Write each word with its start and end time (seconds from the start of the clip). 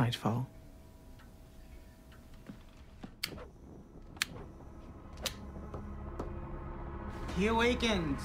Nightfall. 0.00 0.48
He 7.36 7.48
awakened. 7.48 8.16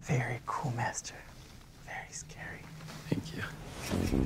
Very 0.00 0.40
cool, 0.46 0.72
Master. 0.72 1.14
Very 2.10 2.18
scary. 2.18 2.62
Thank 3.08 3.36
you. 3.36 3.42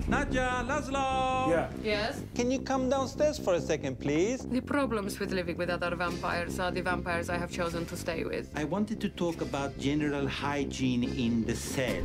Nadja, 0.08 0.66
Laszlo! 0.66 1.50
Yeah. 1.50 1.68
Yes? 1.82 2.22
Can 2.34 2.50
you 2.50 2.60
come 2.60 2.88
downstairs 2.88 3.38
for 3.38 3.54
a 3.54 3.60
second, 3.60 3.98
please? 4.00 4.46
The 4.46 4.60
problems 4.60 5.18
with 5.18 5.32
living 5.32 5.56
with 5.58 5.68
other 5.68 5.94
vampires 5.94 6.58
are 6.58 6.70
the 6.70 6.80
vampires 6.80 7.28
I 7.28 7.36
have 7.36 7.50
chosen 7.50 7.84
to 7.86 7.96
stay 7.96 8.24
with. 8.24 8.50
I 8.56 8.64
wanted 8.64 9.00
to 9.02 9.08
talk 9.10 9.42
about 9.42 9.78
general 9.78 10.26
hygiene 10.26 11.04
in 11.04 11.44
the 11.44 11.56
cell. 11.56 12.02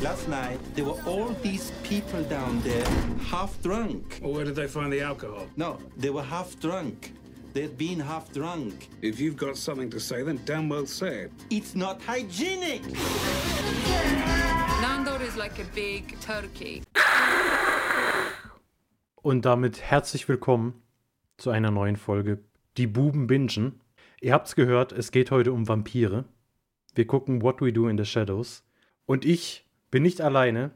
Last 0.00 0.28
night, 0.28 0.60
there 0.74 0.84
were 0.86 1.00
all 1.06 1.30
these 1.42 1.70
people 1.82 2.22
down 2.24 2.60
there, 2.62 2.86
half 3.26 3.60
drunk. 3.62 4.20
Well, 4.22 4.32
where 4.32 4.44
did 4.44 4.56
they 4.56 4.68
find 4.68 4.90
the 4.92 5.02
alcohol? 5.02 5.46
No, 5.56 5.78
they 5.98 6.10
were 6.10 6.22
half 6.22 6.58
drunk. 6.60 7.12
They'd 7.52 7.76
been 7.76 8.00
half 8.00 8.32
drunk. 8.32 8.88
If 9.02 9.20
you've 9.20 9.36
got 9.36 9.58
something 9.58 9.90
to 9.90 10.00
say, 10.00 10.22
then 10.22 10.40
damn 10.46 10.70
well 10.70 10.86
say 10.86 11.24
it. 11.24 11.32
It's 11.50 11.74
not 11.74 12.00
hygienic! 12.00 12.82
Like 15.42 15.58
a 15.58 15.64
big 15.74 16.20
turkey. 16.20 16.82
Und 19.22 19.44
damit 19.44 19.82
herzlich 19.82 20.28
willkommen 20.28 20.80
zu 21.36 21.50
einer 21.50 21.72
neuen 21.72 21.96
Folge 21.96 22.38
Die 22.76 22.86
Buben 22.86 23.26
bingen. 23.26 23.80
Ihr 24.20 24.34
habt's 24.34 24.54
gehört, 24.54 24.92
es 24.92 25.10
geht 25.10 25.32
heute 25.32 25.52
um 25.52 25.66
Vampire. 25.66 26.26
Wir 26.94 27.08
gucken 27.08 27.42
What 27.42 27.60
We 27.60 27.72
Do 27.72 27.88
in 27.88 27.98
the 27.98 28.04
Shadows. 28.04 28.62
Und 29.04 29.24
ich 29.24 29.66
bin 29.90 30.04
nicht 30.04 30.20
alleine. 30.20 30.70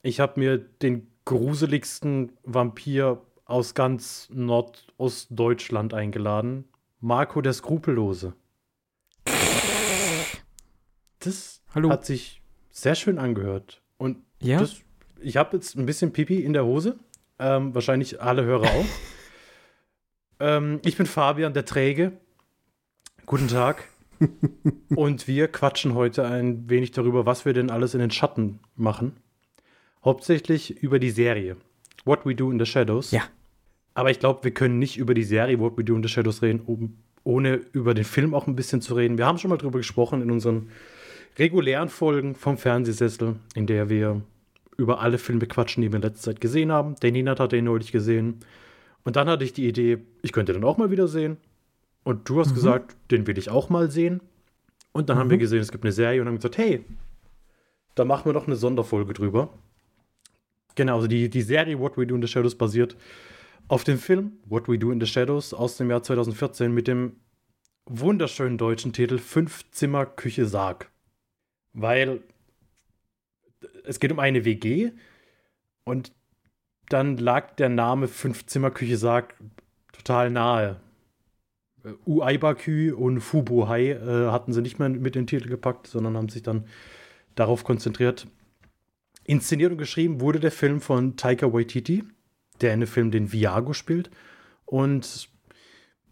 Ich 0.00 0.18
habe 0.18 0.40
mir 0.40 0.56
den 0.56 1.08
gruseligsten 1.26 2.32
Vampir 2.42 3.20
aus 3.44 3.74
ganz 3.74 4.30
Nordostdeutschland 4.32 5.92
eingeladen. 5.92 6.64
Marco 7.00 7.42
der 7.42 7.52
Skrupellose. 7.52 8.32
Das 11.18 11.60
Hallo. 11.74 11.90
hat 11.90 12.06
sich 12.06 12.40
sehr 12.70 12.94
schön 12.94 13.18
angehört. 13.18 13.82
Und 13.98 14.18
Ja? 14.42 14.58
das, 14.60 14.76
ich 15.20 15.36
habe 15.36 15.56
jetzt 15.56 15.76
ein 15.76 15.86
bisschen 15.86 16.12
Pipi 16.12 16.40
in 16.40 16.52
der 16.52 16.64
Hose. 16.64 16.98
Ähm, 17.38 17.74
wahrscheinlich 17.74 18.20
alle 18.20 18.44
Hörer 18.44 18.66
auch. 18.66 18.84
ähm, 20.40 20.80
ich 20.84 20.96
bin 20.96 21.06
Fabian, 21.06 21.52
der 21.52 21.64
Träge. 21.64 22.12
Guten 23.26 23.48
Tag. 23.48 23.84
Und 24.94 25.28
wir 25.28 25.48
quatschen 25.48 25.94
heute 25.94 26.26
ein 26.26 26.70
wenig 26.70 26.92
darüber, 26.92 27.26
was 27.26 27.44
wir 27.44 27.52
denn 27.52 27.70
alles 27.70 27.92
in 27.94 28.00
den 28.00 28.10
Schatten 28.10 28.60
machen. 28.74 29.16
Hauptsächlich 30.04 30.82
über 30.82 30.98
die 30.98 31.10
Serie. 31.10 31.56
What 32.04 32.24
We 32.24 32.34
Do 32.34 32.50
in 32.50 32.58
the 32.58 32.66
Shadows. 32.66 33.10
Ja. 33.10 33.22
Aber 33.94 34.10
ich 34.10 34.20
glaube, 34.20 34.44
wir 34.44 34.52
können 34.52 34.78
nicht 34.78 34.96
über 34.96 35.12
die 35.14 35.24
Serie 35.24 35.58
What 35.58 35.76
We 35.76 35.84
Do 35.84 35.96
in 35.96 36.02
the 36.02 36.08
Shadows 36.08 36.40
reden, 36.42 36.60
um, 36.60 36.96
ohne 37.24 37.54
über 37.72 37.92
den 37.94 38.04
Film 38.04 38.34
auch 38.34 38.46
ein 38.46 38.54
bisschen 38.54 38.80
zu 38.80 38.94
reden. 38.94 39.18
Wir 39.18 39.26
haben 39.26 39.38
schon 39.38 39.50
mal 39.50 39.56
drüber 39.56 39.78
gesprochen 39.78 40.22
in 40.22 40.30
unseren 40.30 40.70
regulären 41.38 41.88
Folgen 41.88 42.34
vom 42.34 42.58
Fernsehsessel, 42.58 43.36
in 43.54 43.66
der 43.66 43.88
wir 43.88 44.22
über 44.76 45.00
alle 45.00 45.18
Filme 45.18 45.46
quatschen, 45.46 45.82
die 45.82 45.90
wir 45.90 45.96
in 45.96 46.02
letzter 46.02 46.32
Zeit 46.32 46.40
gesehen 46.40 46.72
haben. 46.72 46.96
Der 46.96 47.12
Ninat 47.12 47.40
hat 47.40 47.52
den 47.52 47.64
neulich 47.64 47.92
gesehen. 47.92 48.40
Und 49.04 49.16
dann 49.16 49.28
hatte 49.28 49.44
ich 49.44 49.52
die 49.52 49.68
Idee, 49.68 49.98
ich 50.22 50.32
könnte 50.32 50.52
den 50.52 50.64
auch 50.64 50.76
mal 50.76 50.90
wieder 50.90 51.08
sehen. 51.08 51.36
Und 52.04 52.28
du 52.28 52.40
hast 52.40 52.54
gesagt, 52.54 52.96
den 53.10 53.26
will 53.26 53.38
ich 53.38 53.50
auch 53.50 53.68
mal 53.68 53.90
sehen. 53.90 54.20
Und 54.92 55.08
dann 55.08 55.18
haben 55.18 55.30
wir 55.30 55.38
gesehen, 55.38 55.60
es 55.60 55.72
gibt 55.72 55.84
eine 55.84 55.92
Serie 55.92 56.20
und 56.20 56.28
haben 56.28 56.36
gesagt, 56.36 56.58
hey, 56.58 56.84
da 57.94 58.04
machen 58.04 58.26
wir 58.26 58.32
doch 58.32 58.46
eine 58.46 58.56
Sonderfolge 58.56 59.12
drüber. 59.12 59.50
Genau, 60.74 60.96
also 60.96 61.06
die, 61.06 61.28
die 61.28 61.42
Serie 61.42 61.78
What 61.78 61.96
We 61.96 62.06
Do 62.06 62.14
in 62.14 62.22
the 62.22 62.28
Shadows 62.28 62.54
basiert 62.54 62.96
auf 63.68 63.84
dem 63.84 63.98
Film 63.98 64.32
What 64.46 64.68
We 64.68 64.78
Do 64.78 64.92
in 64.92 65.00
the 65.00 65.06
Shadows 65.06 65.52
aus 65.52 65.76
dem 65.76 65.90
Jahr 65.90 66.02
2014 66.02 66.72
mit 66.72 66.86
dem 66.86 67.16
wunderschönen 67.86 68.58
deutschen 68.58 68.92
Titel 68.92 69.18
Fünf 69.18 69.70
Zimmer 69.70 70.06
Küche 70.06 70.46
Sarg. 70.46 70.90
Weil 71.78 72.20
es 73.84 74.00
geht 74.00 74.10
um 74.10 74.18
eine 74.18 74.46
WG 74.46 74.92
und 75.84 76.10
dann 76.88 77.18
lag 77.18 77.54
der 77.56 77.68
Name 77.68 78.08
Fünf 78.08 78.46
Zimmer 78.46 78.70
Küche 78.70 78.96
Sarg 78.96 79.34
total 79.92 80.30
nahe. 80.30 80.80
Äh, 81.84 81.90
Uaibakü 82.06 82.92
und 82.92 83.20
Fubuhai 83.20 83.90
äh, 83.90 84.30
hatten 84.30 84.54
sie 84.54 84.62
nicht 84.62 84.78
mehr 84.78 84.88
mit 84.88 85.14
den 85.14 85.26
Titel 85.26 85.48
gepackt, 85.48 85.86
sondern 85.86 86.16
haben 86.16 86.30
sich 86.30 86.42
dann 86.42 86.64
darauf 87.34 87.62
konzentriert. 87.62 88.26
Inszeniert 89.24 89.72
und 89.72 89.78
geschrieben 89.78 90.20
wurde 90.20 90.40
der 90.40 90.52
Film 90.52 90.80
von 90.80 91.16
Taika 91.16 91.52
Waititi, 91.52 92.04
der 92.62 92.72
in 92.72 92.80
dem 92.80 92.88
Film 92.88 93.10
den 93.10 93.32
Viago 93.32 93.74
spielt. 93.74 94.10
Und 94.64 95.28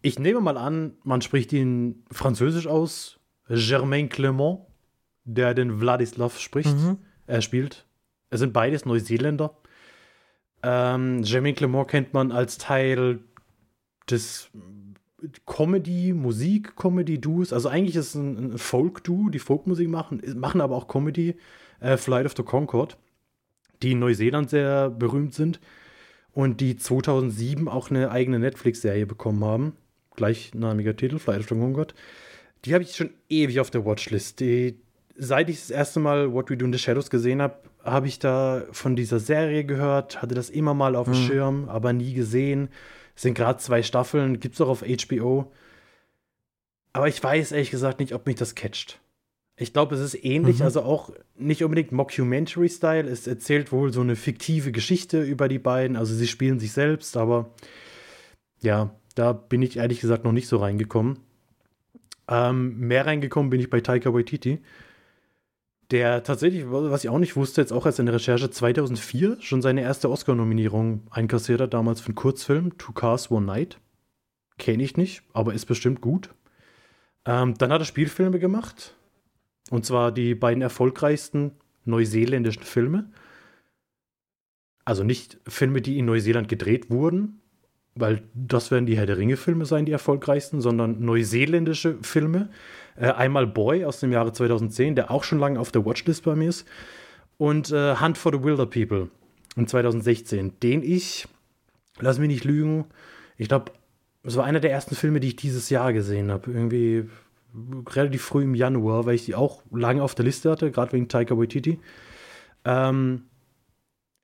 ich 0.03 0.19
nehme 0.19 0.41
mal 0.41 0.57
an, 0.57 0.93
man 1.03 1.23
spricht 1.23 1.51
ihn 1.53 2.05
französisch 2.11 2.67
aus. 2.67 3.19
Germain 3.47 4.09
Clement, 4.09 4.59
der 5.25 5.53
den 5.53 5.79
Vladislav 5.79 6.39
spricht, 6.39 6.75
er 7.27 7.41
spielt. 7.41 7.85
Es 8.29 8.39
sind 8.39 8.53
beides 8.53 8.85
Neuseeländer. 8.85 9.57
Ähm, 10.63 11.21
Germain 11.23 11.55
Clement 11.55 11.87
kennt 11.87 12.13
man 12.13 12.31
als 12.31 12.57
Teil 12.57 13.19
des 14.09 14.49
Comedy, 15.45 16.13
Musik, 16.13 16.75
Comedy-Duos. 16.75 17.53
Also 17.53 17.69
eigentlich 17.69 17.95
ist 17.95 18.09
es 18.09 18.15
ein, 18.15 18.53
ein 18.53 18.57
Folk-Duo, 18.57 19.29
die 19.29 19.39
Folkmusik 19.39 19.89
machen, 19.89 20.21
machen 20.35 20.61
aber 20.61 20.75
auch 20.75 20.87
Comedy. 20.87 21.35
Äh, 21.79 21.97
Flight 21.97 22.25
of 22.25 22.33
the 22.37 22.43
Concord, 22.43 22.97
die 23.81 23.91
in 23.91 23.99
Neuseeland 23.99 24.49
sehr 24.49 24.89
berühmt 24.89 25.33
sind 25.33 25.59
und 26.31 26.61
die 26.61 26.77
2007 26.77 27.67
auch 27.67 27.89
eine 27.89 28.11
eigene 28.11 28.39
Netflix-Serie 28.39 29.05
bekommen 29.05 29.43
haben. 29.43 29.73
Gleichnamiger 30.15 30.95
Titel, 30.95 31.19
Flight 31.19 31.41
of 31.41 31.49
the 31.49 31.55
Concord. 31.55 31.93
Die 32.63 32.73
habe 32.73 32.83
ich 32.83 32.95
schon 32.95 33.11
ewig 33.29 33.59
auf 33.59 33.69
der 33.69 33.85
Watchlist. 33.85 34.39
Die, 34.39 34.79
seit 35.17 35.49
ich 35.49 35.59
das 35.59 35.69
erste 35.69 35.99
Mal 35.99 36.33
What 36.33 36.49
We 36.49 36.57
Do 36.57 36.65
in 36.65 36.73
the 36.73 36.79
Shadows 36.79 37.09
gesehen 37.09 37.41
habe, 37.41 37.55
habe 37.83 38.07
ich 38.07 38.19
da 38.19 38.63
von 38.71 38.95
dieser 38.95 39.19
Serie 39.19 39.63
gehört, 39.63 40.21
hatte 40.21 40.35
das 40.35 40.49
immer 40.49 40.73
mal 40.73 40.95
auf 40.95 41.05
dem 41.05 41.13
Schirm, 41.13 41.69
aber 41.69 41.93
nie 41.93 42.13
gesehen. 42.13 42.69
Es 43.15 43.21
sind 43.21 43.35
gerade 43.35 43.59
zwei 43.59 43.83
Staffeln, 43.83 44.39
gibt 44.39 44.55
es 44.55 44.61
auch 44.61 44.67
auf 44.67 44.83
HBO. 44.83 45.51
Aber 46.93 47.07
ich 47.07 47.21
weiß 47.21 47.51
ehrlich 47.51 47.71
gesagt 47.71 47.99
nicht, 47.99 48.13
ob 48.13 48.25
mich 48.25 48.35
das 48.35 48.55
catcht. 48.55 48.99
Ich 49.57 49.71
glaube, 49.71 49.95
es 49.95 50.01
ist 50.01 50.25
ähnlich, 50.25 50.61
also 50.63 50.81
auch 50.81 51.11
nicht 51.37 51.63
unbedingt 51.63 51.93
Mockumentary-Style. 51.93 53.07
Es 53.09 53.25
erzählt 53.25 53.71
wohl 53.71 53.93
so 53.93 54.01
eine 54.01 54.17
fiktive 54.17 54.73
Geschichte 54.73 55.21
über 55.21 55.47
die 55.47 55.59
beiden. 55.59 55.95
Also 55.95 56.13
sie 56.13 56.27
spielen 56.27 56.59
sich 56.59 56.73
selbst, 56.73 57.15
aber 57.15 57.51
ja, 58.59 58.91
da 59.15 59.31
bin 59.31 59.61
ich 59.61 59.77
ehrlich 59.77 60.01
gesagt 60.01 60.25
noch 60.25 60.33
nicht 60.33 60.49
so 60.49 60.57
reingekommen. 60.57 61.19
Ähm, 62.27 62.79
mehr 62.79 63.05
reingekommen 63.05 63.49
bin 63.49 63.61
ich 63.61 63.69
bei 63.69 63.79
Taika 63.79 64.13
Waititi, 64.13 64.59
der 65.91 66.23
tatsächlich, 66.23 66.65
was 66.67 67.03
ich 67.03 67.09
auch 67.09 67.19
nicht 67.19 67.35
wusste, 67.35 67.61
jetzt 67.61 67.71
auch 67.71 67.85
erst 67.85 67.99
in 67.99 68.05
der 68.05 68.15
Recherche 68.15 68.49
2004 68.49 69.37
schon 69.41 69.61
seine 69.61 69.81
erste 69.81 70.09
Oscar-Nominierung 70.09 71.07
einkassiert 71.11 71.61
hat, 71.61 71.73
damals 71.73 72.01
für 72.01 72.07
einen 72.07 72.15
Kurzfilm, 72.15 72.77
Two 72.77 72.93
Cars, 72.93 73.29
One 73.29 73.45
Night. 73.45 73.79
Kenne 74.57 74.83
ich 74.83 74.97
nicht, 74.97 75.23
aber 75.33 75.53
ist 75.53 75.65
bestimmt 75.65 76.01
gut. 76.01 76.29
Ähm, 77.25 77.55
dann 77.57 77.71
hat 77.71 77.81
er 77.81 77.85
Spielfilme 77.85 78.39
gemacht. 78.39 78.95
Und 79.69 79.85
zwar 79.85 80.11
die 80.11 80.35
beiden 80.35 80.61
erfolgreichsten 80.61 81.51
neuseeländischen 81.83 82.63
Filme. 82.63 83.09
Also 84.85 85.03
nicht 85.03 85.39
Filme, 85.47 85.81
die 85.81 85.97
in 85.97 86.05
Neuseeland 86.05 86.47
gedreht 86.47 86.89
wurden, 86.89 87.41
weil 87.97 88.23
das 88.33 88.71
werden 88.71 88.85
die 88.85 88.97
Herr 88.97 89.05
der 89.05 89.17
Ringe-Filme 89.17 89.65
sein, 89.65 89.85
die 89.85 89.91
erfolgreichsten, 89.91 90.61
sondern 90.61 90.99
neuseeländische 91.03 91.97
Filme. 92.01 92.49
Äh, 92.97 93.11
einmal 93.11 93.47
Boy 93.47 93.85
aus 93.85 93.99
dem 93.99 94.11
Jahre 94.11 94.33
2010, 94.33 94.95
der 94.95 95.11
auch 95.11 95.23
schon 95.23 95.39
lange 95.39 95.59
auf 95.59 95.71
der 95.71 95.85
Watchlist 95.85 96.23
bei 96.23 96.35
mir 96.35 96.49
ist. 96.49 96.67
Und 97.37 97.71
äh, 97.71 97.95
Hunt 97.95 98.17
for 98.17 98.33
the 98.33 98.43
Wilder 98.43 98.65
People 98.65 99.09
in 99.55 99.67
2016, 99.67 100.59
den 100.61 100.83
ich, 100.83 101.27
lass 101.99 102.19
mich 102.19 102.27
nicht 102.27 102.43
lügen, 102.43 102.85
ich 103.37 103.47
glaube, 103.47 103.71
es 104.23 104.35
war 104.35 104.45
einer 104.45 104.59
der 104.59 104.71
ersten 104.71 104.95
Filme, 104.95 105.19
die 105.19 105.29
ich 105.29 105.35
dieses 105.35 105.69
Jahr 105.69 105.93
gesehen 105.93 106.31
habe. 106.31 106.51
Irgendwie 106.51 107.09
relativ 107.87 108.23
früh 108.23 108.43
im 108.43 108.55
Januar, 108.55 109.05
weil 109.05 109.15
ich 109.15 109.25
die 109.25 109.35
auch 109.35 109.61
lange 109.71 110.03
auf 110.03 110.15
der 110.15 110.25
Liste 110.25 110.51
hatte, 110.51 110.71
gerade 110.71 110.93
wegen 110.93 111.07
Taika 111.07 111.37
Waititi. 111.37 111.79
Ähm, 112.65 113.25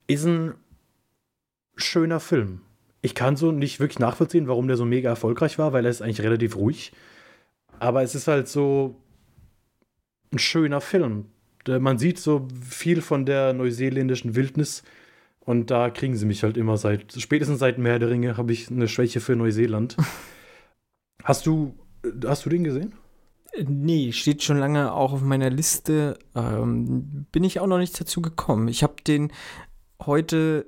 ist 0.07 0.25
ein 0.25 0.55
schöner 1.77 2.19
Film. 2.19 2.61
Ich 3.01 3.15
kann 3.15 3.35
so 3.35 3.51
nicht 3.51 3.79
wirklich 3.79 3.99
nachvollziehen, 3.99 4.47
warum 4.47 4.67
der 4.67 4.77
so 4.77 4.85
mega 4.85 5.09
erfolgreich 5.09 5.57
war, 5.57 5.73
weil 5.73 5.85
er 5.85 5.91
ist 5.91 6.01
eigentlich 6.01 6.21
relativ 6.21 6.55
ruhig. 6.55 6.91
Aber 7.79 8.03
es 8.03 8.13
ist 8.13 8.27
halt 8.27 8.47
so 8.47 8.95
ein 10.31 10.39
schöner 10.39 10.81
Film. 10.81 11.25
Man 11.67 11.97
sieht 11.97 12.19
so 12.19 12.47
viel 12.67 13.01
von 13.01 13.25
der 13.25 13.53
neuseeländischen 13.53 14.35
Wildnis 14.35 14.83
und 15.39 15.71
da 15.71 15.89
kriegen 15.89 16.15
sie 16.15 16.25
mich 16.25 16.43
halt 16.43 16.57
immer 16.57 16.77
seit, 16.77 17.13
spätestens 17.19 17.59
seit 17.59 17.77
Meer 17.77 17.99
der 17.99 18.09
Ringe 18.09 18.37
habe 18.37 18.53
ich 18.53 18.69
eine 18.69 18.87
Schwäche 18.87 19.19
für 19.19 19.35
Neuseeland. 19.35 19.97
hast 21.23 21.45
du, 21.45 21.75
hast 22.25 22.45
du 22.45 22.49
den 22.49 22.63
gesehen? 22.63 22.93
Nee, 23.67 24.11
steht 24.11 24.43
schon 24.43 24.57
lange 24.57 24.93
auch 24.93 25.11
auf 25.11 25.21
meiner 25.21 25.49
Liste. 25.49 26.17
Ähm, 26.35 27.25
bin 27.31 27.43
ich 27.43 27.59
auch 27.59 27.67
noch 27.67 27.79
nicht 27.79 27.99
dazu 27.99 28.21
gekommen. 28.21 28.67
Ich 28.69 28.81
habe 28.81 28.95
den 29.05 29.31
heute 30.01 30.67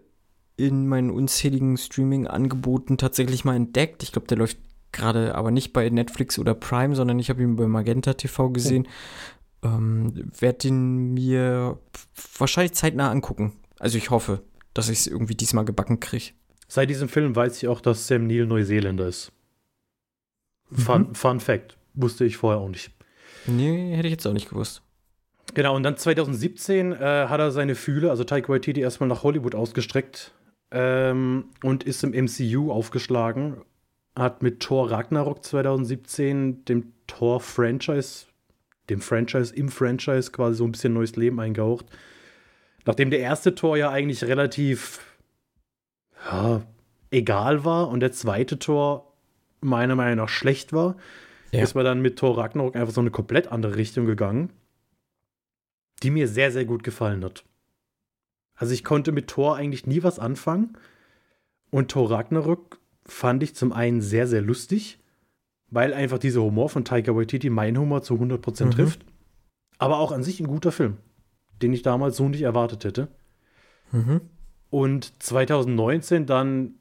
in 0.56 0.88
meinen 0.88 1.10
unzähligen 1.10 1.78
Streaming-Angeboten 1.78 2.98
tatsächlich 2.98 3.44
mal 3.46 3.56
entdeckt. 3.56 4.04
Ich 4.04 4.12
glaube, 4.12 4.28
der 4.28 4.38
läuft 4.38 4.58
gerade 4.92 5.36
aber 5.36 5.52
nicht 5.52 5.74
bei 5.74 5.90
Netflix 5.90 6.38
oder 6.38 6.54
Prime, 6.54 6.96
sondern 6.96 7.20
ich 7.20 7.30
habe 7.30 7.42
ihn 7.42 7.56
bei 7.56 7.68
Magenta 7.68 8.14
TV 8.14 8.50
gesehen. 8.50 8.88
Oh. 9.64 9.68
Ähm, 9.68 10.32
Werde 10.40 10.60
den 10.60 11.14
mir 11.14 11.80
wahrscheinlich 12.38 12.74
zeitnah 12.74 13.10
angucken. 13.10 13.54
Also 13.80 13.98
ich 13.98 14.12
hoffe, 14.12 14.44
dass 14.74 14.90
ich 14.90 15.00
es 15.00 15.08
irgendwie 15.08 15.36
diesmal 15.36 15.66
gebacken 15.66 16.00
kriege. 16.00 16.32
Seit 16.68 16.90
diesem 16.90 17.10
Film 17.10 17.36
weiß 17.36 17.58
ich 17.58 17.68
auch, 17.68 17.82
dass 17.82 18.08
Sam 18.08 18.28
Neill 18.28 18.46
Neuseeländer 18.46 19.08
ist. 19.08 19.32
Fun, 20.72 21.10
mhm. 21.10 21.16
Fun 21.16 21.40
Fact. 21.40 21.78
Wusste 21.94 22.26
ich 22.26 22.38
vorher 22.38 22.62
auch 22.62 22.70
nicht. 22.70 22.92
Nee, 23.46 23.96
hätte 23.96 24.08
ich 24.08 24.14
jetzt 24.14 24.26
auch 24.26 24.34
nicht 24.34 24.50
gewusst. 24.50 24.82
Genau, 25.54 25.76
und 25.76 25.84
dann 25.84 25.98
2017 25.98 26.94
äh, 26.94 26.96
hat 26.96 27.40
er 27.40 27.52
seine 27.52 27.76
Fühle, 27.76 28.10
also 28.10 28.24
Taika 28.24 28.50
Waititi, 28.50 28.82
erstmal 28.82 29.10
nach 29.10 29.24
Hollywood 29.24 29.54
ausgestreckt 29.54 30.34
ähm, 30.74 31.46
und 31.64 31.84
ist 31.84 32.04
im 32.04 32.12
MCU 32.12 32.72
aufgeschlagen. 32.72 33.62
Hat 34.16 34.44
mit 34.44 34.60
Thor 34.60 34.92
Ragnarok 34.92 35.44
2017 35.46 36.66
dem 36.66 36.94
Thor-Franchise, 37.08 38.26
dem 38.90 39.00
Franchise 39.00 39.56
im 39.56 39.70
Franchise 39.70 40.32
quasi 40.32 40.58
so 40.58 40.66
ein 40.66 40.72
bisschen 40.72 40.94
neues 40.94 41.16
Leben 41.16 41.40
eingehaucht. 41.40 41.86
Nachdem 42.86 43.12
der 43.12 43.20
erste 43.20 43.56
Tor 43.56 43.78
ja 43.78 43.92
eigentlich 43.92 44.24
relativ 44.26 45.00
ja, 46.26 46.62
egal 47.12 47.64
war 47.64 47.90
und 47.90 48.02
der 48.02 48.12
zweite 48.12 48.60
Tor 48.60 49.14
meiner 49.62 49.96
Meinung 49.96 50.18
nach 50.18 50.30
schlecht 50.30 50.74
war, 50.74 50.98
ja. 51.52 51.62
ist 51.62 51.76
man 51.76 51.86
dann 51.86 52.02
mit 52.02 52.18
Thor 52.18 52.38
Ragnarok 52.38 52.76
einfach 52.76 52.94
so 52.94 53.02
eine 53.02 53.12
komplett 53.12 53.52
andere 53.52 53.76
Richtung 53.76 54.06
gegangen, 54.06 54.50
die 56.02 56.10
mir 56.10 56.28
sehr, 56.28 56.52
sehr 56.52 56.66
gut 56.66 56.84
gefallen 56.84 57.24
hat. 57.24 57.46
Also 58.64 58.74
ich 58.74 58.86
konnte 58.86 59.12
mit 59.12 59.28
Thor 59.28 59.58
eigentlich 59.58 59.88
nie 59.88 60.04
was 60.04 60.20
anfangen 60.20 60.78
und 61.70 61.92
Thor 61.92 62.10
Ragnarok 62.10 62.80
fand 63.06 63.44
ich 63.44 63.56
zum 63.56 63.74
einen 63.74 64.00
sehr, 64.00 64.26
sehr 64.26 64.42
lustig, 64.42 65.00
weil 65.70 65.94
einfach 65.94 66.18
dieser 66.18 66.42
Humor 66.44 66.70
von 66.70 66.86
Taika 66.86 67.14
Waititi 67.14 67.50
mein 67.50 67.78
Humor 67.78 68.04
zu 68.04 68.14
100% 68.14 68.64
mhm. 68.64 68.72
trifft, 68.72 69.06
aber 69.80 69.98
auch 69.98 70.14
an 70.14 70.24
sich 70.24 70.40
ein 70.40 70.48
guter 70.48 70.72
Film, 70.72 70.96
den 71.62 71.74
ich 71.74 71.82
damals 71.82 72.16
so 72.16 72.30
nicht 72.30 72.44
erwartet 72.44 72.86
hätte. 72.86 73.10
Mhm. 73.92 74.22
Und 74.70 75.22
2019 75.22 76.26
dann 76.26 76.76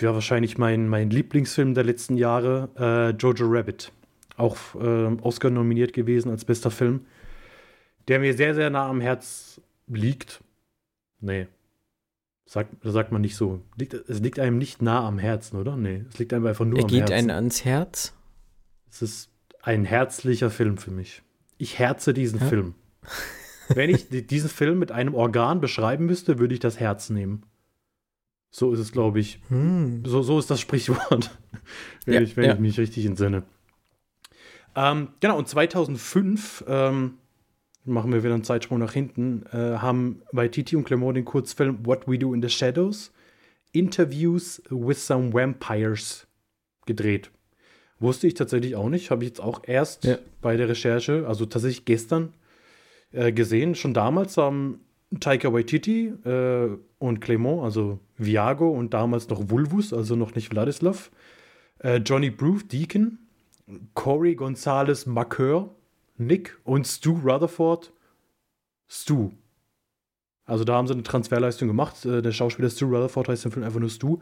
ja, 0.00 0.14
wahrscheinlich 0.14 0.58
mein, 0.58 0.88
mein 0.88 1.10
Lieblingsfilm 1.10 1.74
der 1.74 1.84
letzten 1.84 2.16
Jahre, 2.16 2.70
äh, 2.76 3.16
Jojo 3.16 3.46
Rabbit. 3.48 3.92
Auch 4.36 4.56
äh, 4.74 5.16
Oscar 5.22 5.50
nominiert 5.50 5.92
gewesen 5.92 6.28
als 6.28 6.44
bester 6.44 6.72
Film, 6.72 7.06
der 8.08 8.18
mir 8.18 8.34
sehr, 8.34 8.56
sehr 8.56 8.68
nah 8.68 8.88
am 8.88 9.00
Herz 9.00 9.60
liegt. 9.86 10.40
Nee. 11.20 11.48
Sagt, 12.44 12.76
sagt 12.82 13.10
man 13.10 13.22
nicht 13.22 13.36
so. 13.36 13.62
Liegt, 13.76 13.94
es 13.94 14.20
liegt 14.20 14.38
einem 14.38 14.58
nicht 14.58 14.80
nah 14.80 15.06
am 15.06 15.18
Herzen, 15.18 15.56
oder? 15.56 15.76
Nee, 15.76 16.04
es 16.08 16.18
liegt 16.18 16.32
einem 16.32 16.46
einfach 16.46 16.64
nur 16.64 16.78
er 16.78 16.84
am 16.84 16.90
Herzen. 16.90 17.02
Er 17.02 17.06
geht 17.06 17.16
einem 17.16 17.30
ans 17.30 17.64
Herz? 17.64 18.14
Es 18.88 19.02
ist 19.02 19.30
ein 19.62 19.84
herzlicher 19.84 20.50
Film 20.50 20.78
für 20.78 20.92
mich. 20.92 21.22
Ich 21.58 21.78
herze 21.78 22.14
diesen 22.14 22.40
ja? 22.40 22.46
Film. 22.46 22.74
Wenn 23.68 23.90
ich 23.90 24.08
diesen 24.08 24.48
Film 24.48 24.78
mit 24.78 24.92
einem 24.92 25.14
Organ 25.14 25.60
beschreiben 25.60 26.06
müsste, 26.06 26.38
würde 26.38 26.54
ich 26.54 26.60
das 26.60 26.78
Herz 26.78 27.10
nehmen. 27.10 27.42
So 28.50 28.72
ist 28.72 28.78
es, 28.78 28.92
glaube 28.92 29.18
ich. 29.18 29.40
Hm. 29.48 30.04
So, 30.06 30.22
so 30.22 30.38
ist 30.38 30.50
das 30.50 30.60
Sprichwort, 30.60 31.36
wenn, 32.06 32.14
ja, 32.14 32.20
ich, 32.20 32.36
wenn 32.36 32.44
ja. 32.44 32.54
ich 32.54 32.60
mich 32.60 32.78
richtig 32.78 33.04
entsinne. 33.06 33.42
Ähm, 34.76 35.08
genau, 35.20 35.36
und 35.36 35.48
2005, 35.48 36.64
ähm, 36.68 37.18
machen 37.86 38.12
wir 38.12 38.22
wieder 38.22 38.34
einen 38.34 38.44
Zeitsprung 38.44 38.78
nach 38.78 38.92
hinten, 38.92 39.44
äh, 39.52 39.78
haben 39.78 40.22
bei 40.32 40.48
Titi 40.48 40.76
und 40.76 40.84
Clement 40.84 41.16
den 41.16 41.24
Kurzfilm 41.24 41.84
What 41.84 42.08
We 42.08 42.18
Do 42.18 42.34
in 42.34 42.42
the 42.42 42.48
Shadows 42.48 43.12
Interviews 43.72 44.62
with 44.70 45.06
Some 45.06 45.32
Vampires 45.32 46.26
gedreht. 46.86 47.30
Wusste 47.98 48.26
ich 48.26 48.34
tatsächlich 48.34 48.76
auch 48.76 48.88
nicht, 48.88 49.10
habe 49.10 49.24
ich 49.24 49.30
jetzt 49.30 49.40
auch 49.40 49.62
erst 49.66 50.04
ja. 50.04 50.18
bei 50.40 50.56
der 50.56 50.68
Recherche, 50.68 51.26
also 51.26 51.46
tatsächlich 51.46 51.84
gestern 51.84 52.34
äh, 53.12 53.32
gesehen. 53.32 53.74
Schon 53.74 53.94
damals 53.94 54.36
haben 54.36 54.80
Taika 55.20 55.52
Waititi 55.52 56.08
äh, 56.24 56.68
und 56.98 57.20
Clement, 57.20 57.62
also 57.62 57.98
Viago 58.18 58.70
und 58.70 58.92
damals 58.92 59.28
noch 59.28 59.50
Vulvus, 59.50 59.92
also 59.92 60.16
noch 60.16 60.34
nicht 60.34 60.48
Vladislav, 60.48 61.10
äh, 61.78 61.96
Johnny 61.96 62.30
Bruce 62.30 62.66
Deacon, 62.68 63.18
Corey 63.94 64.34
Gonzalez 64.34 65.06
Marqueur, 65.06 65.74
Nick 66.18 66.58
und 66.64 66.86
Stu 66.86 67.18
Rutherford. 67.18 67.92
Stu. 68.88 69.32
Also 70.44 70.64
da 70.64 70.74
haben 70.74 70.86
sie 70.86 70.94
eine 70.94 71.02
Transferleistung 71.02 71.68
gemacht. 71.68 72.04
Äh, 72.04 72.22
der 72.22 72.32
Schauspieler 72.32 72.70
Stu 72.70 72.86
Rutherford 72.86 73.28
heißt 73.28 73.44
im 73.44 73.52
Film 73.52 73.64
einfach 73.64 73.80
nur 73.80 73.90
Stu. 73.90 74.20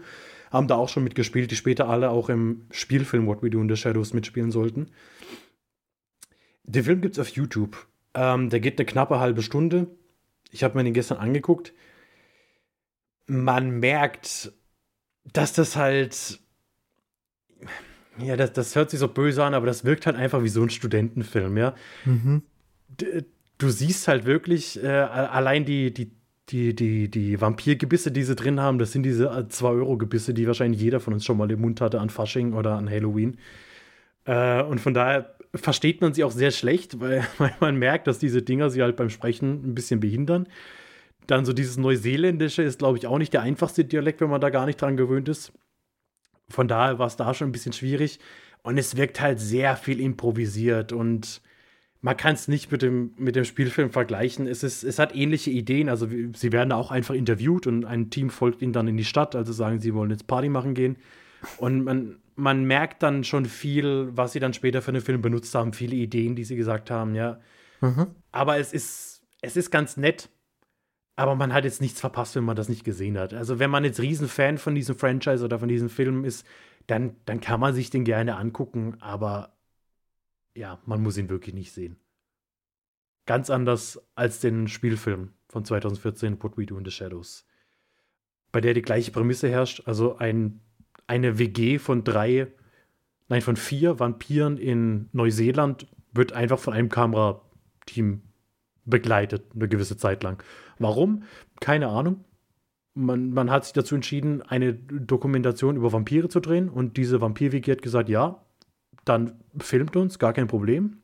Haben 0.50 0.68
da 0.68 0.76
auch 0.76 0.88
schon 0.88 1.04
mitgespielt, 1.04 1.50
die 1.50 1.56
später 1.56 1.88
alle 1.88 2.10
auch 2.10 2.28
im 2.28 2.66
Spielfilm 2.70 3.26
What 3.26 3.42
We 3.42 3.50
Do 3.50 3.60
in 3.60 3.68
the 3.68 3.76
Shadows 3.76 4.14
mitspielen 4.14 4.50
sollten. 4.50 4.90
Den 6.62 6.84
Film 6.84 7.00
gibt 7.02 7.16
es 7.16 7.20
auf 7.20 7.28
YouTube. 7.28 7.86
Ähm, 8.14 8.48
der 8.48 8.60
geht 8.60 8.78
eine 8.78 8.86
knappe 8.86 9.18
halbe 9.18 9.42
Stunde 9.42 9.88
ich 10.54 10.62
habe 10.62 10.78
mir 10.78 10.84
den 10.84 10.94
gestern 10.94 11.18
angeguckt. 11.18 11.74
Man 13.26 13.80
merkt, 13.80 14.52
dass 15.24 15.52
das 15.52 15.74
halt. 15.74 16.38
Ja, 18.18 18.36
das, 18.36 18.52
das 18.52 18.76
hört 18.76 18.90
sich 18.90 19.00
so 19.00 19.08
böse 19.08 19.44
an, 19.44 19.54
aber 19.54 19.66
das 19.66 19.84
wirkt 19.84 20.06
halt 20.06 20.16
einfach 20.16 20.42
wie 20.42 20.48
so 20.48 20.62
ein 20.62 20.70
Studentenfilm, 20.70 21.56
ja. 21.56 21.74
Mhm. 22.04 22.42
Du 23.58 23.70
siehst 23.70 24.08
halt 24.08 24.24
wirklich 24.24 24.82
äh, 24.82 24.88
allein 24.88 25.64
die, 25.64 25.92
die, 25.92 26.12
die, 26.50 26.74
die, 26.74 27.10
die 27.10 27.40
Vampirgebisse, 27.40 28.12
die 28.12 28.22
sie 28.22 28.34
drin 28.34 28.60
haben, 28.60 28.78
das 28.78 28.92
sind 28.92 29.02
diese 29.04 29.30
2-Euro-Gebisse, 29.30 30.34
die 30.34 30.46
wahrscheinlich 30.46 30.80
jeder 30.80 31.00
von 31.00 31.14
uns 31.14 31.24
schon 31.24 31.36
mal 31.36 31.50
im 31.50 31.60
Mund 31.60 31.80
hatte 31.80 32.00
an 32.00 32.10
Fasching 32.10 32.52
oder 32.52 32.72
an 32.72 32.88
Halloween. 32.88 33.38
Äh, 34.26 34.62
und 34.62 34.80
von 34.80 34.94
daher 34.94 35.34
versteht 35.54 36.00
man 36.00 36.14
sie 36.14 36.24
auch 36.24 36.30
sehr 36.30 36.50
schlecht, 36.50 37.00
weil, 37.00 37.26
weil 37.38 37.54
man 37.60 37.76
merkt, 37.76 38.06
dass 38.06 38.18
diese 38.18 38.42
Dinger 38.42 38.70
sie 38.70 38.82
halt 38.82 38.96
beim 38.96 39.10
Sprechen 39.10 39.64
ein 39.64 39.74
bisschen 39.74 40.00
behindern. 40.00 40.46
Dann 41.26 41.46
so 41.46 41.52
dieses 41.54 41.78
Neuseeländische 41.78 42.62
ist, 42.62 42.78
glaube 42.78 42.98
ich, 42.98 43.06
auch 43.06 43.18
nicht 43.18 43.32
der 43.32 43.42
einfachste 43.42 43.84
Dialekt, 43.84 44.20
wenn 44.20 44.28
man 44.28 44.42
da 44.42 44.50
gar 44.50 44.66
nicht 44.66 44.80
dran 44.80 44.98
gewöhnt 44.98 45.28
ist. 45.28 45.52
Von 46.48 46.68
daher 46.68 46.98
war 46.98 47.06
es 47.06 47.16
da 47.16 47.32
schon 47.34 47.48
ein 47.48 47.52
bisschen 47.52 47.72
schwierig. 47.72 48.18
Und 48.62 48.78
es 48.78 48.96
wirkt 48.96 49.20
halt 49.20 49.40
sehr 49.40 49.76
viel 49.76 50.00
improvisiert 50.00 50.92
und 50.92 51.42
man 52.00 52.18
kann 52.18 52.34
es 52.34 52.48
nicht 52.48 52.70
mit 52.70 52.82
dem, 52.82 53.14
mit 53.16 53.34
dem 53.34 53.44
Spielfilm 53.44 53.90
vergleichen. 53.90 54.46
Es, 54.46 54.62
ist, 54.62 54.84
es 54.84 54.98
hat 54.98 55.16
ähnliche 55.16 55.50
Ideen. 55.50 55.88
Also, 55.88 56.06
sie 56.34 56.52
werden 56.52 56.70
auch 56.70 56.90
einfach 56.90 57.14
interviewt 57.14 57.66
und 57.66 57.86
ein 57.86 58.10
Team 58.10 58.28
folgt 58.28 58.60
ihnen 58.60 58.74
dann 58.74 58.88
in 58.88 58.98
die 58.98 59.06
Stadt. 59.06 59.34
Also 59.34 59.54
sagen, 59.54 59.80
sie 59.80 59.94
wollen 59.94 60.10
jetzt 60.10 60.26
Party 60.26 60.50
machen 60.50 60.74
gehen. 60.74 60.96
Und 61.56 61.82
man, 61.82 62.18
man 62.36 62.64
merkt 62.64 63.02
dann 63.02 63.24
schon 63.24 63.46
viel, 63.46 64.10
was 64.12 64.32
sie 64.32 64.40
dann 64.40 64.52
später 64.52 64.82
für 64.82 64.92
den 64.92 65.00
Film 65.00 65.22
benutzt 65.22 65.54
haben, 65.54 65.72
viele 65.72 65.96
Ideen, 65.96 66.36
die 66.36 66.44
sie 66.44 66.56
gesagt 66.56 66.90
haben, 66.90 67.14
ja. 67.14 67.40
Mhm. 67.80 68.08
Aber 68.32 68.58
es 68.58 68.74
ist, 68.74 69.22
es 69.40 69.56
ist 69.56 69.70
ganz 69.70 69.96
nett. 69.96 70.28
Aber 71.16 71.34
man 71.36 71.52
hat 71.52 71.64
jetzt 71.64 71.80
nichts 71.80 72.00
verpasst, 72.00 72.34
wenn 72.34 72.44
man 72.44 72.56
das 72.56 72.68
nicht 72.68 72.84
gesehen 72.84 73.18
hat. 73.18 73.34
Also, 73.34 73.58
wenn 73.58 73.70
man 73.70 73.84
jetzt 73.84 74.00
Riesenfan 74.00 74.58
von 74.58 74.74
diesem 74.74 74.96
Franchise 74.96 75.44
oder 75.44 75.58
von 75.58 75.68
diesem 75.68 75.88
Film 75.88 76.24
ist, 76.24 76.46
dann, 76.86 77.16
dann 77.24 77.40
kann 77.40 77.60
man 77.60 77.74
sich 77.74 77.90
den 77.90 78.04
gerne 78.04 78.36
angucken. 78.36 78.96
Aber 79.00 79.56
ja, 80.54 80.80
man 80.86 81.02
muss 81.02 81.16
ihn 81.16 81.28
wirklich 81.28 81.54
nicht 81.54 81.72
sehen. 81.72 81.96
Ganz 83.26 83.48
anders 83.48 84.02
als 84.16 84.40
den 84.40 84.68
Spielfilm 84.68 85.32
von 85.48 85.64
2014, 85.64 86.42
What 86.42 86.58
We 86.58 86.66
Do 86.66 86.76
in 86.76 86.84
the 86.84 86.90
Shadows. 86.90 87.46
Bei 88.52 88.60
der 88.60 88.74
die 88.74 88.82
gleiche 88.82 89.12
Prämisse 89.12 89.48
herrscht. 89.48 89.82
Also 89.86 90.18
ein 90.18 90.60
eine 91.06 91.38
WG 91.38 91.78
von 91.78 92.04
drei, 92.04 92.48
nein, 93.28 93.42
von 93.42 93.56
vier 93.56 93.98
Vampiren 93.98 94.56
in 94.56 95.08
Neuseeland 95.12 95.86
wird 96.12 96.32
einfach 96.32 96.58
von 96.58 96.72
einem 96.72 96.88
Kamerateam 96.88 98.22
begleitet, 98.84 99.44
eine 99.54 99.68
gewisse 99.68 99.96
Zeit 99.96 100.22
lang. 100.22 100.42
Warum? 100.78 101.24
Keine 101.60 101.88
Ahnung. 101.88 102.24
Man, 102.94 103.30
man 103.30 103.50
hat 103.50 103.64
sich 103.64 103.72
dazu 103.72 103.94
entschieden, 103.94 104.42
eine 104.42 104.72
Dokumentation 104.74 105.76
über 105.76 105.92
Vampire 105.92 106.28
zu 106.28 106.40
drehen 106.40 106.68
und 106.68 106.96
diese 106.96 107.20
Vampir-WG 107.20 107.72
hat 107.72 107.82
gesagt, 107.82 108.08
ja, 108.08 108.44
dann 109.04 109.40
filmt 109.58 109.96
uns, 109.96 110.18
gar 110.18 110.32
kein 110.32 110.46
Problem. 110.46 110.98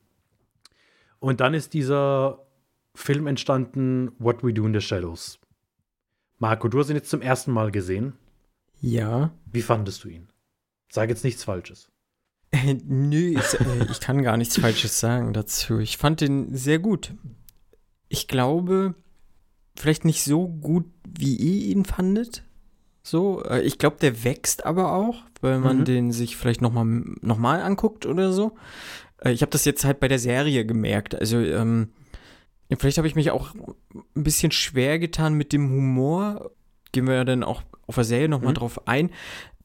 Und 1.19 1.41
dann 1.41 1.53
ist 1.53 1.75
dieser 1.75 2.47
Film 2.95 3.27
entstanden, 3.27 4.13
What 4.19 4.43
We 4.43 4.53
Do 4.53 4.67
in 4.67 4.75
the 4.75 4.81
Shadows. 4.81 5.39
Marco, 6.39 6.69
du 6.69 6.79
hast 6.79 6.89
ihn 6.89 6.97
jetzt 6.97 7.11
zum 7.11 7.21
ersten 7.21 7.53
Mal 7.53 7.71
gesehen. 7.71 8.15
Ja. 8.81 9.31
Wie 9.53 9.63
fandest 9.63 10.05
du 10.05 10.09
ihn? 10.09 10.29
Sag 10.91 11.11
jetzt 11.11 11.25
nichts 11.25 11.45
Falsches. 11.45 11.91
Äh, 12.51 12.75
nö, 12.85 13.39
ich, 13.39 13.61
äh, 13.61 13.87
ich 13.91 14.01
kann 14.01 14.23
gar 14.23 14.37
nichts 14.37 14.59
Falsches 14.59 14.99
sagen 14.99 15.33
dazu. 15.33 15.79
Ich 15.79 15.99
fand 15.99 16.23
ihn 16.23 16.55
sehr 16.55 16.79
gut. 16.79 17.15
Ich 18.09 18.27
glaube, 18.27 18.95
vielleicht 19.81 20.05
nicht 20.05 20.23
so 20.23 20.49
gut, 20.49 20.87
wie 21.07 21.37
ihr 21.37 21.75
ihn 21.75 21.85
fandet. 21.85 22.45
So, 23.03 23.43
äh, 23.45 23.63
ich 23.63 23.79
glaube, 23.79 23.97
der 24.01 24.25
wächst 24.25 24.67
aber 24.67 24.93
auch, 24.93 25.23
weil 25.41 25.59
man 25.59 25.79
mhm. 25.79 25.85
den 25.85 26.13
sich 26.13 26.37
vielleicht 26.37 26.61
nochmal 26.61 26.85
noch 27.23 27.39
mal 27.39 27.63
anguckt 27.63 28.07
oder 28.07 28.33
so. 28.33 28.53
Äh, 29.19 29.33
ich 29.33 29.43
habe 29.43 29.51
das 29.51 29.65
jetzt 29.65 29.85
halt 29.85 30.01
bei 30.01 30.09
der 30.09 30.19
Serie 30.19 30.67
gemerkt. 30.67 31.15
Also, 31.15 31.39
ähm, 31.39 31.89
vielleicht 32.79 32.99
habe 32.99 33.09
ich 33.09 33.15
mich 33.15 33.31
auch 33.31 33.55
ein 34.15 34.25
bisschen 34.25 34.53
schwer 34.53 34.99
getan 34.99 35.35
mit 35.35 35.53
dem 35.53 35.71
Humor. 35.71 36.51
Gehen 36.93 37.07
wir 37.07 37.15
ja 37.15 37.25
dann 37.25 37.43
auch 37.43 37.63
auf 37.87 37.95
der 37.95 38.05
Serie 38.05 38.29
nochmal 38.29 38.53
mhm. 38.53 38.59
drauf 38.59 38.87
ein. 38.87 39.11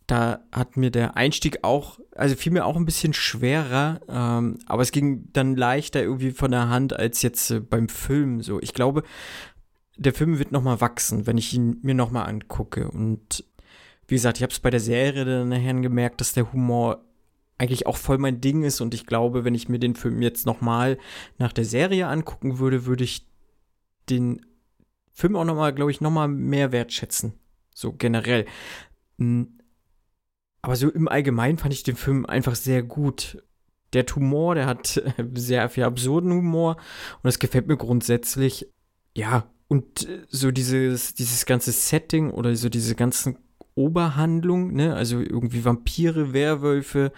Da 0.08 0.42
hat 0.52 0.78
mir 0.78 0.92
der 0.92 1.18
Einstieg 1.18 1.64
auch, 1.64 2.00
also 2.16 2.36
fiel 2.36 2.52
mir 2.52 2.66
auch 2.66 2.76
ein 2.76 2.86
bisschen 2.86 3.14
schwerer, 3.14 4.02
ähm, 4.08 4.60
aber 4.68 4.84
es 4.84 4.92
ging 4.92 5.30
dann 5.34 5.56
leichter 5.56 6.04
irgendwie 6.04 6.30
von 6.30 6.52
der 6.52 6.70
Hand 6.70 6.94
als 6.94 7.24
jetzt 7.24 7.50
äh, 7.50 7.60
beim 7.60 7.90
Film. 7.90 8.42
So, 8.42 8.62
ich 8.62 8.74
glaube, 8.74 9.02
der 9.98 10.14
Film 10.14 10.40
wird 10.40 10.52
nochmal 10.52 10.82
wachsen, 10.82 11.28
wenn 11.28 11.38
ich 11.38 11.54
ihn 11.54 11.80
mir 11.82 11.94
nochmal 11.94 12.28
angucke. 12.28 12.90
Und 12.90 13.44
wie 14.08 14.16
gesagt, 14.16 14.38
ich 14.38 14.44
habe 14.44 14.54
es 14.54 14.60
bei 14.60 14.70
der 14.70 14.80
Serie 14.80 15.26
dann 15.26 15.50
nachher 15.50 15.74
gemerkt, 15.76 16.22
dass 16.22 16.34
der 16.34 16.52
Humor 16.52 17.04
eigentlich 17.58 17.88
auch 17.88 17.98
voll 17.98 18.18
mein 18.18 18.42
Ding 18.42 18.64
ist 18.64 18.82
und 18.82 18.94
ich 18.94 19.06
glaube, 19.06 19.46
wenn 19.46 19.56
ich 19.56 19.70
mir 19.70 19.80
den 19.80 19.96
Film 19.96 20.22
jetzt 20.22 20.46
nochmal 20.46 20.98
nach 21.38 21.54
der 21.54 21.64
Serie 21.64 22.08
angucken 22.08 22.60
würde, 22.60 22.86
würde 22.86 23.06
ich 23.06 23.26
den 24.10 24.46
Film 25.14 25.38
auch 25.38 25.46
nochmal, 25.46 25.74
glaube 25.74 25.92
ich, 25.92 26.02
nochmal 26.02 26.28
mehr 26.28 26.74
wertschätzen. 26.74 27.34
So 27.74 27.94
generell. 27.94 28.46
Hm. 29.18 29.60
Aber 30.62 30.76
so 30.76 30.90
im 30.90 31.08
Allgemeinen 31.08 31.58
fand 31.58 31.74
ich 31.74 31.84
den 31.84 31.96
Film 31.96 32.26
einfach 32.26 32.56
sehr 32.56 32.84
gut. 32.84 33.42
Der 33.94 34.04
Humor, 34.04 34.56
der 34.56 34.66
hat 34.66 35.02
sehr 35.36 35.70
viel 35.70 35.84
absurden 35.84 36.34
Humor 36.34 36.76
und 37.16 37.24
das 37.24 37.40
gefällt 37.40 37.68
mir 37.68 37.78
grundsätzlich. 37.78 38.68
Ja, 39.16 39.50
und 39.76 40.08
so 40.30 40.52
dieses, 40.52 41.16
dieses 41.16 41.46
ganze 41.46 41.74
Setting 41.74 42.32
oder 42.32 42.56
so 42.56 42.70
diese 42.70 42.96
ganzen 42.96 43.38
Oberhandlung, 43.76 44.74
ne? 44.74 44.96
Also 44.96 45.20
irgendwie 45.20 45.66
Vampire, 45.66 46.32
Werwölfe, 46.32 47.12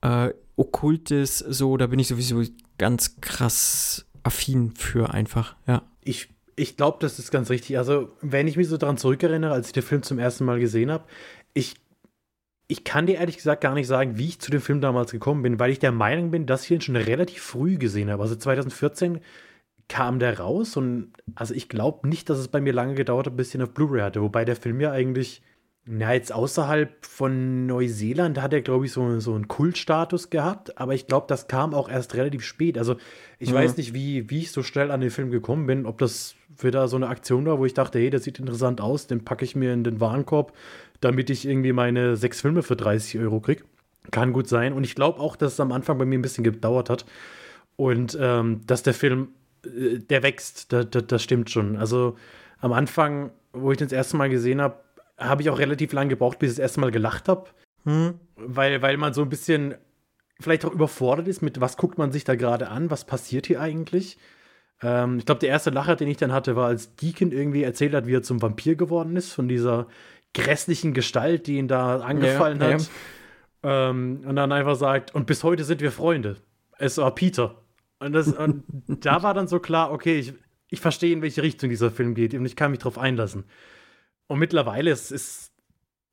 äh, 0.00 0.30
Okkultes, 0.56 1.38
so, 1.38 1.76
da 1.76 1.86
bin 1.86 1.98
ich 1.98 2.08
sowieso 2.08 2.42
ganz 2.78 3.20
krass 3.20 4.06
affin 4.22 4.72
für 4.74 5.12
einfach, 5.12 5.56
ja. 5.66 5.82
Ich, 6.02 6.30
ich 6.56 6.78
glaube, 6.78 6.96
das 7.00 7.18
ist 7.18 7.30
ganz 7.30 7.50
richtig. 7.50 7.76
Also, 7.76 8.10
wenn 8.22 8.48
ich 8.48 8.56
mich 8.56 8.68
so 8.68 8.78
daran 8.78 8.96
zurückerinnere, 8.96 9.52
als 9.52 9.66
ich 9.66 9.72
den 9.74 9.82
Film 9.82 10.02
zum 10.02 10.18
ersten 10.18 10.46
Mal 10.46 10.60
gesehen 10.60 10.90
habe, 10.90 11.04
ich, 11.52 11.74
ich 12.68 12.84
kann 12.84 13.04
dir 13.04 13.16
ehrlich 13.16 13.36
gesagt 13.36 13.60
gar 13.60 13.74
nicht 13.74 13.86
sagen, 13.86 14.16
wie 14.16 14.28
ich 14.28 14.40
zu 14.40 14.50
dem 14.50 14.62
Film 14.62 14.80
damals 14.80 15.12
gekommen 15.12 15.42
bin, 15.42 15.58
weil 15.58 15.70
ich 15.70 15.78
der 15.78 15.92
Meinung 15.92 16.30
bin, 16.30 16.46
dass 16.46 16.64
ich 16.64 16.70
ihn 16.70 16.80
schon 16.80 16.96
relativ 16.96 17.42
früh 17.42 17.76
gesehen 17.76 18.10
habe. 18.10 18.22
Also 18.22 18.34
2014 18.34 19.20
kam 19.92 20.18
der 20.18 20.40
raus 20.40 20.78
und 20.78 21.12
also 21.34 21.52
ich 21.52 21.68
glaube 21.68 22.08
nicht, 22.08 22.30
dass 22.30 22.38
es 22.38 22.48
bei 22.48 22.62
mir 22.62 22.72
lange 22.72 22.94
gedauert 22.94 23.26
hat, 23.26 23.36
bis 23.36 23.48
ich 23.48 23.56
ihn 23.56 23.62
auf 23.62 23.74
Blu-ray 23.74 24.00
hatte, 24.00 24.22
wobei 24.22 24.46
der 24.46 24.56
Film 24.56 24.80
ja 24.80 24.90
eigentlich 24.90 25.42
na, 25.84 26.14
jetzt 26.14 26.32
außerhalb 26.32 27.04
von 27.04 27.66
Neuseeland 27.66 28.40
hat 28.40 28.52
er, 28.52 28.62
glaube 28.62 28.86
ich, 28.86 28.92
so, 28.92 29.18
so 29.18 29.34
einen 29.34 29.48
Kultstatus 29.48 30.30
gehabt, 30.30 30.78
aber 30.78 30.94
ich 30.94 31.08
glaube, 31.08 31.26
das 31.28 31.48
kam 31.48 31.74
auch 31.74 31.88
erst 31.88 32.14
relativ 32.14 32.44
spät. 32.44 32.78
Also 32.78 32.96
ich 33.38 33.50
ja. 33.50 33.56
weiß 33.56 33.76
nicht, 33.76 33.92
wie, 33.92 34.30
wie 34.30 34.38
ich 34.38 34.52
so 34.52 34.62
schnell 34.62 34.92
an 34.92 35.00
den 35.00 35.10
Film 35.10 35.30
gekommen 35.30 35.66
bin, 35.66 35.84
ob 35.84 35.98
das 35.98 36.36
wieder 36.56 36.86
so 36.86 36.96
eine 36.96 37.08
Aktion 37.08 37.44
war, 37.46 37.58
wo 37.58 37.66
ich 37.66 37.74
dachte, 37.74 37.98
hey, 37.98 38.10
der 38.10 38.20
sieht 38.20 38.38
interessant 38.38 38.80
aus, 38.80 39.08
den 39.08 39.24
packe 39.24 39.44
ich 39.44 39.56
mir 39.56 39.72
in 39.72 39.82
den 39.82 40.00
Warenkorb, 40.00 40.52
damit 41.00 41.30
ich 41.30 41.46
irgendwie 41.46 41.72
meine 41.72 42.16
sechs 42.16 42.40
Filme 42.40 42.62
für 42.62 42.76
30 42.76 43.18
Euro 43.18 43.40
kriege. 43.40 43.64
Kann 44.12 44.32
gut 44.32 44.48
sein. 44.48 44.72
Und 44.72 44.84
ich 44.84 44.94
glaube 44.94 45.18
auch, 45.18 45.34
dass 45.34 45.54
es 45.54 45.60
am 45.60 45.72
Anfang 45.72 45.98
bei 45.98 46.04
mir 46.04 46.18
ein 46.18 46.22
bisschen 46.22 46.44
gedauert 46.44 46.90
hat. 46.90 47.04
Und 47.74 48.16
ähm, 48.20 48.60
dass 48.66 48.84
der 48.84 48.94
Film, 48.94 49.28
der 49.64 50.22
wächst, 50.22 50.72
das, 50.72 50.90
das, 50.90 51.06
das 51.06 51.22
stimmt 51.22 51.50
schon. 51.50 51.76
Also 51.76 52.16
am 52.60 52.72
Anfang, 52.72 53.30
wo 53.52 53.72
ich 53.72 53.78
den 53.78 53.88
das 53.88 53.96
erste 53.96 54.16
Mal 54.16 54.28
gesehen 54.28 54.60
habe, 54.60 54.76
habe 55.18 55.42
ich 55.42 55.50
auch 55.50 55.58
relativ 55.58 55.92
lange 55.92 56.10
gebraucht, 56.10 56.38
bis 56.38 56.50
ich 56.52 56.56
das 56.56 56.62
erste 56.62 56.80
Mal 56.80 56.90
gelacht 56.90 57.28
habe. 57.28 57.50
Hm. 57.84 58.14
Weil, 58.36 58.82
weil 58.82 58.96
man 58.96 59.12
so 59.12 59.22
ein 59.22 59.28
bisschen 59.28 59.74
vielleicht 60.40 60.64
auch 60.64 60.72
überfordert 60.72 61.28
ist 61.28 61.42
mit, 61.42 61.60
was 61.60 61.76
guckt 61.76 61.98
man 61.98 62.12
sich 62.12 62.24
da 62.24 62.34
gerade 62.34 62.68
an, 62.68 62.90
was 62.90 63.04
passiert 63.04 63.46
hier 63.46 63.60
eigentlich. 63.60 64.18
Ähm, 64.82 65.18
ich 65.18 65.26
glaube, 65.26 65.40
der 65.40 65.50
erste 65.50 65.70
Lacher, 65.70 65.96
den 65.96 66.08
ich 66.08 66.16
dann 66.16 66.32
hatte, 66.32 66.56
war, 66.56 66.66
als 66.66 66.96
Deacon 66.96 67.32
irgendwie 67.32 67.62
erzählt 67.62 67.94
hat, 67.94 68.06
wie 68.06 68.14
er 68.14 68.22
zum 68.22 68.42
Vampir 68.42 68.74
geworden 68.74 69.16
ist, 69.16 69.32
von 69.32 69.48
dieser 69.48 69.86
grässlichen 70.34 70.94
Gestalt, 70.94 71.46
die 71.46 71.58
ihn 71.58 71.68
da 71.68 72.00
angefallen 72.00 72.60
ja, 72.60 72.72
hat. 72.72 72.90
Ja. 73.62 73.90
Ähm, 73.90 74.24
und 74.26 74.36
dann 74.36 74.50
einfach 74.50 74.76
sagt, 74.76 75.14
und 75.14 75.26
bis 75.26 75.44
heute 75.44 75.64
sind 75.64 75.80
wir 75.80 75.92
Freunde. 75.92 76.36
Es 76.78 76.98
war 76.98 77.14
Peter. 77.14 77.61
Und, 78.02 78.12
das, 78.12 78.32
und 78.32 78.64
da 78.86 79.22
war 79.22 79.32
dann 79.32 79.46
so 79.46 79.60
klar, 79.60 79.92
okay, 79.92 80.18
ich, 80.18 80.34
ich 80.68 80.80
verstehe, 80.80 81.12
in 81.12 81.22
welche 81.22 81.42
Richtung 81.42 81.70
dieser 81.70 81.90
Film 81.90 82.14
geht 82.14 82.34
und 82.34 82.44
ich 82.44 82.56
kann 82.56 82.70
mich 82.70 82.80
darauf 82.80 82.98
einlassen. 82.98 83.44
Und 84.26 84.38
mittlerweile 84.38 84.90
ist, 84.90 85.12
ist, 85.12 85.52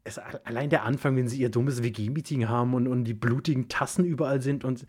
ist 0.03 0.19
allein 0.46 0.69
der 0.69 0.84
Anfang, 0.84 1.15
wenn 1.15 1.27
sie 1.27 1.39
ihr 1.39 1.50
dummes 1.50 1.81
WG-Meeting 1.81 2.48
haben 2.48 2.74
und, 2.74 2.88
und 2.88 3.05
die 3.05 3.13
blutigen 3.13 3.69
Tassen 3.69 4.05
überall 4.05 4.41
sind 4.41 4.63
und 4.63 4.86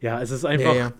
ja, 0.00 0.20
es 0.20 0.30
ist 0.30 0.44
einfach. 0.44 0.74
Ja, 0.74 0.88
ja. 0.88 0.92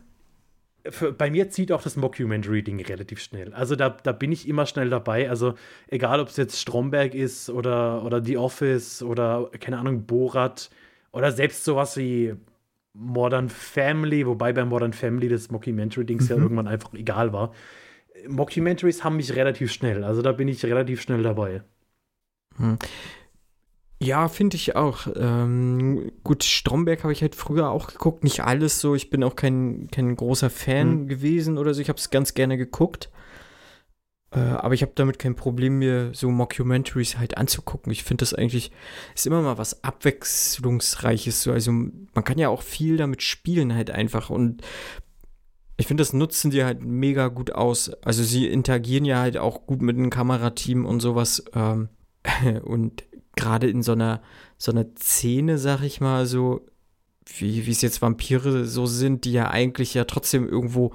Für, 0.91 1.13
bei 1.13 1.31
mir 1.31 1.49
zieht 1.49 1.71
auch 1.71 1.83
das 1.83 1.95
Mockumentary-Ding 1.95 2.81
relativ 2.85 3.21
schnell. 3.21 3.55
Also 3.55 3.77
da, 3.77 3.91
da 3.91 4.11
bin 4.11 4.33
ich 4.33 4.49
immer 4.49 4.67
schnell 4.67 4.91
dabei. 4.91 5.31
Also 5.31 5.55
egal, 5.87 6.19
ob 6.19 6.27
es 6.27 6.37
jetzt 6.37 6.59
Stromberg 6.59 7.15
ist 7.15 7.51
oder, 7.51 8.05
oder 8.05 8.25
The 8.25 8.37
Office 8.37 9.01
oder, 9.01 9.49
keine 9.61 9.79
Ahnung, 9.79 10.07
Borat 10.07 10.71
oder 11.13 11.31
selbst 11.31 11.63
sowas 11.63 11.97
wie 11.97 12.35
Modern 12.95 13.49
Family, 13.49 14.27
wobei 14.27 14.53
bei 14.53 14.65
Modern 14.65 14.93
Family 14.93 15.29
das 15.29 15.51
Mockumentary-Dings 15.51 16.25
mhm. 16.25 16.37
ja 16.37 16.43
irgendwann 16.43 16.69
einfach 16.69 16.93
egal 16.95 17.33
war. 17.33 17.53
Mockumentaries 18.29 19.03
haben 19.05 19.17
mich 19.17 19.35
relativ 19.35 19.73
schnell. 19.73 20.05
Also 20.05 20.23
da 20.23 20.33
bin 20.33 20.49
ich 20.49 20.65
relativ 20.65 21.01
schnell 21.01 21.23
dabei. 21.23 21.63
Hm. 22.57 22.79
Ja, 24.03 24.29
finde 24.29 24.57
ich 24.57 24.75
auch. 24.75 25.07
Ähm, 25.15 26.11
gut, 26.25 26.43
Stromberg 26.43 27.05
habe 27.05 27.13
ich 27.13 27.23
halt 27.23 27.37
früher 27.37 27.71
auch 27.71 27.87
geguckt. 27.87 28.25
Nicht 28.25 28.43
alles 28.43 28.81
so. 28.81 28.95
Ich 28.97 29.11
bin 29.11 29.23
auch 29.23 29.37
kein, 29.37 29.89
kein 29.93 30.17
großer 30.17 30.51
Fan 30.51 31.03
mhm. 31.03 31.09
gewesen 31.09 31.57
oder 31.57 31.73
so. 31.73 31.81
Ich 31.81 31.89
habe 31.89 31.99
es 31.99 32.11
ganz 32.11 32.35
gerne 32.35 32.59
geguckt. 32.59 33.11
Äh, 34.33 34.39
aber 34.41 34.75
ich 34.75 34.83
habe 34.83 34.93
damit 34.95 35.19
kein 35.19 35.37
Problem, 35.37 35.79
mir 35.79 36.11
so 36.15 36.31
Mockumentaries 36.31 37.19
halt 37.19 37.37
anzugucken. 37.37 37.93
Ich 37.93 38.03
finde 38.03 38.23
das 38.23 38.35
eigentlich, 38.35 38.73
ist 39.15 39.27
immer 39.27 39.43
mal 39.43 39.59
was 39.59 39.85
Abwechslungsreiches. 39.85 41.43
So. 41.43 41.53
Also 41.53 41.73
man 41.73 42.25
kann 42.25 42.39
ja 42.39 42.49
auch 42.49 42.63
viel 42.63 42.97
damit 42.97 43.23
spielen 43.23 43.75
halt 43.75 43.91
einfach. 43.91 44.31
Und 44.31 44.63
ich 45.77 45.87
finde, 45.87 46.01
das 46.01 46.13
nutzen 46.13 46.51
die 46.51 46.65
halt 46.65 46.83
mega 46.83 47.29
gut 47.29 47.53
aus. 47.53 47.91
Also 48.03 48.23
sie 48.23 48.47
interagieren 48.47 49.05
ja 49.05 49.21
halt 49.21 49.37
auch 49.37 49.67
gut 49.67 49.83
mit 49.83 49.97
dem 49.97 50.11
Kamerateam 50.11 50.87
und 50.87 51.01
sowas. 51.01 51.45
Ähm, 51.55 51.89
und 52.65 53.05
gerade 53.37 53.69
in 53.69 53.83
so 53.83 53.93
einer, 53.93 54.23
so 54.57 54.73
einer 54.73 54.87
Szene, 54.97 55.59
sag 55.59 55.83
ich 55.83 56.01
mal, 56.01 56.25
so, 56.25 56.67
wie 57.39 57.69
es 57.71 57.83
jetzt 57.83 58.01
Vampire 58.01 58.65
so 58.65 58.87
sind, 58.87 59.25
die 59.25 59.33
ja 59.33 59.51
eigentlich 59.51 59.93
ja 59.95 60.05
trotzdem 60.05 60.49
irgendwo 60.49 60.93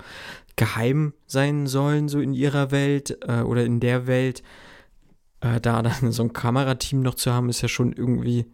geheim 0.58 1.14
sein 1.26 1.68
sollen, 1.68 2.10
so 2.10 2.20
in 2.20 2.34
ihrer 2.34 2.72
Welt 2.72 3.18
äh, 3.26 3.42
oder 3.42 3.64
in 3.64 3.80
der 3.80 4.08
Welt. 4.08 4.44
Äh, 5.40 5.62
da 5.62 5.82
dann 5.82 6.12
so 6.12 6.24
ein 6.24 6.34
Kamerateam 6.34 7.02
noch 7.02 7.16
zu 7.16 7.32
haben, 7.32 7.48
ist 7.48 7.62
ja 7.62 7.70
schon 7.70 7.94
irgendwie 7.94 8.46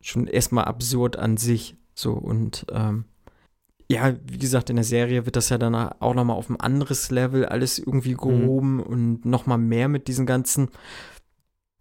schon 0.00 0.28
erstmal 0.28 0.64
absurd 0.64 1.16
an 1.16 1.36
sich. 1.36 1.76
So 1.94 2.12
und 2.12 2.66
ähm, 2.70 3.06
ja, 3.90 4.14
wie 4.24 4.38
gesagt, 4.38 4.70
in 4.70 4.76
der 4.76 4.84
Serie 4.84 5.26
wird 5.26 5.36
das 5.36 5.48
ja 5.48 5.58
dann 5.58 5.74
auch 5.74 6.14
nochmal 6.14 6.36
auf 6.36 6.48
ein 6.48 6.60
anderes 6.60 7.10
Level 7.10 7.46
alles 7.46 7.78
irgendwie 7.78 8.14
mhm. 8.14 8.18
gehoben 8.18 8.74
mhm. 8.74 8.80
und 8.80 9.24
nochmal 9.24 9.58
mehr 9.58 9.88
mit 9.88 10.08
diesen 10.08 10.26
ganzen 10.26 10.68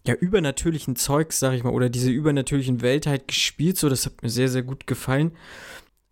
ja, 0.05 0.13
übernatürlichen 0.13 0.95
Zeugs, 0.95 1.39
sag 1.39 1.53
ich 1.53 1.63
mal, 1.63 1.71
oder 1.71 1.89
diese 1.89 2.11
übernatürlichen 2.11 2.81
Welt 2.81 3.07
halt 3.07 3.27
gespielt, 3.27 3.77
so, 3.77 3.87
das 3.87 4.05
hat 4.05 4.21
mir 4.21 4.29
sehr, 4.29 4.49
sehr 4.49 4.63
gut 4.63 4.85
gefallen. 4.85 5.31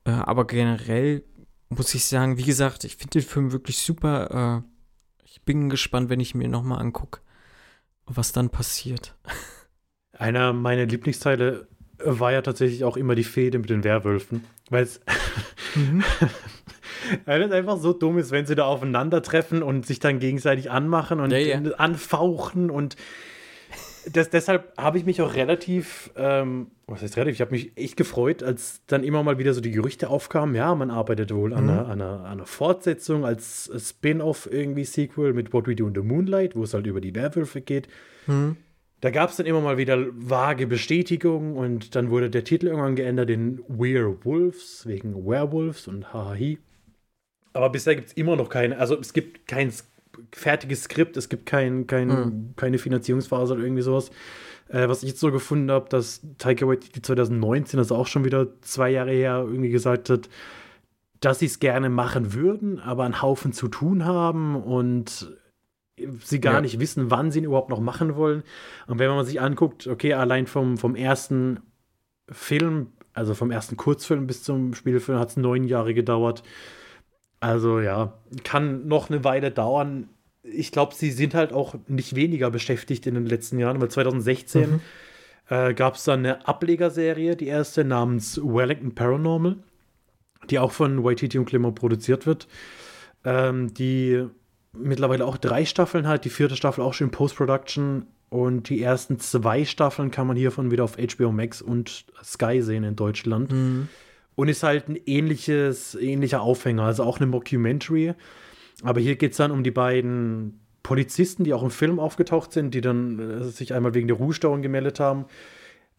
Äh, 0.05 0.11
aber 0.11 0.47
generell 0.47 1.23
muss 1.71 1.95
ich 1.95 2.05
sagen, 2.05 2.37
wie 2.37 2.43
gesagt, 2.43 2.83
ich 2.83 2.97
finde 2.97 3.19
den 3.19 3.27
Film 3.27 3.51
wirklich 3.51 3.77
super. 3.77 4.63
Äh, 4.63 5.25
ich 5.25 5.41
bin 5.43 5.69
gespannt, 5.69 6.09
wenn 6.09 6.19
ich 6.19 6.35
mir 6.35 6.49
nochmal 6.49 6.81
angucke, 6.81 7.21
was 8.05 8.33
dann 8.33 8.49
passiert. 8.49 9.15
Einer 10.11 10.53
meiner 10.53 10.85
Lieblingsteile 10.85 11.67
war 12.03 12.31
ja 12.31 12.41
tatsächlich 12.41 12.83
auch 12.83 12.97
immer 12.97 13.15
die 13.15 13.23
Fehde 13.23 13.59
mit 13.59 13.69
den 13.69 13.83
Werwölfen, 13.83 14.43
weil 14.69 14.83
es 14.83 14.99
mhm. 15.75 16.03
weil 17.25 17.41
es 17.43 17.51
einfach 17.51 17.77
so 17.77 17.93
dumm 17.93 18.17
ist, 18.17 18.31
wenn 18.31 18.45
sie 18.45 18.55
da 18.55 18.65
aufeinandertreffen 18.65 19.63
und 19.63 19.85
sich 19.85 19.99
dann 19.99 20.19
gegenseitig 20.19 20.69
anmachen 20.69 21.19
und 21.19 21.31
ja, 21.31 21.37
ja. 21.37 21.59
anfauchen 21.75 22.69
und 22.69 22.97
das, 24.12 24.29
deshalb 24.29 24.74
habe 24.77 24.98
ich 24.98 25.05
mich 25.05 25.22
auch 25.22 25.36
relativ, 25.36 26.12
ähm, 26.15 26.67
was 26.88 27.01
heißt 27.01 27.17
relativ, 27.17 27.36
ich 27.36 27.41
habe 27.41 27.51
mich 27.51 27.77
echt 27.77 27.98
gefreut, 27.98 28.43
als 28.43 28.81
dann 28.88 29.03
immer 29.03 29.24
mal 29.24 29.38
wieder 29.38 29.53
so 29.53 29.62
die 29.62 29.72
Gerüchte 29.72 30.10
aufkamen, 30.10 30.55
ja, 30.55 30.74
man 30.75 30.91
arbeitet 30.91 31.34
wohl 31.34 31.53
an, 31.53 31.65
mhm. 31.65 31.70
einer, 31.70 31.86
an, 31.86 32.01
einer, 32.01 32.20
an, 32.20 32.25
einer, 32.25 32.46
Fortsetzung 32.46 33.25
als 33.25 33.72
Spin-off 33.77 34.48
irgendwie 34.51 34.84
Sequel 34.84 35.34
mit 35.34 35.53
What 35.53 35.67
We 35.67 35.75
Do 35.75 35.88
in 35.88 35.96
the 35.96 36.01
Moonlight, 36.01 36.55
wo 36.55 36.63
es 36.63 36.74
halt 36.74 36.88
über 36.88 37.01
die 37.01 37.15
Werwölfe 37.15 37.62
geht. 37.62 37.88
Mhm. 38.27 38.58
Da 39.01 39.10
gab 39.10 39.31
es 39.31 39.38
dann 39.38 39.48
immer 39.48 39.62
mal 39.62 39.77
wieder 39.77 39.98
vage 40.12 40.67
Bestätigungen 40.67 41.55
und 41.55 41.96
dann 41.96 42.12
wurde 42.12 42.29
der 42.29 42.43
Titel 42.43 42.67
irgendwann 42.67 42.96
geändert 42.96 43.31
in 43.31 43.63
Werewolves, 43.67 44.86
wegen 44.86 45.25
Werewolves 45.25 45.88
und 45.88 46.13
Hahahi. 46.13 46.60
Aber 47.53 47.70
bisher 47.70 47.96
gibt 47.96 48.10
es 48.10 48.13
immer 48.13 48.36
noch 48.36 48.50
keine, 48.50 48.77
also 48.77 48.98
es 49.00 49.13
gibt 49.13 49.48
kein 49.48 49.72
fertiges 50.31 50.83
Skript, 50.83 51.17
es 51.17 51.29
gibt 51.29 51.45
kein, 51.45 51.87
kein, 51.87 52.07
mhm. 52.07 52.53
keine 52.55 52.77
Finanzierungsphase 52.77 53.53
oder 53.53 53.63
irgendwie 53.63 53.81
sowas. 53.81 54.11
Äh, 54.69 54.87
was 54.87 55.03
ich 55.03 55.09
jetzt 55.09 55.19
so 55.19 55.31
gefunden 55.31 55.71
habe, 55.71 55.89
dass 55.89 56.21
Taika 56.37 56.67
Waititi 56.67 57.01
2019, 57.01 57.79
also 57.79 57.95
auch 57.95 58.07
schon 58.07 58.25
wieder 58.25 58.47
zwei 58.61 58.89
Jahre 58.89 59.11
her, 59.11 59.45
irgendwie 59.47 59.69
gesagt 59.69 60.09
hat, 60.09 60.29
dass 61.19 61.39
sie 61.39 61.45
es 61.45 61.59
gerne 61.59 61.89
machen 61.89 62.33
würden, 62.33 62.79
aber 62.79 63.03
einen 63.03 63.21
Haufen 63.21 63.53
zu 63.53 63.67
tun 63.67 64.05
haben 64.05 64.55
und 64.55 65.31
sie 66.19 66.41
gar 66.41 66.55
Ja. 66.55 66.61
nicht 66.61 66.79
wissen, 66.79 67.11
wann 67.11 67.31
sie 67.31 67.39
ihn 67.39 67.45
überhaupt 67.45 67.69
noch 67.69 67.79
machen 67.79 68.15
wollen. 68.15 68.43
Und 68.87 68.99
wenn 68.99 69.09
man 69.09 69.25
sich 69.25 69.39
anguckt, 69.39 69.87
okay, 69.87 70.13
allein 70.13 70.47
vom, 70.47 70.77
vom 70.77 70.95
ersten 70.95 71.59
Film, 72.29 72.87
also 73.13 73.33
vom 73.33 73.51
ersten 73.51 73.77
Kurzfilm 73.77 74.25
bis 74.25 74.43
zum 74.43 74.73
Spielfilm 74.73 75.19
hat 75.19 75.29
es 75.29 75.37
neun 75.37 75.65
Jahre 75.65 75.93
gedauert. 75.93 76.43
Also 77.41 77.79
ja, 77.79 78.13
kann 78.43 78.88
noch 78.88 79.10
eine 79.10 79.24
Weile 79.24 79.51
dauern. 79.51 80.07
Ich 80.43 80.71
glaube, 80.71 80.95
sie 80.95 81.12
sind 81.12 81.33
halt 81.33 81.51
auch 81.51 81.75
nicht 81.88 82.15
weniger 82.15 82.51
beschäftigt 82.51 83.05
in 83.07 83.15
den 83.15 83.25
letzten 83.25 83.60
Jahren, 83.60 83.81
weil 83.81 83.89
2016 83.89 84.79
äh, 85.50 85.74
gab 85.74 85.95
es 85.95 86.03
dann 86.03 86.19
eine 86.19 86.48
Ablegerserie, 86.48 87.36
die 87.36 87.48
erste 87.48 87.83
namens 87.83 88.39
Wellington 88.41 88.95
Paranormal, 88.95 89.57
die 90.50 90.60
auch 90.60 90.71
von 90.71 91.03
Waititi 91.03 91.38
und 91.39 91.45
Clement 91.45 91.75
produziert 91.75 92.25
wird, 92.27 92.48
ähm, 93.25 93.74
die 93.74 94.24
mittlerweile 94.74 95.25
auch 95.25 95.38
drei 95.38 95.65
Staffeln 95.65 96.07
hat, 96.07 96.25
die 96.25 96.29
vierte 96.29 96.55
Staffel 96.55 96.83
auch 96.83 96.93
schon 96.93 97.07
in 97.07 97.12
Post-Production 97.12 98.05
und 98.29 98.69
die 98.69 98.81
ersten 98.81 99.19
zwei 99.19 99.65
Staffeln 99.65 100.12
kann 100.12 100.27
man 100.27 100.38
hiervon 100.38 100.71
wieder 100.71 100.83
auf 100.83 100.95
HBO 100.95 101.31
Max 101.31 101.62
und 101.62 102.05
Sky 102.24 102.62
sehen 102.62 102.83
in 102.83 102.95
Deutschland. 102.95 103.51
Und 104.35 104.47
ist 104.47 104.63
halt 104.63 104.88
ein 104.88 104.97
ähnliches, 105.05 105.95
ähnlicher 105.95 106.41
Aufhänger, 106.41 106.83
also 106.83 107.03
auch 107.03 107.19
eine 107.19 107.27
Mockumentary. 107.27 108.13
Aber 108.83 109.00
hier 109.00 109.15
geht 109.15 109.31
es 109.31 109.38
dann 109.38 109.51
um 109.51 109.63
die 109.63 109.71
beiden 109.71 110.59
Polizisten, 110.83 111.43
die 111.43 111.53
auch 111.53 111.63
im 111.63 111.69
Film 111.71 112.00
aufgetaucht 112.00 112.51
sind, 112.51 112.73
die 112.73 112.81
dann 112.81 113.19
äh, 113.19 113.43
sich 113.43 113.73
einmal 113.73 113.93
wegen 113.93 114.07
der 114.07 114.17
Ruhestörung 114.17 114.61
gemeldet 114.61 115.00
haben. 115.00 115.25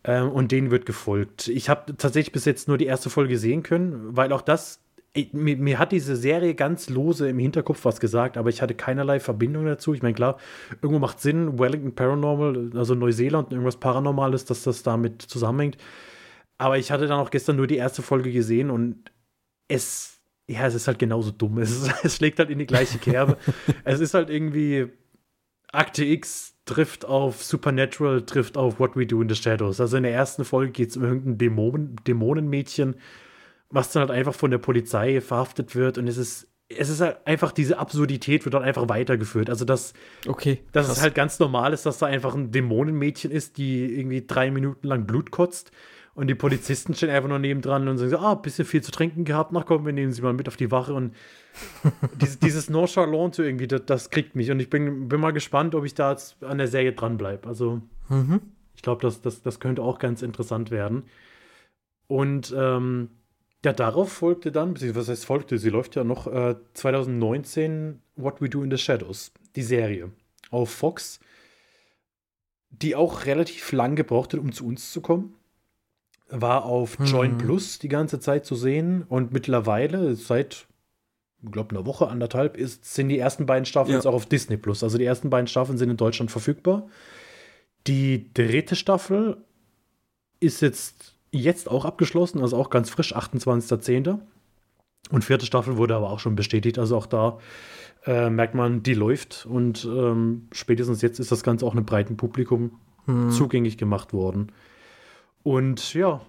Ähm, 0.05 0.31
und 0.31 0.51
denen 0.51 0.71
wird 0.71 0.87
gefolgt. 0.87 1.47
Ich 1.49 1.69
habe 1.69 1.97
tatsächlich 1.97 2.33
bis 2.33 2.45
jetzt 2.45 2.67
nur 2.67 2.77
die 2.77 2.87
erste 2.87 3.09
Folge 3.09 3.39
sehen 3.39 3.63
können, 3.63 4.17
weil 4.17 4.33
auch 4.33 4.43
das, 4.43 4.81
ich, 5.13 5.33
mir, 5.33 5.57
mir 5.57 5.79
hat 5.79 5.93
diese 5.93 6.17
Serie 6.17 6.55
ganz 6.57 6.89
lose 6.91 7.29
im 7.29 7.39
Hinterkopf 7.39 7.85
was 7.85 8.01
gesagt, 8.01 8.37
aber 8.37 8.49
ich 8.49 8.63
hatte 8.63 8.75
keinerlei 8.75 9.21
Verbindung 9.21 9.65
dazu. 9.65 9.95
Ich 9.95 10.03
meine, 10.03 10.15
klar, 10.15 10.39
irgendwo 10.81 10.99
macht 10.99 11.21
Sinn, 11.21 11.57
Wellington 11.59 11.95
Paranormal, 11.95 12.71
also 12.75 12.97
Neuseeland 12.97 13.53
irgendwas 13.53 13.77
Paranormales, 13.77 14.45
dass 14.45 14.65
das 14.65 14.83
damit 14.83 15.23
zusammenhängt. 15.23 15.77
Aber 16.63 16.79
ich 16.79 16.93
hatte 16.93 17.09
dann 17.09 17.19
auch 17.19 17.31
gestern 17.31 17.57
nur 17.57 17.67
die 17.67 17.77
erste 17.77 18.03
Folge 18.03 18.31
gesehen 18.31 18.71
und 18.71 19.11
es, 19.67 20.21
ja, 20.47 20.65
es 20.65 20.75
ist 20.75 20.87
halt 20.87 21.01
genauso 21.01 21.33
dumm. 21.33 21.59
Es, 21.63 21.71
ist, 21.73 22.05
es 22.05 22.17
schlägt 22.17 22.39
halt 22.39 22.51
in 22.51 22.61
die 22.61 22.67
gleiche 22.67 22.99
Kerbe. 22.99 23.37
es 23.85 23.99
ist 23.99 24.15
halt 24.15 24.31
irgendwie 24.31 24.89
Akte 25.73 26.05
X 26.05 26.55
trifft 26.65 27.05
auf 27.05 27.43
Supernatural, 27.43 28.23
trifft 28.23 28.57
auf 28.57 28.79
What 28.79 28.95
We 28.95 29.07
Do 29.07 29.21
in 29.21 29.29
the 29.29 29.35
Shadows. 29.35 29.81
Also 29.81 29.97
in 29.97 30.05
der 30.05 30.13
ersten 30.13 30.45
Folge 30.45 30.71
geht 30.71 30.91
es 30.91 30.97
um 30.97 31.03
irgendein 31.03 31.39
Dämonen, 31.39 31.97
Dämonenmädchen, 32.07 32.95
was 33.69 33.91
dann 33.91 34.03
halt 34.03 34.13
einfach 34.13 34.35
von 34.35 34.53
der 34.53 34.59
Polizei 34.59 35.21
verhaftet 35.21 35.75
wird 35.75 35.99
und 35.99 36.07
es 36.07 36.17
ist 36.17 36.49
es 36.75 36.89
ist 36.89 37.03
halt 37.03 37.27
einfach 37.27 37.53
diese 37.53 37.79
Absurdität 37.79 38.47
wird 38.47 38.55
dann 38.55 38.63
einfach 38.63 38.89
weitergeführt. 38.89 39.51
Also 39.51 39.67
dass, 39.67 39.93
Okay. 40.27 40.63
dass 40.73 40.87
krass. 40.87 40.97
es 40.97 41.03
halt 41.03 41.15
ganz 41.15 41.39
normal 41.39 41.75
ist, 41.75 41.85
dass 41.85 41.99
da 41.99 42.07
einfach 42.07 42.35
ein 42.35 42.51
Dämonenmädchen 42.51 43.31
ist, 43.31 43.59
die 43.59 43.85
irgendwie 43.99 44.27
drei 44.27 44.51
Minuten 44.51 44.87
lang 44.87 45.07
Blut 45.07 45.31
kotzt 45.33 45.71
und 46.15 46.27
die 46.29 46.35
Polizisten 46.35 46.95
stehen 46.95 47.11
einfach 47.11 47.29
nur 47.29 47.39
nebendran 47.39 47.89
und 47.89 47.99
sagen 47.99 48.11
so, 48.11 48.19
ah, 48.19 48.35
bisschen 48.35 48.65
viel 48.65 48.83
zu 48.83 48.91
trinken 48.93 49.25
gehabt, 49.25 49.53
na 49.53 49.63
komm, 49.63 49.87
wir 49.87 49.93
nehmen 49.93 50.13
sie 50.13 50.23
mal 50.23 50.33
mit 50.33 50.49
auf 50.49 50.57
die 50.57 50.71
Wache 50.71 50.93
und 50.95 51.15
dieses, 52.21 52.39
dieses 52.39 52.71
Nonchalante 52.71 53.45
irgendwie, 53.45 53.67
das, 53.67 53.83
das 53.87 54.11
kriegt 54.11 54.37
mich 54.37 54.51
und 54.51 54.61
ich 54.61 54.71
bin, 54.71 55.09
bin 55.09 55.21
mal 55.21 55.33
gespannt, 55.33 55.75
ob 55.75 55.85
ich 55.85 55.95
da 55.95 56.13
jetzt 56.13 56.43
an 56.45 56.59
der 56.59 56.69
Serie 56.69 56.93
dranbleibe. 56.93 57.49
Also 57.49 57.83
Mhm. 58.09 58.41
ich 58.75 58.83
glaube, 58.83 59.03
das, 59.03 59.21
das, 59.23 59.43
das 59.43 59.61
könnte 59.61 59.83
auch 59.83 59.99
ganz 59.99 60.23
interessant 60.23 60.71
werden. 60.71 61.05
Und 62.07 62.55
ähm, 62.57 63.11
ja, 63.65 63.73
darauf 63.73 64.13
folgte 64.13 64.53
dann, 64.53 64.75
beziehungsweise 64.75 65.01
was 65.01 65.09
heißt 65.09 65.25
folgte, 65.25 65.57
sie 65.57 65.71
läuft 65.71 65.97
ja 65.97 66.05
noch 66.05 66.27
äh, 66.27 66.57
2019 66.75 68.03
What 68.17 68.41
We 68.41 68.49
Do 68.49 68.63
in 68.63 68.71
the 68.71 68.77
Shadows, 68.79 69.33
die 69.57 69.63
Serie 69.63 70.11
auf 70.51 70.71
Fox, 70.71 71.21
die 72.71 72.97
auch 72.97 73.25
relativ 73.25 73.73
lang 73.73 73.97
gebraucht 73.97 74.33
hat, 74.33 74.41
um 74.41 74.53
zu 74.53 74.67
uns 74.67 74.93
zu 74.93 75.01
kommen. 75.01 75.35
War 76.35 76.65
auf 76.65 76.97
Join 77.05 77.37
Plus 77.39 77.79
die 77.79 77.89
ganze 77.89 78.19
Zeit 78.19 78.47
zu 78.47 78.55
sehen 78.55 79.05
und 79.09 79.33
mittlerweile 79.33 80.15
seit, 80.17 80.67
ich 81.43 81.53
glaube, 81.53 81.77
einer 81.77 81.85
Woche, 81.87 82.09
anderthalb, 82.09 82.57
ist, 82.57 82.85
sind 82.95 83.09
die 83.11 83.19
ersten 83.19 83.45
beiden 83.47 83.67
Staffeln 83.67 83.93
Ja. 83.93 83.99
jetzt 83.99 84.07
auch 84.07 84.15
auf 84.15 84.27
Disney 84.27 84.57
Plus. 84.57 84.83
Also 84.83 84.97
die 84.99 85.05
ersten 85.05 85.29
beiden 85.31 85.47
Staffeln 85.47 85.77
sind 85.79 85.91
in 85.91 85.97
Deutschland 85.97 86.31
verfügbar. 86.31 86.89
Die 87.87 88.33
dritte 88.33 88.77
Staffel 88.77 89.37
ist 90.41 90.63
jetzt, 90.63 91.17
jetzt 91.31 91.71
auch 91.71 91.85
abgeschlossen, 91.85 92.41
also 92.41 92.57
auch 92.57 92.71
ganz 92.71 92.89
frisch, 92.91 93.15
28.10. 93.15 94.19
Und 95.11 95.25
vierte 95.25 95.47
Staffel 95.47 95.77
wurde 95.77 95.97
aber 95.97 96.11
auch 96.11 96.21
schon 96.21 96.37
bestätigt, 96.37 96.79
also 96.79 96.97
auch 96.97 97.07
da 97.07 97.39
äh, 98.07 98.31
merkt 98.31 98.55
man, 98.55 98.83
die 98.83 98.95
läuft 98.95 99.47
und 99.47 99.85
ähm, 99.85 100.49
spätestens 100.53 101.03
jetzt 101.03 101.19
ist 101.21 101.31
das 101.31 101.43
Ganze 101.43 101.67
auch 101.67 101.73
einem 101.73 101.85
breiten 101.85 102.17
Publikum 102.17 102.79
zugänglich 103.31 103.79
gemacht 103.79 104.13
worden. 104.13 104.53
Und 105.43 105.95
ja, 105.95 106.21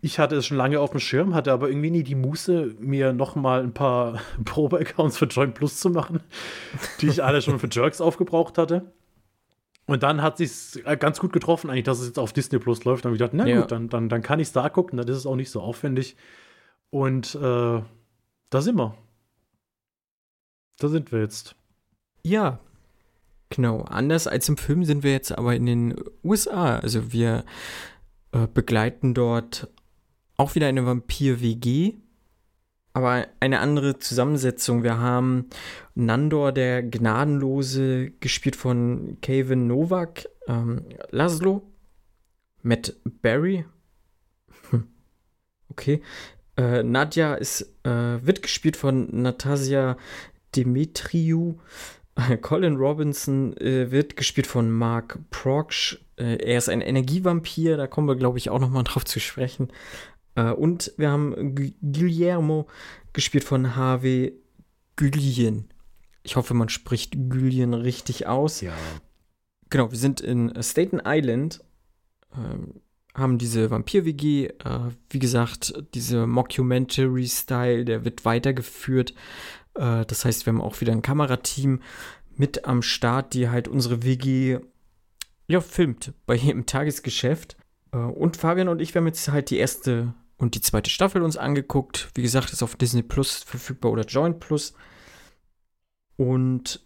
ich 0.00 0.18
hatte 0.18 0.36
es 0.36 0.46
schon 0.46 0.56
lange 0.56 0.80
auf 0.80 0.90
dem 0.90 1.00
Schirm, 1.00 1.34
hatte 1.34 1.52
aber 1.52 1.68
irgendwie 1.68 1.90
nie 1.90 2.02
die 2.02 2.14
Muße, 2.14 2.74
mir 2.80 3.12
noch 3.12 3.36
mal 3.36 3.62
ein 3.62 3.72
paar 3.74 4.20
Probe-Accounts 4.44 5.18
für 5.18 5.26
Join 5.26 5.54
Plus 5.54 5.78
zu 5.78 5.90
machen, 5.90 6.20
die 7.00 7.08
ich 7.08 7.22
alle 7.22 7.42
schon 7.42 7.58
für 7.58 7.68
Jerks 7.70 8.00
aufgebraucht 8.00 8.58
hatte. 8.58 8.92
Und 9.86 10.02
dann 10.04 10.22
hat 10.22 10.38
sich 10.38 10.82
ganz 11.00 11.18
gut 11.18 11.32
getroffen, 11.32 11.68
eigentlich, 11.68 11.84
dass 11.84 11.98
es 12.00 12.06
jetzt 12.06 12.18
auf 12.18 12.32
Disney 12.32 12.58
Plus 12.58 12.84
läuft. 12.84 13.04
Dann 13.04 13.10
habe 13.10 13.16
ich 13.16 13.18
gedacht, 13.20 13.34
na 13.34 13.46
Ja. 13.46 13.60
gut, 13.60 13.72
dann, 13.72 13.88
dann, 13.88 14.08
dann 14.08 14.22
kann 14.22 14.38
ich 14.40 14.48
es 14.48 14.52
da 14.52 14.68
gucken, 14.68 14.96
dann 14.96 15.08
ist 15.08 15.16
es 15.16 15.26
auch 15.26 15.36
nicht 15.36 15.50
so 15.50 15.60
aufwendig. 15.60 16.16
Und 16.90 17.34
äh, 17.34 17.82
da 18.50 18.60
sind 18.60 18.76
wir. 18.76 18.94
Da 20.78 20.88
sind 20.88 21.10
wir 21.12 21.20
jetzt. 21.20 21.56
Ja, 22.24 22.60
genau. 23.50 23.82
Anders 23.82 24.26
als 24.26 24.48
im 24.48 24.56
Film 24.56 24.84
sind 24.84 25.02
wir 25.02 25.12
jetzt 25.12 25.36
aber 25.36 25.54
in 25.56 25.66
den 25.66 25.94
USA. 26.24 26.78
Also 26.78 27.12
wir 27.12 27.44
äh, 28.32 28.46
begleiten 28.52 29.14
dort 29.14 29.68
auch 30.36 30.54
wieder 30.54 30.66
eine 30.66 30.84
Vampir-WG, 30.86 31.94
aber 32.94 33.26
eine 33.40 33.60
andere 33.60 33.98
Zusammensetzung. 33.98 34.82
Wir 34.82 34.98
haben 34.98 35.46
Nandor, 35.94 36.52
der 36.52 36.82
Gnadenlose, 36.82 38.10
gespielt 38.20 38.56
von 38.56 39.18
Kevin 39.20 39.66
Novak, 39.66 40.28
ähm, 40.48 40.82
Laszlo, 41.10 41.62
Matt 42.62 42.94
Berry, 43.04 43.64
Hm. 44.70 44.88
okay, 45.68 46.02
äh, 46.56 46.82
Nadja 46.82 47.34
ist, 47.34 47.62
äh, 47.84 47.90
wird 48.24 48.42
gespielt 48.42 48.76
von 48.76 49.08
Natasja 49.22 49.96
Demetriou. 50.54 51.58
Colin 52.42 52.76
Robinson 52.76 53.56
äh, 53.56 53.90
wird 53.90 54.16
gespielt 54.16 54.46
von 54.46 54.70
Mark 54.70 55.18
Proksch. 55.30 55.98
Äh, 56.16 56.36
er 56.36 56.58
ist 56.58 56.68
ein 56.68 56.80
Energievampir, 56.80 57.76
da 57.76 57.86
kommen 57.86 58.08
wir, 58.08 58.16
glaube 58.16 58.38
ich, 58.38 58.50
auch 58.50 58.58
noch 58.60 58.70
mal 58.70 58.82
drauf 58.82 59.04
zu 59.04 59.20
sprechen. 59.20 59.68
Äh, 60.34 60.50
und 60.50 60.92
wir 60.96 61.10
haben 61.10 61.54
Gu- 61.54 61.72
Guillermo, 61.82 62.66
gespielt 63.12 63.44
von 63.44 63.76
Harvey 63.76 64.34
Gullion. 64.96 65.68
Ich 66.22 66.36
hoffe, 66.36 66.54
man 66.54 66.68
spricht 66.68 67.14
Gullion 67.30 67.74
richtig 67.74 68.26
aus. 68.26 68.60
Ja. 68.60 68.74
Genau, 69.70 69.90
wir 69.90 69.98
sind 69.98 70.20
in 70.20 70.52
Staten 70.62 71.00
Island, 71.04 71.64
ähm, 72.36 72.80
haben 73.14 73.38
diese 73.38 73.70
Vampir-WG, 73.70 74.46
äh, 74.46 74.52
wie 75.10 75.18
gesagt, 75.18 75.74
diese 75.94 76.26
Mockumentary-Style, 76.26 77.84
der 77.84 78.04
wird 78.04 78.24
weitergeführt. 78.24 79.14
Äh, 79.74 80.04
das 80.06 80.24
heißt, 80.24 80.46
wir 80.46 80.52
haben 80.52 80.60
auch 80.60 80.80
wieder 80.80 80.92
ein 80.92 81.02
Kamerateam 81.02 81.80
mit 82.36 82.64
am 82.64 82.82
Start, 82.82 83.34
die 83.34 83.48
halt 83.48 83.68
unsere 83.68 84.02
WG 84.02 84.58
ja, 85.48 85.60
filmt 85.60 86.12
bei 86.26 86.34
jedem 86.34 86.66
Tagesgeschäft. 86.66 87.56
Äh, 87.92 87.98
und 87.98 88.36
Fabian 88.36 88.68
und 88.68 88.80
ich, 88.80 88.94
wir 88.94 89.00
haben 89.00 89.06
jetzt 89.06 89.28
halt 89.28 89.50
die 89.50 89.58
erste 89.58 90.14
und 90.38 90.54
die 90.54 90.60
zweite 90.60 90.90
Staffel 90.90 91.22
uns 91.22 91.36
angeguckt. 91.36 92.10
Wie 92.14 92.22
gesagt, 92.22 92.52
ist 92.52 92.62
auf 92.62 92.74
Disney 92.74 93.02
Plus 93.02 93.42
verfügbar 93.42 93.92
oder 93.92 94.04
Joint 94.04 94.40
Plus. 94.40 94.74
Und 96.16 96.84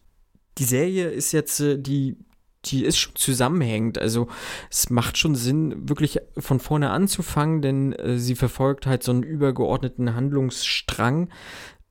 die 0.59 0.65
Serie 0.65 1.09
ist 1.09 1.33
jetzt, 1.33 1.61
äh, 1.61 1.79
die, 1.79 2.17
die 2.65 2.85
ist 2.85 2.99
schon 2.99 3.15
zusammenhängend. 3.15 3.99
Also 3.99 4.29
es 4.71 4.91
macht 4.91 5.17
schon 5.17 5.35
Sinn, 5.35 5.89
wirklich 5.89 6.19
von 6.39 6.61
vorne 6.61 6.91
anzufangen, 6.91 7.63
denn 7.63 7.93
äh, 7.93 8.19
sie 8.19 8.35
verfolgt 8.35 8.87
halt 8.87 9.03
so 9.03 9.13
einen 9.13 9.23
übergeordneten 9.23 10.15
Handlungsstrang, 10.15 11.31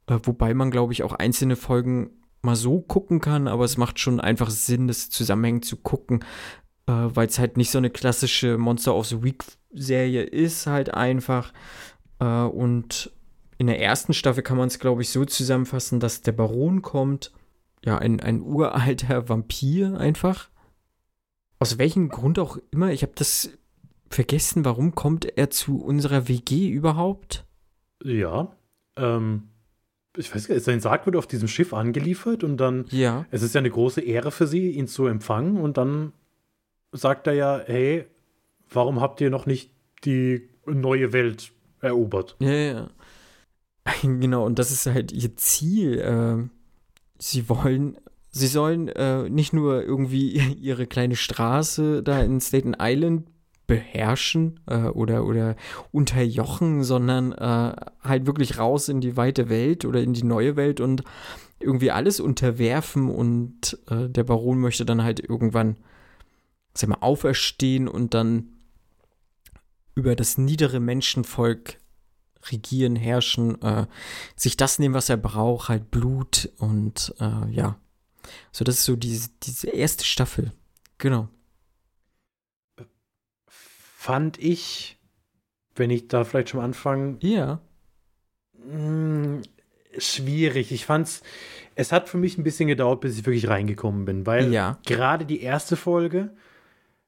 äh, 0.08 0.20
wobei 0.24 0.54
man, 0.54 0.72
glaube 0.72 0.94
ich, 0.94 1.04
auch 1.04 1.14
einzelne 1.14 1.56
Folgen 1.56 2.12
mal 2.42 2.56
so 2.56 2.80
gucken 2.82 3.20
kann, 3.20 3.48
aber 3.48 3.66
es 3.66 3.78
macht 3.78 4.00
schon 4.00 4.20
einfach 4.20 4.50
Sinn, 4.50 4.88
das 4.88 5.10
zusammenhängend 5.10 5.66
zu 5.66 5.78
gucken, 5.78 6.24
äh, 6.88 6.92
weil 6.92 7.28
es 7.28 7.40
halt 7.40 7.58
nicht 7.58 7.72
so 7.72 7.80
eine 7.80 7.90
klassische 7.90 8.58
Monster 8.58 8.96
of 8.96 9.08
the 9.08 9.24
Week 9.24 9.44
Serie 9.72 10.24
ist, 10.24 10.68
halt 10.68 10.94
einfach. 10.94 11.52
Äh, 12.20 12.26
und 12.26 13.12
in 13.58 13.68
der 13.68 13.82
ersten 13.82 14.14
Staffel 14.14 14.44
kann 14.44 14.58
man 14.58 14.68
es, 14.68 14.80
glaube 14.80 15.02
ich, 15.02 15.10
so 15.10 15.26
zusammenfassen, 15.26 16.00
dass 16.00 16.22
der 16.22 16.34
Baron 16.34 16.82
kommt, 16.82 17.32
ja, 17.84 17.98
ein, 17.98 18.20
ein 18.20 18.42
uralter 18.42 19.30
Vampir 19.30 19.98
einfach. 20.00 20.50
Aus 21.60 21.78
welchem 21.78 22.10
Grund 22.10 22.38
auch 22.38 22.58
immer, 22.72 22.92
ich 22.92 23.02
habe 23.02 23.14
das 23.16 23.50
vergessen, 24.10 24.66
warum 24.66 24.94
kommt 24.94 25.26
er 25.38 25.50
zu 25.50 25.82
unserer 25.82 26.28
WG 26.28 26.70
überhaupt? 26.70 27.46
Ja. 28.04 28.56
ähm, 28.98 29.50
ich 30.18 30.34
weiß 30.34 30.50
nicht, 30.50 30.64
sein 30.64 30.80
Sarg 30.80 31.06
wird 31.06 31.16
auf 31.16 31.28
diesem 31.28 31.48
Schiff 31.48 31.74
angeliefert 31.74 32.44
und 32.44 32.58
dann, 32.58 32.86
Ja. 32.90 33.26
es 33.32 33.42
ist 33.42 33.56
ja 33.56 33.60
eine 33.60 33.70
große 33.70 34.02
Ehre 34.02 34.32
für 34.32 34.48
sie, 34.48 34.72
ihn 34.72 34.88
zu 34.88 35.06
empfangen 35.08 35.58
und 35.58 35.78
dann 35.78 36.14
sagt 36.92 37.28
er 37.28 37.34
ja, 37.34 37.62
hey, 37.66 38.06
warum 38.70 39.02
habt 39.02 39.22
ihr 39.22 39.30
noch 39.30 39.46
nicht 39.46 39.72
die 40.06 40.50
neue 40.66 41.14
Welt 41.14 41.52
erobert? 41.82 42.36
Ja, 42.40 42.52
ja. 42.52 42.90
Genau, 44.02 44.46
und 44.46 44.58
das 44.58 44.72
ist 44.72 44.86
halt 44.88 45.12
ihr 45.12 45.36
Ziel. 45.36 46.02
ähm, 46.04 46.50
sie 47.20 47.48
wollen, 47.50 47.98
sie 48.32 48.48
sollen 48.48 48.88
äh, 48.90 49.30
nicht 49.30 49.54
nur 49.54 49.84
irgendwie 49.84 50.38
ihre 50.62 50.88
kleine 50.88 51.16
Straße 51.16 52.02
da 52.04 52.22
in 52.22 52.42
Staten 52.42 52.76
Island 52.80 53.28
beherrschen 53.68 54.60
äh, 54.68 54.84
oder, 54.86 55.26
oder 55.26 55.56
unterjochen, 55.92 56.84
sondern 56.84 57.32
äh, 57.34 57.76
halt 58.02 58.26
wirklich 58.26 58.58
raus 58.58 58.90
in 58.90 59.02
die 59.02 59.18
weite 59.18 59.50
Welt 59.50 59.86
oder 59.86 60.02
in 60.02 60.14
die 60.14 60.24
neue 60.24 60.56
Welt 60.56 60.80
und 60.80 61.04
irgendwie 61.60 61.92
alles 61.92 62.20
unterwerfen 62.20 63.10
und 63.10 63.80
äh, 63.90 64.10
der 64.10 64.24
Baron 64.24 64.60
möchte 64.60 64.86
dann 64.86 65.04
halt 65.04 65.20
irgendwann, 65.20 65.78
sag 66.74 66.90
mal, 66.90 66.98
auferstehen 67.02 67.88
und 67.88 68.14
dann 68.14 68.50
über 69.96 70.16
das 70.16 70.38
niedere 70.38 70.80
Menschenvolk 70.80 71.78
regieren, 72.52 72.96
herrschen, 72.96 73.62
äh, 73.62 73.88
sich 74.36 74.58
das 74.58 74.78
nehmen, 74.78 74.94
was 74.94 75.10
er 75.10 75.18
braucht, 75.18 75.70
halt 75.70 75.90
Blut 75.90 76.52
und 76.58 77.16
äh, 77.20 77.50
ja. 77.52 77.80
So, 78.52 78.66
das 78.66 78.80
ist 78.80 78.86
so 78.86 78.96
diese, 78.96 79.30
diese 79.44 79.70
erste 79.70 80.04
Staffel. 80.04 80.52
Genau. 80.98 81.30
Fand 84.06 84.38
ich, 84.38 85.00
wenn 85.74 85.90
ich 85.90 86.08
da 86.08 86.24
vielleicht 86.26 86.50
schon 86.50 86.60
anfangen, 86.60 87.18
Ja. 87.22 87.60
Mm, 88.54 89.42
schwierig. 89.98 90.72
Ich 90.72 90.86
fand's, 90.86 91.24
es 91.74 91.92
hat 91.92 92.08
für 92.08 92.18
mich 92.18 92.38
ein 92.38 92.44
bisschen 92.44 92.68
gedauert, 92.68 93.02
bis 93.02 93.18
ich 93.18 93.26
wirklich 93.26 93.48
reingekommen 93.48 94.06
bin, 94.06 94.28
weil 94.28 94.54
Ja. 94.54 94.78
gerade 94.86 95.26
die 95.26 95.42
erste 95.42 95.76
Folge 95.76 96.36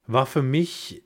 war 0.08 0.26
für 0.26 0.42
mich 0.42 1.04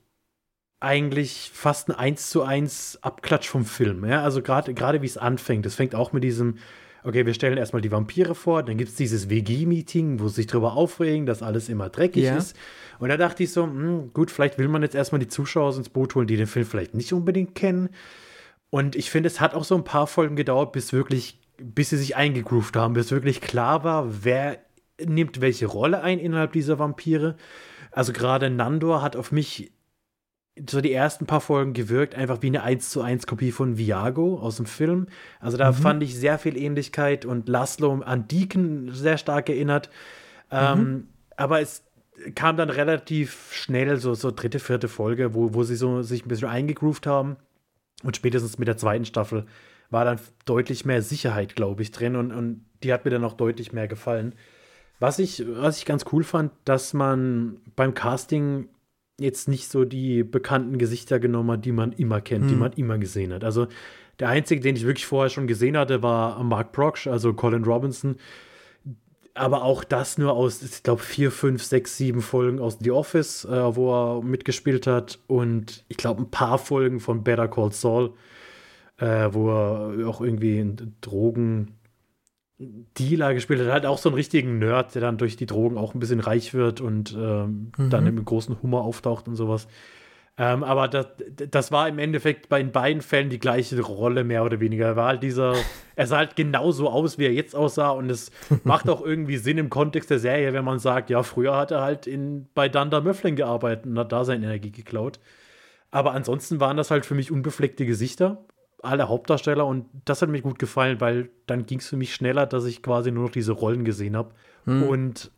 eigentlich 0.80 1.50
fast 1.52 1.90
ein 1.90 1.94
1 1.94 2.30
zu 2.30 2.42
1 2.42 2.98
Abklatsch 3.02 3.48
vom 3.48 3.66
Film. 3.66 4.06
Ja? 4.06 4.22
Also 4.22 4.40
gerade 4.40 4.72
gerade 4.72 5.02
wie 5.02 5.06
es 5.06 5.18
anfängt, 5.18 5.66
es 5.66 5.74
fängt 5.74 5.94
auch 5.94 6.14
mit 6.14 6.24
diesem, 6.24 6.56
okay, 7.04 7.26
wir 7.26 7.34
stellen 7.34 7.58
erstmal 7.58 7.82
die 7.82 7.90
Vampire 7.90 8.34
vor, 8.34 8.62
dann 8.62 8.76
gibt 8.76 8.90
es 8.90 8.96
dieses 8.96 9.28
WG-Meeting, 9.28 10.20
wo 10.20 10.28
sie 10.28 10.36
sich 10.36 10.46
darüber 10.46 10.74
aufregen, 10.74 11.26
dass 11.26 11.42
alles 11.42 11.68
immer 11.68 11.88
dreckig 11.88 12.24
Ja. 12.24 12.36
ist. 12.36 12.56
Und 12.98 13.08
da 13.08 13.16
dachte 13.16 13.42
ich 13.42 13.52
so, 13.52 13.64
hm, 13.64 14.12
gut, 14.12 14.30
vielleicht 14.30 14.58
will 14.58 14.68
man 14.68 14.82
jetzt 14.82 14.94
erstmal 14.94 15.18
die 15.18 15.28
Zuschauer 15.28 15.76
ins 15.76 15.88
Boot 15.88 16.14
holen, 16.14 16.26
die 16.26 16.36
den 16.36 16.46
Film 16.46 16.66
vielleicht 16.66 16.94
nicht 16.94 17.12
unbedingt 17.12 17.54
kennen. 17.54 17.88
Und 18.70 18.96
ich 18.96 19.10
finde, 19.10 19.26
es 19.26 19.40
hat 19.40 19.54
auch 19.54 19.64
so 19.64 19.74
ein 19.74 19.84
paar 19.84 20.06
Folgen 20.06 20.36
gedauert, 20.36 20.72
bis 20.72 20.92
wirklich, 20.92 21.38
bis 21.60 21.90
sie 21.90 21.96
sich 21.96 22.16
eingegroovt 22.16 22.76
haben, 22.76 22.94
bis 22.94 23.10
wirklich 23.10 23.40
klar 23.40 23.84
war, 23.84 24.24
wer 24.24 24.58
nimmt 25.04 25.40
welche 25.40 25.66
Rolle 25.66 26.02
ein 26.02 26.18
innerhalb 26.18 26.52
dieser 26.52 26.78
Vampire. 26.78 27.36
Also 27.90 28.12
gerade 28.12 28.48
Nandor 28.50 29.02
hat 29.02 29.16
auf 29.16 29.32
mich 29.32 29.72
so 30.68 30.80
die 30.80 30.92
ersten 30.92 31.26
paar 31.26 31.40
Folgen 31.40 31.72
gewirkt, 31.72 32.14
einfach 32.14 32.42
wie 32.42 32.48
eine 32.48 32.62
1 32.62 32.90
zu 32.90 33.00
1 33.00 33.26
Kopie 33.26 33.52
von 33.52 33.78
Viago 33.78 34.38
aus 34.38 34.56
dem 34.56 34.66
Film. 34.66 35.06
Also 35.40 35.56
da 35.56 35.72
fand 35.72 36.02
ich 36.02 36.14
sehr 36.14 36.38
viel 36.38 36.56
Ähnlichkeit 36.58 37.24
und 37.24 37.48
Laszlo 37.48 38.02
an 38.02 38.28
Deacon 38.28 38.90
sehr 38.92 39.16
stark 39.16 39.48
erinnert. 39.48 39.88
Ähm, 40.50 41.08
aber 41.36 41.60
es 41.60 41.84
kam 42.34 42.58
dann 42.58 42.68
relativ 42.68 43.52
schnell, 43.52 43.96
so, 43.96 44.12
so 44.14 44.30
dritte, 44.30 44.58
vierte 44.58 44.88
Folge, 44.88 45.34
wo, 45.34 45.54
wo 45.54 45.62
sie 45.62 45.76
so 45.76 46.02
sich 46.02 46.24
ein 46.24 46.28
bisschen 46.28 46.48
eingegroovt 46.48 47.06
haben. 47.06 47.36
Und 48.02 48.16
spätestens 48.16 48.58
mit 48.58 48.68
der 48.68 48.76
zweiten 48.76 49.06
Staffel 49.06 49.46
war 49.88 50.04
dann 50.04 50.20
deutlich 50.44 50.84
mehr 50.84 51.00
Sicherheit, 51.00 51.56
glaube 51.56 51.82
ich, 51.82 51.92
drin. 51.92 52.14
Und, 52.14 52.30
und 52.30 52.64
die 52.82 52.92
hat 52.92 53.06
mir 53.06 53.10
dann 53.10 53.24
auch 53.24 53.34
deutlich 53.34 53.72
mehr 53.72 53.88
gefallen. 53.88 54.34
Was 54.98 55.18
ich, 55.18 55.44
was 55.48 55.78
ich 55.78 55.86
ganz 55.86 56.04
cool 56.12 56.24
fand, 56.24 56.52
dass 56.64 56.92
man 56.92 57.60
beim 57.74 57.94
Casting 57.94 58.68
jetzt 59.22 59.48
nicht 59.48 59.70
so 59.70 59.84
die 59.84 60.22
bekannten 60.24 60.78
Gesichter 60.78 61.18
genommen 61.18 61.52
hat, 61.52 61.64
die 61.64 61.72
man 61.72 61.92
immer 61.92 62.20
kennt, 62.20 62.50
die 62.50 62.54
man 62.54 62.72
immer 62.72 62.98
gesehen 62.98 63.32
hat. 63.32 63.44
Also 63.44 63.68
der 64.18 64.28
einzige, 64.28 64.60
den 64.60 64.76
ich 64.76 64.84
wirklich 64.84 65.06
vorher 65.06 65.30
schon 65.30 65.46
gesehen 65.46 65.76
hatte, 65.76 66.02
war 66.02 66.42
Mark 66.44 66.72
Proksch, 66.72 67.06
also 67.06 67.32
Colin 67.32 67.64
Robinson. 67.64 68.16
Aber 69.34 69.62
auch 69.62 69.82
das 69.82 70.18
nur 70.18 70.32
aus, 70.32 70.62
ich 70.62 70.82
glaube, 70.82 71.00
vier, 71.00 71.30
fünf, 71.30 71.62
sechs, 71.62 71.96
sieben 71.96 72.20
Folgen 72.20 72.58
aus 72.58 72.76
The 72.80 72.90
Office, 72.90 73.46
äh, 73.46 73.74
wo 73.74 73.90
er 73.92 74.22
mitgespielt 74.22 74.86
hat. 74.86 75.18
Und 75.26 75.84
ich 75.88 75.96
glaube, 75.96 76.22
ein 76.22 76.30
paar 76.30 76.58
Folgen 76.58 77.00
von 77.00 77.24
Better 77.24 77.48
Call 77.48 77.72
Saul, 77.72 78.12
äh, 78.98 79.28
wo 79.32 79.50
er 79.50 80.06
auch 80.06 80.20
irgendwie 80.20 80.60
einen 80.60 80.96
Drogendealer 82.62 83.34
gespielt 83.34 83.60
hat. 83.60 83.68
Halt 83.68 83.86
auch 83.86 83.98
so 83.98 84.08
einen 84.08 84.16
richtigen 84.16 84.58
Nerd, 84.58 84.94
der 84.94 85.02
dann 85.02 85.18
durch 85.18 85.36
die 85.36 85.46
Drogen 85.46 85.78
auch 85.78 85.94
ein 85.94 86.00
bisschen 86.00 86.20
reich 86.20 86.54
wird 86.54 86.80
und 86.80 87.16
ähm, 87.18 87.72
dann 87.76 88.06
im 88.06 88.24
großen 88.24 88.62
Hummer 88.62 88.82
auftaucht 88.82 89.28
und 89.28 89.36
sowas. 89.36 89.66
Ähm, 90.38 90.64
aber 90.64 90.88
das, 90.88 91.08
das 91.50 91.72
war 91.72 91.88
im 91.88 91.98
Endeffekt 91.98 92.48
bei 92.48 92.58
in 92.58 92.72
beiden 92.72 93.02
Fällen 93.02 93.28
die 93.28 93.38
gleiche 93.38 93.78
Rolle, 93.80 94.24
mehr 94.24 94.44
oder 94.44 94.60
weniger. 94.60 94.86
Er 94.86 94.96
war 94.96 95.08
halt 95.08 95.22
dieser, 95.22 95.54
er 95.96 96.06
sah 96.06 96.18
halt 96.18 96.36
genauso 96.36 96.88
aus, 96.88 97.18
wie 97.18 97.26
er 97.26 97.32
jetzt 97.32 97.54
aussah. 97.54 97.90
Und 97.90 98.10
es 98.10 98.30
macht 98.64 98.88
auch 98.88 99.04
irgendwie 99.04 99.36
Sinn 99.36 99.58
im 99.58 99.68
Kontext 99.68 100.10
der 100.10 100.18
Serie, 100.18 100.52
wenn 100.52 100.64
man 100.64 100.78
sagt, 100.78 101.10
ja, 101.10 101.22
früher 101.22 101.56
hat 101.56 101.70
er 101.70 101.82
halt 101.82 102.06
in, 102.06 102.48
bei 102.54 102.68
Dunder 102.68 103.02
Mifflin 103.02 103.36
gearbeitet 103.36 103.86
und 103.86 103.98
hat 103.98 104.12
da 104.12 104.24
seine 104.24 104.46
Energie 104.46 104.72
geklaut. 104.72 105.20
Aber 105.90 106.12
ansonsten 106.12 106.58
waren 106.58 106.78
das 106.78 106.90
halt 106.90 107.04
für 107.04 107.14
mich 107.14 107.30
unbefleckte 107.30 107.84
Gesichter, 107.84 108.42
alle 108.82 109.08
Hauptdarsteller. 109.08 109.66
Und 109.66 109.86
das 110.04 110.22
hat 110.22 110.28
mir 110.28 110.42
gut 110.42 110.58
gefallen, 110.58 111.00
weil 111.00 111.30
dann 111.46 111.66
ging 111.66 111.78
es 111.78 111.88
für 111.88 111.96
mich 111.96 112.14
schneller, 112.14 112.46
dass 112.46 112.64
ich 112.64 112.82
quasi 112.82 113.10
nur 113.10 113.24
noch 113.24 113.32
diese 113.32 113.52
Rollen 113.52 113.84
gesehen 113.84 114.16
habe. 114.16 114.34
Und 114.66 115.30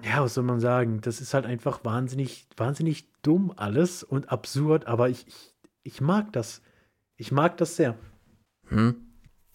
ja, 0.00 0.22
was 0.22 0.34
soll 0.34 0.44
man 0.44 0.60
sagen? 0.60 1.00
Das 1.00 1.20
ist 1.20 1.34
halt 1.34 1.44
einfach 1.44 1.84
wahnsinnig, 1.84 2.46
wahnsinnig 2.56 3.08
dumm 3.22 3.52
alles 3.56 4.02
und 4.02 4.30
absurd, 4.30 4.86
aber 4.86 5.08
ich, 5.08 5.26
ich, 5.26 5.54
ich 5.82 6.00
mag 6.00 6.32
das. 6.32 6.62
Ich 7.16 7.30
mag 7.30 7.56
das 7.58 7.76
sehr. 7.76 7.96
Hm. 8.68 8.96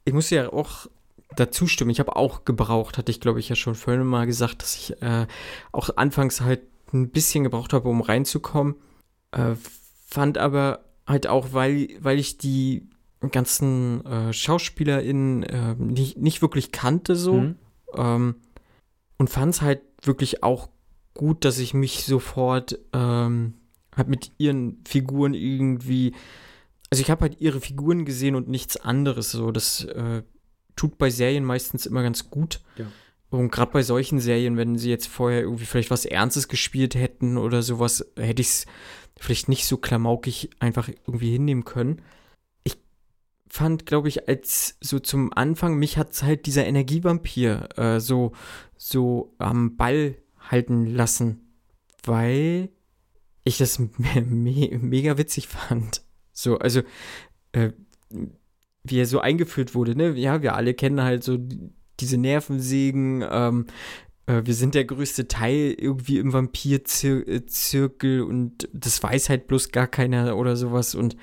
Ich 0.06 0.14
muss 0.14 0.30
ja 0.30 0.52
auch 0.54 0.88
dazu 1.36 1.68
stimmen. 1.68 1.92
Ich 1.92 2.00
habe 2.00 2.16
auch 2.16 2.46
gebraucht, 2.46 2.98
hatte 2.98 3.12
ich 3.12 3.20
glaube 3.20 3.40
ich 3.40 3.50
ja 3.50 3.56
schon 3.56 3.76
vorhin 3.76 4.06
mal 4.06 4.26
gesagt, 4.26 4.62
dass 4.62 4.76
ich 4.76 5.02
äh, 5.02 5.28
auch 5.72 5.90
anfangs 5.98 6.42
halt 6.42 6.62
ein 6.94 7.10
bisschen 7.10 7.44
gebraucht 7.44 7.74
habe, 7.74 7.90
um 7.90 8.02
reinzukommen. 8.02 8.76
Äh, 9.32 9.56
fand 10.06 10.38
aber 10.38 10.86
halt 11.08 11.28
auch, 11.28 11.54
weil, 11.54 11.90
weil 12.00 12.20
ich 12.20 12.38
die 12.38 12.88
ganzen 13.32 14.06
äh, 14.06 14.34
SchauspielerInnen 14.34 15.44
äh, 15.44 15.76
nicht, 15.76 16.18
nicht 16.18 16.42
wirklich 16.42 16.72
kannte 16.72 17.16
so. 17.16 17.34
Mhm. 17.34 17.56
Ähm, 17.96 18.36
und 19.18 19.30
fand 19.30 19.56
es 19.56 19.62
halt 19.62 19.82
wirklich 20.04 20.44
auch 20.44 20.70
gut, 21.14 21.44
dass 21.46 21.58
ich 21.58 21.74
mich 21.74 22.06
sofort 22.06 22.78
ähm, 22.94 23.56
halt 23.96 24.08
mit 24.08 24.32
ihren 24.38 24.84
Figuren 24.88 25.34
irgendwie, 25.34 26.14
also 26.92 27.02
ich 27.02 27.10
habe 27.10 27.22
halt 27.22 27.42
ihre 27.42 27.60
Figuren 27.60 28.06
gesehen 28.06 28.36
und 28.36 28.48
nichts 28.48 28.78
anderes. 28.78 29.32
So, 29.32 29.52
das 29.52 29.86
äh, 29.86 30.22
tut 30.76 31.00
bei 31.00 31.10
Serien 31.10 31.44
meistens 31.44 31.88
immer 31.88 32.04
ganz 32.04 32.30
gut. 32.30 32.62
Ja. 32.78 32.86
Und 33.30 33.52
gerade 33.52 33.72
bei 33.72 33.84
solchen 33.84 34.20
Serien, 34.20 34.56
wenn 34.56 34.78
sie 34.78 34.90
jetzt 34.90 35.08
vorher 35.08 35.42
irgendwie 35.42 35.66
vielleicht 35.66 35.92
was 35.92 36.06
Ernstes 36.06 36.48
gespielt 36.48 36.96
hätten 36.96 37.38
oder 37.38 37.62
sowas, 37.62 38.06
hätte 38.16 38.42
ich 38.42 38.48
es 38.48 38.66
vielleicht 39.20 39.50
nicht 39.50 39.66
so 39.66 39.78
klamaukig 39.78 40.50
einfach 40.60 40.90
irgendwie 41.06 41.32
hinnehmen 41.32 41.66
können. 41.66 42.02
Ich 42.64 42.78
fand, 43.50 43.86
glaube 43.86 44.08
ich, 44.08 44.30
als 44.30 44.78
so 44.80 45.00
zum 45.00 45.34
Anfang, 45.34 45.76
mich 45.76 45.98
hat 45.98 46.22
halt 46.24 46.46
dieser 46.46 46.66
Energievampir 46.66 47.70
äh, 47.78 48.00
so, 48.00 48.32
so 48.78 49.36
am 49.40 49.76
Ball 49.76 50.16
halten 50.40 50.86
lassen, 50.86 51.52
weil 52.04 52.70
ich 53.44 53.58
das 53.58 53.80
me 53.98 54.22
me 54.22 54.78
mega 54.82 55.18
witzig 55.18 55.48
fand. 55.48 56.02
So, 56.32 56.60
also, 56.60 56.82
äh, 57.52 57.72
wie 58.84 59.00
er 59.00 59.06
so 59.06 59.20
eingeführt 59.20 59.76
wurde, 59.76 59.96
ne? 59.96 60.12
Ja, 60.12 60.42
wir 60.42 60.56
alle 60.56 60.74
kennen 60.74 61.02
halt 61.02 61.24
so 61.24 61.38
diese 62.00 62.18
Nervensägen, 62.18 63.24
ähm, 63.30 63.66
äh, 64.28 64.42
wir 64.46 64.54
sind 64.54 64.76
der 64.76 64.86
größte 64.86 65.28
Teil 65.28 65.76
irgendwie 65.78 66.20
im 66.20 66.34
Vampirzirkel 66.34 68.22
und 68.22 68.70
das 68.74 69.02
weiß 69.02 69.30
halt 69.30 69.48
bloß 69.48 69.72
gar 69.72 69.88
keiner 69.88 70.38
oder 70.38 70.56
sowas 70.56 70.96
und 70.96 71.18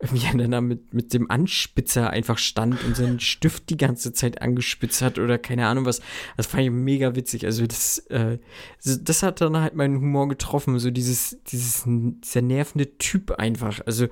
wie 0.00 0.26
er 0.26 0.36
dann 0.36 0.50
da 0.50 0.60
mit, 0.60 0.92
mit 0.92 1.14
dem 1.14 1.30
Anspitzer 1.30 2.10
einfach 2.10 2.38
stand 2.38 2.82
und 2.84 2.96
seinen 2.96 3.20
Stift 3.20 3.70
die 3.70 3.76
ganze 3.76 4.12
Zeit 4.12 4.42
angespitzt 4.42 5.02
hat 5.02 5.18
oder 5.18 5.38
keine 5.38 5.66
Ahnung 5.66 5.86
was. 5.86 6.00
Das 6.36 6.46
fand 6.46 6.64
ich 6.64 6.70
mega 6.70 7.14
witzig. 7.14 7.46
Also 7.46 7.66
das, 7.66 7.98
äh, 8.08 8.38
das 8.84 9.22
hat 9.22 9.40
dann 9.40 9.56
halt 9.56 9.74
meinen 9.74 9.96
Humor 9.96 10.28
getroffen. 10.28 10.78
So 10.78 10.90
dieses, 10.90 11.38
dieses, 11.44 11.84
dieser 11.86 12.42
nervende 12.42 12.98
Typ 12.98 13.30
einfach. 13.32 13.80
Also 13.86 14.08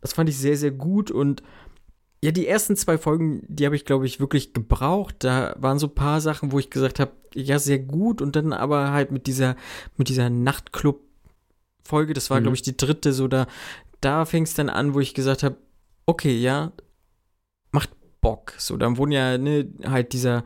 das 0.00 0.12
fand 0.12 0.28
ich 0.28 0.36
sehr, 0.36 0.56
sehr 0.56 0.70
gut 0.70 1.10
und 1.10 1.42
ja, 2.22 2.30
die 2.32 2.46
ersten 2.46 2.76
zwei 2.76 2.98
Folgen, 2.98 3.42
die 3.48 3.64
habe 3.64 3.76
ich, 3.76 3.84
glaube 3.84 4.04
ich, 4.06 4.20
wirklich 4.20 4.52
gebraucht. 4.52 5.16
Da 5.20 5.54
waren 5.58 5.78
so 5.78 5.86
ein 5.86 5.94
paar 5.94 6.20
Sachen, 6.20 6.52
wo 6.52 6.58
ich 6.58 6.68
gesagt 6.70 7.00
habe, 7.00 7.12
ja, 7.34 7.58
sehr 7.58 7.78
gut. 7.78 8.20
Und 8.20 8.36
dann 8.36 8.52
aber 8.52 8.90
halt 8.92 9.10
mit 9.10 9.26
dieser, 9.26 9.56
mit 9.96 10.08
dieser 10.08 10.28
Nachtclub-Folge, 10.28 12.12
das 12.14 12.28
war, 12.30 12.38
Mhm. 12.38 12.44
glaube 12.44 12.56
ich, 12.56 12.62
die 12.62 12.76
dritte, 12.76 13.12
so 13.12 13.28
da, 13.28 13.46
da 14.00 14.24
fing 14.24 14.42
es 14.44 14.54
dann 14.54 14.68
an, 14.68 14.94
wo 14.94 15.00
ich 15.00 15.14
gesagt 15.14 15.42
habe, 15.42 15.56
okay, 16.06 16.36
ja, 16.36 16.72
macht, 17.72 17.90
Bock. 18.20 18.52
So, 18.58 18.76
dann 18.76 18.98
wurden 18.98 19.12
ja, 19.12 19.38
ne, 19.38 19.68
halt 19.86 20.12
dieser, 20.12 20.44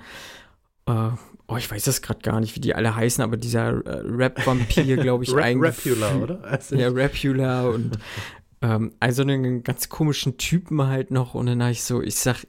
äh, 0.86 1.08
oh, 1.48 1.56
ich 1.56 1.68
weiß 1.70 1.82
das 1.84 2.02
gerade 2.02 2.20
gar 2.20 2.38
nicht, 2.38 2.54
wie 2.54 2.60
die 2.60 2.74
alle 2.74 2.94
heißen, 2.94 3.22
aber 3.24 3.36
dieser 3.36 3.84
äh, 3.84 4.02
Rap-Vampir, 4.04 4.96
glaube 4.98 5.24
ich, 5.24 5.32
Ra 5.34 5.42
eingeführt. 5.42 6.00
Rapula, 6.00 6.22
oder? 6.22 6.44
Also 6.44 6.76
Ja, 6.76 6.88
Rapula 6.92 7.66
und 7.68 7.98
ähm, 8.64 8.92
also 8.98 9.22
einen 9.22 9.62
ganz 9.62 9.88
komischen 9.90 10.38
Typen 10.38 10.82
halt 10.86 11.10
noch. 11.10 11.34
Und 11.34 11.46
dann 11.46 11.62
habe 11.62 11.72
ich 11.72 11.84
so, 11.84 12.02
ich 12.02 12.16
sag, 12.16 12.46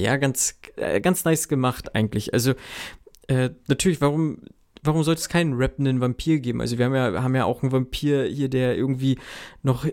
ja, 0.00 0.16
ganz, 0.16 0.58
äh, 0.76 1.00
ganz 1.00 1.24
nice 1.24 1.48
gemacht 1.48 1.94
eigentlich. 1.94 2.32
Also, 2.32 2.54
äh, 3.28 3.50
natürlich, 3.68 4.00
warum, 4.00 4.38
warum 4.82 5.02
sollte 5.02 5.20
es 5.20 5.28
keinen 5.28 5.52
rappenden 5.52 6.00
Vampir 6.00 6.40
geben? 6.40 6.62
Also, 6.62 6.78
wir 6.78 6.86
haben 6.86 6.94
ja, 6.94 7.22
haben 7.22 7.36
ja 7.36 7.44
auch 7.44 7.62
einen 7.62 7.72
Vampir 7.72 8.24
hier, 8.24 8.48
der 8.48 8.76
irgendwie 8.76 9.18
noch, 9.62 9.86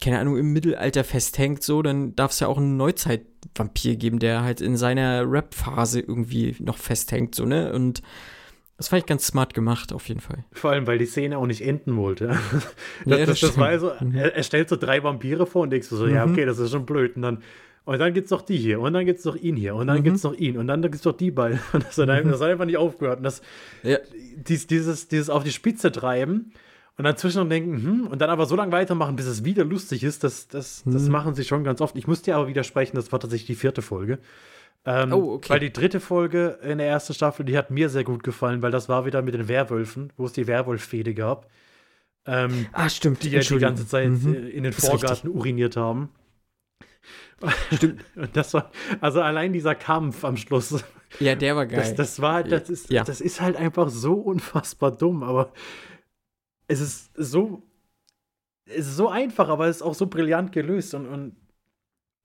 keine 0.00 0.20
Ahnung, 0.20 0.36
im 0.36 0.52
Mittelalter 0.52 1.02
festhängt, 1.02 1.64
so, 1.64 1.82
dann 1.82 2.14
darf 2.14 2.30
es 2.30 2.40
ja 2.40 2.46
auch 2.46 2.58
einen 2.58 2.76
Neuzeit-Vampir 2.76 3.96
geben, 3.96 4.20
der 4.20 4.42
halt 4.42 4.60
in 4.60 4.76
seiner 4.76 5.28
Rap-Phase 5.28 6.00
irgendwie 6.00 6.54
noch 6.60 6.78
festhängt, 6.78 7.34
so, 7.34 7.44
ne? 7.44 7.72
Und 7.72 8.00
das 8.76 8.88
fand 8.88 9.00
ich 9.02 9.06
ganz 9.06 9.26
smart 9.26 9.54
gemacht, 9.54 9.92
auf 9.92 10.08
jeden 10.08 10.20
Fall. 10.20 10.44
Vor 10.52 10.70
allem, 10.72 10.86
weil 10.86 10.98
die 10.98 11.06
Szene 11.06 11.38
auch 11.38 11.46
nicht 11.46 11.62
enden 11.62 11.96
wollte. 11.96 12.28
Das, 13.04 13.18
Ja, 13.18 13.26
das, 13.26 13.40
das 13.40 13.50
das, 13.50 13.58
war 13.58 13.78
so, 13.78 13.88
er, 14.14 14.34
er 14.36 14.42
stellt 14.42 14.68
so 14.68 14.76
drei 14.76 15.02
Vampire 15.02 15.46
vor 15.46 15.62
und 15.62 15.70
denkst 15.70 15.88
so, 15.88 16.06
ja, 16.06 16.24
Mhm. 16.26 16.32
okay, 16.32 16.44
das 16.44 16.58
ist 16.58 16.70
schon 16.70 16.84
blöd. 16.86 17.16
Und 17.16 17.22
dann, 17.22 17.38
und 17.84 17.98
dann 17.98 18.14
gibt's 18.14 18.30
noch 18.30 18.42
die 18.42 18.56
hier 18.56 18.80
und 18.80 18.94
dann 18.94 19.04
gibt's 19.06 19.24
noch 19.24 19.36
ihn 19.36 19.56
hier 19.56 19.74
und 19.74 19.86
dann 19.86 19.98
Mhm. 19.98 20.04
gibt's 20.04 20.22
noch 20.22 20.34
ihn 20.34 20.56
und 20.58 20.66
dann 20.66 20.80
gibt's 20.82 21.04
noch 21.04 21.16
die 21.16 21.30
beiden. 21.30 21.58
Und 21.72 21.84
das 21.84 21.98
hat, 21.98 22.08
einfach- 22.08 22.30
das 22.32 22.40
hat 22.40 22.48
einfach 22.50 22.64
nicht 22.64 22.78
aufgehört. 22.78 23.18
Und 23.18 23.24
das, 23.24 23.42
Ja. 23.82 23.98
dies, 24.36 24.66
dieses, 24.66 25.08
dieses 25.08 25.28
auf 25.30 25.44
die 25.44 25.52
Spitze 25.52 25.92
treiben 25.92 26.52
und 26.96 27.04
dann 27.04 27.16
zwischendurch 27.16 27.50
denken, 27.50 27.82
hm, 27.82 28.06
und 28.06 28.20
dann 28.20 28.30
aber 28.30 28.46
so 28.46 28.56
lange 28.56 28.72
weitermachen, 28.72 29.16
bis 29.16 29.26
es 29.26 29.44
wieder 29.44 29.64
lustig 29.64 30.02
ist, 30.04 30.24
das, 30.24 30.48
das, 30.48 30.82
das 30.86 31.02
Mhm. 31.02 31.10
machen 31.12 31.34
sie 31.34 31.44
schon 31.44 31.62
ganz 31.64 31.80
oft. 31.80 31.94
Ich 31.96 32.06
muss 32.06 32.22
dir 32.22 32.36
aber 32.36 32.48
widersprechen, 32.48 32.96
das 32.96 33.12
war 33.12 33.20
tatsächlich 33.20 33.46
die 33.48 33.54
vierte 33.54 33.82
Folge. 33.82 34.18
Ähm, 34.86 35.12
Oh, 35.12 35.32
okay. 35.34 35.48
Weil 35.50 35.60
die 35.60 35.72
dritte 35.72 35.98
Folge 36.00 36.58
in 36.62 36.78
der 36.78 36.86
ersten 36.88 37.14
Staffel, 37.14 37.44
die 37.46 37.56
hat 37.56 37.70
mir 37.70 37.88
sehr 37.88 38.04
gut 38.04 38.22
gefallen, 38.22 38.60
weil 38.62 38.70
das 38.70 38.88
war 38.88 39.06
wieder 39.06 39.22
mit 39.22 39.34
den 39.34 39.48
Werwölfen, 39.48 40.12
wo 40.16 40.26
es 40.26 40.32
die 40.32 40.46
Werwolf-Fehde 40.46 41.14
gab. 41.14 41.48
Ähm, 42.26 42.66
Ah, 42.72 42.88
stimmt. 42.88 43.22
die 43.22 43.30
ja 43.30 43.40
die 43.40 43.58
ganze 43.58 43.86
Zeit 43.86 44.08
Mhm. 44.10 44.34
äh, 44.34 44.48
in 44.50 44.64
den 44.64 44.72
Vorgarten 44.72 45.28
uriniert 45.30 45.76
haben. 45.76 46.10
Stimmt. 47.72 48.04
Und 48.16 48.36
das 48.36 48.54
war, 48.54 48.70
also 49.00 49.20
allein 49.20 49.52
dieser 49.52 49.74
Kampf 49.74 50.24
am 50.24 50.36
Schluss, 50.36 50.82
Ja, 51.20 51.34
der 51.34 51.54
war 51.56 51.66
geil. 51.66 51.78
das, 51.80 51.94
das 51.94 52.20
war, 52.22 52.42
das 52.44 52.70
ist, 52.70 52.90
Ja. 52.90 53.04
das 53.04 53.20
ist 53.20 53.40
halt 53.40 53.56
einfach 53.56 53.88
so 53.90 54.14
unfassbar 54.14 54.90
dumm, 54.92 55.22
aber 55.22 55.52
es 56.66 56.80
ist 56.80 57.10
so, 57.16 57.62
es 58.66 58.86
ist 58.86 58.96
so 58.96 59.08
einfach, 59.08 59.48
aber 59.48 59.66
es 59.66 59.76
ist 59.76 59.82
auch 59.82 59.94
so 59.94 60.06
brillant 60.06 60.52
gelöst 60.52 60.94
und, 60.94 61.06
und 61.06 61.36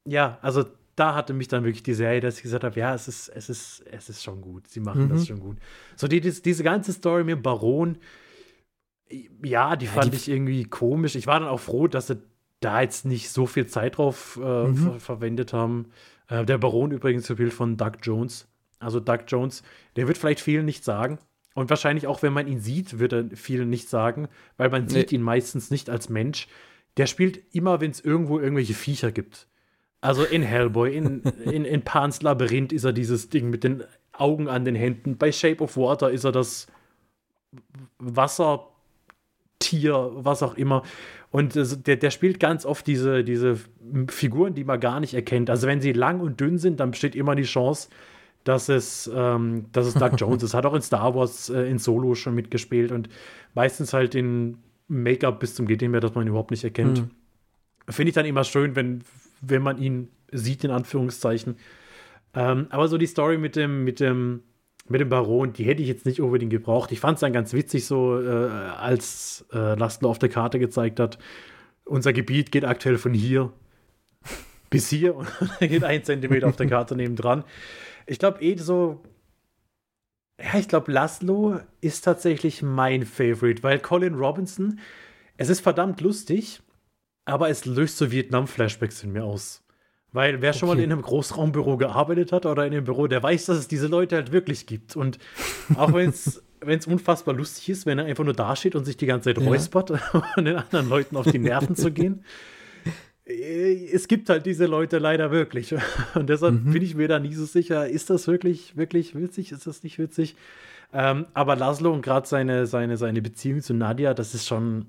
ja, 0.07 0.37
also 0.41 0.65
da 0.99 1.15
hatte 1.15 1.33
mich 1.33 1.47
dann 1.47 1.63
wirklich 1.63 1.83
die 1.83 1.93
Serie, 1.93 2.19
dass 2.21 2.37
ich 2.37 2.43
gesagt 2.43 2.63
habe, 2.63 2.79
ja, 2.79 2.93
es 2.93 3.07
ist, 3.07 3.29
es 3.29 3.49
ist, 3.49 3.83
es 3.91 4.09
ist 4.09 4.23
schon 4.23 4.41
gut. 4.41 4.67
Sie 4.67 4.79
machen 4.79 5.05
Mhm. 5.05 5.09
das 5.09 5.27
schon 5.27 5.39
gut. 5.39 5.57
So 5.95 6.07
die, 6.07 6.21
dies- 6.21 6.41
diese 6.41 6.63
ganze 6.63 6.91
Story 6.93 7.23
mit 7.23 7.41
Baron, 7.41 7.97
ja, 9.43 9.75
die 9.75 9.87
fand 9.87 10.13
die- 10.13 10.17
ich 10.17 10.29
irgendwie 10.29 10.65
komisch. 10.65 11.15
Ich 11.15 11.25
war 11.27 11.39
dann 11.39 11.49
auch 11.49 11.59
froh, 11.59 11.87
dass 11.87 12.07
sie 12.07 12.21
da 12.59 12.81
jetzt 12.81 13.05
nicht 13.05 13.29
so 13.29 13.45
viel 13.47 13.65
Zeit 13.67 13.97
drauf 13.97 14.39
äh, 14.41 14.67
Mhm. 14.67 14.75
ver 14.75 14.99
verwendet 14.99 15.53
haben. 15.53 15.87
Äh, 16.27 16.45
der 16.45 16.57
Baron 16.57 16.91
übrigens 16.91 17.23
zu 17.25 17.35
Bild 17.35 17.53
von 17.53 17.77
Doug 17.77 17.93
Jones. 18.03 18.47
Also 18.79 18.99
Doug 18.99 19.19
Jones, 19.27 19.63
der 19.95 20.07
wird 20.07 20.17
vielleicht 20.17 20.41
vielen 20.41 20.65
nicht 20.65 20.83
sagen. 20.83 21.17
Und 21.55 21.69
wahrscheinlich 21.69 22.05
auch, 22.07 22.21
wenn 22.21 22.31
man 22.33 22.47
ihn 22.47 22.59
sieht, 22.59 22.99
wird 22.99 23.11
er 23.13 23.25
vielen 23.33 23.69
nicht 23.69 23.89
sagen, 23.89 24.27
weil 24.57 24.69
man 24.69 24.87
sieht 24.87 25.11
Nee. 25.11 25.17
ihn 25.17 25.23
meistens 25.23 25.71
nicht 25.71 25.89
als 25.89 26.07
Mensch. 26.09 26.47
Der 26.97 27.07
spielt 27.07 27.41
immer, 27.53 27.81
wenn 27.81 27.91
es 27.91 27.99
irgendwo 27.99 28.39
irgendwelche 28.39 28.73
Viecher 28.73 29.11
gibt. 29.11 29.47
Also 30.01 30.23
in 30.23 30.43
Hellboy, 30.43 30.95
in, 30.95 31.21
in, 31.43 31.65
in 31.65 31.81
Pans 31.81 32.21
Labyrinth 32.21 32.71
ist 32.71 32.85
er 32.85 32.93
dieses 32.93 33.29
Ding 33.29 33.49
mit 33.49 33.63
den 33.63 33.83
Augen 34.13 34.47
an 34.47 34.63
den 34.65 34.75
Händen. 34.75 35.17
Bei 35.17 35.31
Shape 35.31 35.63
of 35.63 35.75
Water 35.77 36.09
ist 36.09 36.23
er 36.23 36.31
das 36.31 36.67
Wassertier, 37.97 38.69
was 40.13 40.41
auch 40.43 40.55
immer. 40.55 40.83
Und 41.31 41.55
der, 41.87 41.97
der 41.97 42.11
spielt 42.11 42.39
ganz 42.39 42.65
oft 42.65 42.87
diese, 42.87 43.23
diese 43.23 43.57
Figuren, 44.09 44.55
die 44.55 44.63
man 44.63 44.79
gar 44.79 44.99
nicht 44.99 45.13
erkennt. 45.13 45.49
Also 45.49 45.67
wenn 45.67 45.81
sie 45.81 45.93
lang 45.93 46.21
und 46.21 46.39
dünn 46.39 46.57
sind, 46.57 46.79
dann 46.79 46.91
besteht 46.91 47.15
immer 47.15 47.35
die 47.35 47.43
Chance, 47.43 47.89
dass 48.45 48.69
es, 48.69 49.11
ähm, 49.13 49.65
dass 49.73 49.85
es 49.85 49.93
Doug 49.95 50.11
Jones 50.17 50.43
ist. 50.43 50.53
Hat 50.53 50.65
auch 50.65 50.73
in 50.73 50.81
Star 50.81 51.13
Wars 51.13 51.49
äh, 51.49 51.69
in 51.69 51.77
Solo 51.77 52.15
schon 52.15 52.35
mitgespielt 52.35 52.91
und 52.91 53.09
meistens 53.53 53.93
halt 53.93 54.15
in 54.15 54.57
Make-up 54.87 55.39
bis 55.39 55.55
zum 55.55 55.67
geht 55.67 55.81
mehr, 55.81 55.99
dass 55.99 56.15
man 56.15 56.25
ihn 56.25 56.29
überhaupt 56.29 56.51
nicht 56.51 56.63
erkennt. 56.63 57.01
Mhm. 57.01 57.09
Finde 57.89 58.09
ich 58.09 58.15
dann 58.15 58.25
immer 58.25 58.43
schön, 58.43 58.75
wenn, 58.75 59.03
wenn 59.41 59.61
man 59.61 59.77
ihn 59.77 60.09
sieht, 60.31 60.63
in 60.63 60.71
Anführungszeichen. 60.71 61.57
Ähm, 62.33 62.67
aber 62.69 62.87
so 62.87 62.97
die 62.97 63.07
Story 63.07 63.37
mit 63.37 63.55
dem, 63.55 63.83
mit 63.83 63.99
dem, 63.99 64.43
mit 64.87 65.01
dem 65.01 65.09
Baron, 65.09 65.53
die 65.53 65.63
hätte 65.63 65.81
ich 65.81 65.87
jetzt 65.87 66.05
nicht 66.05 66.21
unbedingt 66.21 66.51
gebraucht. 66.51 66.91
Ich 66.91 66.99
fand 66.99 67.15
es 67.15 67.21
dann 67.21 67.33
ganz 67.33 67.53
witzig, 67.53 67.85
so 67.85 68.21
äh, 68.21 68.49
als 68.49 69.45
äh, 69.53 69.75
Laszlo 69.75 70.09
auf 70.09 70.19
der 70.19 70.29
Karte 70.29 70.59
gezeigt 70.59 70.99
hat, 70.99 71.17
unser 71.85 72.13
Gebiet 72.13 72.51
geht 72.51 72.65
aktuell 72.65 72.97
von 72.97 73.13
hier 73.13 73.51
bis 74.69 74.89
hier 74.89 75.15
und 75.15 75.27
geht 75.59 75.83
ein 75.83 76.03
Zentimeter 76.03 76.47
auf 76.47 76.55
der 76.55 76.67
Karte 76.67 76.95
nebendran. 76.95 77.43
Ich 78.05 78.19
glaube 78.19 78.41
eh 78.41 78.55
so, 78.57 79.03
ja, 80.39 80.59
ich 80.59 80.67
glaube 80.67 80.91
Laszlo 80.91 81.59
ist 81.81 82.01
tatsächlich 82.01 82.61
mein 82.61 83.05
Favorite, 83.05 83.63
weil 83.63 83.79
Colin 83.79 84.15
Robinson, 84.15 84.79
es 85.37 85.49
ist 85.49 85.61
verdammt 85.61 86.01
lustig, 86.01 86.61
aber 87.29 87.49
es 87.49 87.65
löst 87.65 87.97
so 87.97 88.11
Vietnam-Flashbacks 88.11 89.03
in 89.03 89.11
mir 89.13 89.23
aus. 89.23 89.63
Weil 90.11 90.41
wer 90.41 90.53
schon 90.53 90.67
mal 90.67 90.73
Okay. 90.73 90.83
in 90.85 90.91
einem 90.91 91.01
Großraumbüro 91.03 91.77
gearbeitet 91.77 92.31
hat 92.31 92.45
oder 92.47 92.65
in 92.65 92.73
einem 92.73 92.83
Büro, 92.83 93.05
der 93.07 93.21
weiß, 93.21 93.45
dass 93.45 93.57
es 93.57 93.67
diese 93.67 93.87
Leute 93.87 94.15
halt 94.15 94.31
wirklich 94.31 94.65
gibt. 94.65 94.95
Und 94.95 95.19
auch 95.75 95.93
wenn 95.93 96.09
es 96.09 96.43
wenn 96.61 96.77
es 96.77 96.87
unfassbar 96.87 97.33
lustig 97.35 97.69
ist, 97.69 97.85
wenn 97.85 97.99
er 97.99 98.05
einfach 98.05 98.25
nur 98.25 98.33
dasteht 98.33 98.75
und 98.75 98.83
sich 98.83 98.97
die 98.97 99.05
ganze 99.05 99.33
Zeit 99.33 99.41
Ja. 99.41 99.47
räuspert, 99.47 99.91
um 100.35 100.43
den 100.43 100.57
anderen 100.57 100.89
Leuten 100.89 101.15
auf 101.15 101.25
die 101.31 101.39
Nerven 101.39 101.75
zu 101.75 101.89
gehen. 101.91 102.25
Äh, 103.25 103.85
Es 103.93 104.07
gibt 104.07 104.29
halt 104.29 104.45
diese 104.45 104.65
Leute 104.65 104.97
leider 104.97 105.31
wirklich. 105.31 105.73
Und 106.15 106.29
deshalb 106.29 106.65
Mhm. 106.65 106.71
bin 106.73 106.81
ich 106.81 106.95
mir 106.95 107.07
da 107.07 107.19
nie 107.19 107.33
so 107.33 107.45
sicher, 107.45 107.87
ist 107.87 108.09
das 108.09 108.27
wirklich, 108.27 108.75
wirklich 108.75 109.15
witzig, 109.15 109.51
ist 109.51 109.67
das 109.67 109.83
nicht 109.83 109.99
witzig? 109.99 110.35
Ähm, 110.91 111.27
aber 111.35 111.55
Laszlo 111.55 111.93
und 111.93 112.01
gerade 112.01 112.27
seine, 112.27 112.65
seine, 112.65 112.97
seine 112.97 113.21
Beziehung 113.21 113.61
zu 113.61 113.75
Nadia, 113.75 114.15
das 114.15 114.33
ist 114.33 114.47
schon, 114.47 114.87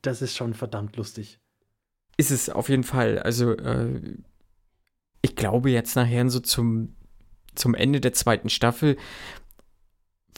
das 0.00 0.22
ist 0.22 0.34
schon 0.34 0.54
verdammt 0.54 0.96
lustig. 0.96 1.38
Ist 2.16 2.30
es 2.30 2.48
auf 2.48 2.68
jeden 2.68 2.84
Fall. 2.84 3.18
Also, 3.18 3.52
äh, 3.52 4.00
ich 5.22 5.36
glaube 5.36 5.70
jetzt 5.70 5.96
nachher 5.96 6.28
so 6.30 6.40
zum, 6.40 6.94
zum 7.54 7.74
Ende 7.74 8.00
der 8.00 8.12
zweiten 8.12 8.48
Staffel 8.48 8.96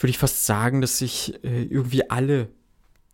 würde 0.00 0.10
ich 0.10 0.18
fast 0.18 0.46
sagen, 0.46 0.80
dass 0.80 0.98
sich 0.98 1.42
äh, 1.44 1.64
irgendwie 1.64 2.08
alle 2.08 2.48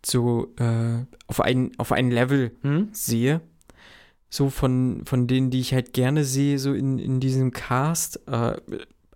so 0.05 0.53
äh, 0.57 1.03
auf, 1.27 1.41
ein, 1.41 1.71
auf 1.77 1.91
ein 1.91 2.11
Level 2.11 2.51
Hm? 2.61 2.89
sehe. 2.91 3.41
So 4.29 4.49
von, 4.49 5.03
von 5.05 5.27
denen, 5.27 5.49
die 5.49 5.61
ich 5.61 5.73
halt 5.73 5.93
gerne 5.93 6.25
sehe, 6.25 6.59
so 6.59 6.73
in, 6.73 6.99
in 6.99 7.19
diesem 7.19 7.51
Cast. 7.51 8.17
Äh, 8.27 8.57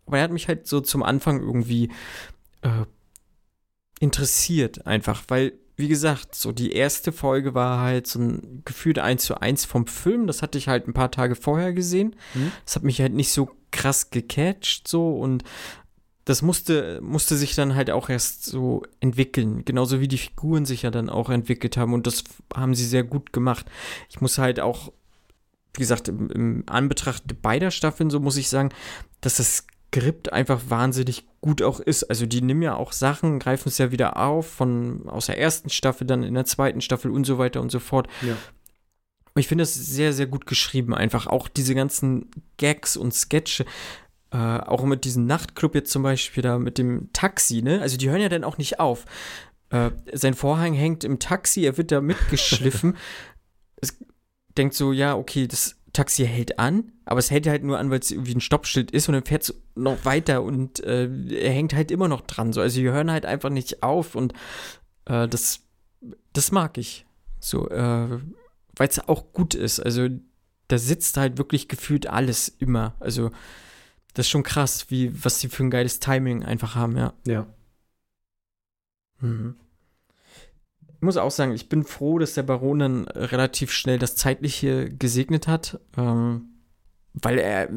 aber 0.05 0.17
er 0.17 0.23
hat 0.23 0.31
mich 0.31 0.47
halt 0.47 0.65
so 0.65 0.81
zum 0.81 1.03
Anfang 1.03 1.39
irgendwie 1.41 1.91
äh, 2.61 2.85
interessiert, 3.99 4.87
einfach, 4.87 5.23
weil, 5.27 5.53
wie 5.79 5.87
gesagt, 5.87 6.35
so 6.35 6.51
die 6.51 6.73
erste 6.73 7.13
Folge 7.13 7.53
war 7.53 7.79
halt 7.79 8.05
so 8.05 8.19
ein 8.19 8.63
gefühlt 8.65 8.99
eins 8.99 9.23
zu 9.23 9.39
eins 9.39 9.63
vom 9.63 9.87
Film. 9.87 10.27
Das 10.27 10.41
hatte 10.41 10.57
ich 10.57 10.67
halt 10.67 10.87
ein 10.87 10.93
paar 10.93 11.09
Tage 11.09 11.35
vorher 11.35 11.71
gesehen. 11.71 12.17
Mhm. 12.33 12.51
Das 12.65 12.75
hat 12.75 12.83
mich 12.83 12.99
halt 12.99 13.13
nicht 13.13 13.31
so 13.31 13.49
krass 13.71 14.09
gecatcht, 14.09 14.89
so 14.89 15.17
und 15.17 15.43
das 16.25 16.41
musste, 16.41 16.99
musste 17.01 17.37
sich 17.37 17.55
dann 17.55 17.75
halt 17.75 17.89
auch 17.91 18.09
erst 18.09 18.43
so 18.43 18.83
entwickeln. 18.99 19.63
Genauso 19.63 20.01
wie 20.01 20.09
die 20.09 20.17
Figuren 20.17 20.65
sich 20.65 20.81
ja 20.81 20.91
dann 20.91 21.09
auch 21.09 21.29
entwickelt 21.29 21.77
haben. 21.77 21.93
Und 21.93 22.05
das 22.05 22.25
haben 22.53 22.75
sie 22.75 22.85
sehr 22.85 23.03
gut 23.03 23.31
gemacht. 23.31 23.65
Ich 24.09 24.19
muss 24.19 24.37
halt 24.37 24.59
auch, 24.59 24.91
wie 25.73 25.79
gesagt, 25.79 26.09
im, 26.09 26.29
im 26.29 26.63
Anbetracht 26.67 27.41
beider 27.41 27.71
Staffeln, 27.71 28.09
so 28.09 28.19
muss 28.19 28.37
ich 28.37 28.49
sagen, 28.49 28.69
dass 29.21 29.37
das 29.37 29.65
Skript 29.91 30.31
einfach 30.31 30.61
wahnsinnig 30.67 31.25
gut 31.41 31.61
auch 31.61 31.79
ist. 31.79 32.03
Also 32.03 32.25
die 32.25 32.41
nehmen 32.41 32.61
ja 32.61 32.75
auch 32.75 32.91
Sachen, 32.91 33.39
greifen 33.39 33.69
es 33.69 33.77
ja 33.77 33.91
wieder 33.91 34.17
auf, 34.17 34.47
von 34.47 35.09
aus 35.09 35.25
der 35.27 35.39
ersten 35.39 35.69
Staffel, 35.69 36.05
dann 36.05 36.23
in 36.23 36.35
der 36.35 36.45
zweiten 36.45 36.81
Staffel 36.81 37.11
und 37.11 37.25
so 37.25 37.37
weiter 37.37 37.61
und 37.61 37.71
so 37.71 37.79
fort. 37.79 38.07
Ja. 38.21 38.33
Und 39.33 39.39
ich 39.39 39.47
finde 39.47 39.63
das 39.63 39.73
sehr, 39.73 40.13
sehr 40.13 40.27
gut 40.27 40.45
geschrieben. 40.45 40.93
Einfach 40.93 41.27
auch 41.27 41.47
diese 41.47 41.73
ganzen 41.73 42.29
Gags 42.57 42.97
und 42.97 43.13
Sketche. 43.13 43.65
Äh, 44.31 44.37
auch 44.37 44.83
mit 44.83 45.05
diesem 45.05 45.25
Nachtclub 45.25 45.73
jetzt 45.73 45.91
zum 45.91 46.03
Beispiel 46.03 46.43
da 46.43 46.59
mit 46.59 46.77
dem 46.77 47.11
Taxi, 47.13 47.63
ne? 47.63 47.81
Also 47.81 47.97
die 47.97 48.09
hören 48.09 48.21
ja 48.21 48.29
dann 48.29 48.43
auch 48.43 48.59
nicht 48.59 48.79
auf. 48.79 49.05
Äh, 49.71 49.89
sein 50.13 50.35
Vorhang 50.35 50.73
hängt 50.73 51.03
im 51.03 51.17
Taxi, 51.17 51.63
er 51.63 51.77
wird 51.77 51.91
da 51.91 51.99
mitgeschliffen. 51.99 52.95
es 53.81 53.97
denkt 54.55 54.75
so, 54.75 54.91
ja, 54.91 55.15
okay, 55.15 55.47
das 55.47 55.78
Taxi 55.93 56.25
hält 56.25 56.59
an, 56.59 56.91
aber 57.05 57.19
es 57.19 57.31
hält 57.31 57.47
halt 57.47 57.63
nur 57.63 57.79
an, 57.79 57.89
weil 57.89 57.99
es 57.99 58.11
irgendwie 58.11 58.35
ein 58.35 58.41
Stoppschild 58.41 58.91
ist 58.91 59.07
und 59.07 59.13
dann 59.13 59.25
fährt 59.25 59.43
es 59.43 59.61
noch 59.75 60.05
weiter 60.05 60.43
und 60.43 60.79
äh, 60.81 61.09
er 61.29 61.51
hängt 61.51 61.73
halt 61.73 61.91
immer 61.91 62.07
noch 62.07 62.21
dran. 62.21 62.53
So. 62.53 62.61
Also 62.61 62.79
die 62.79 62.89
hören 62.89 63.11
halt 63.11 63.25
einfach 63.25 63.49
nicht 63.49 63.83
auf 63.83 64.15
und 64.15 64.33
äh, 65.05 65.27
das, 65.27 65.61
das 66.33 66.51
mag 66.51 66.77
ich. 66.77 67.05
So, 67.39 67.69
äh, 67.69 68.19
weil 68.75 68.87
es 68.87 68.99
auch 69.07 69.33
gut 69.33 69.55
ist. 69.55 69.79
Also 69.79 70.09
da 70.69 70.77
sitzt 70.77 71.17
halt 71.17 71.37
wirklich 71.37 71.67
gefühlt 71.67 72.07
alles 72.07 72.47
immer. 72.47 72.95
Also, 72.99 73.31
das 74.13 74.27
ist 74.27 74.29
schon 74.29 74.43
krass, 74.43 74.89
wie, 74.89 75.23
was 75.23 75.39
die 75.39 75.49
für 75.49 75.63
ein 75.63 75.71
geiles 75.71 75.99
Timing 75.99 76.43
einfach 76.43 76.75
haben, 76.75 76.95
ja. 76.95 77.13
Ja. 77.27 77.47
Mhm. 79.19 79.55
Ich 80.99 81.03
muss 81.03 81.15
auch 81.15 81.31
sagen, 81.31 81.53
ich 81.53 81.69
bin 81.69 81.85
froh, 81.85 82.19
dass 82.19 82.33
der 82.33 82.43
Baron 82.43 82.79
dann 82.79 83.07
relativ 83.07 83.71
schnell 83.71 83.99
das 83.99 84.17
Zeitliche 84.17 84.89
gesegnet 84.89 85.47
hat, 85.47 85.79
ähm, 85.97 86.49
weil 87.13 87.37
er, 87.39 87.69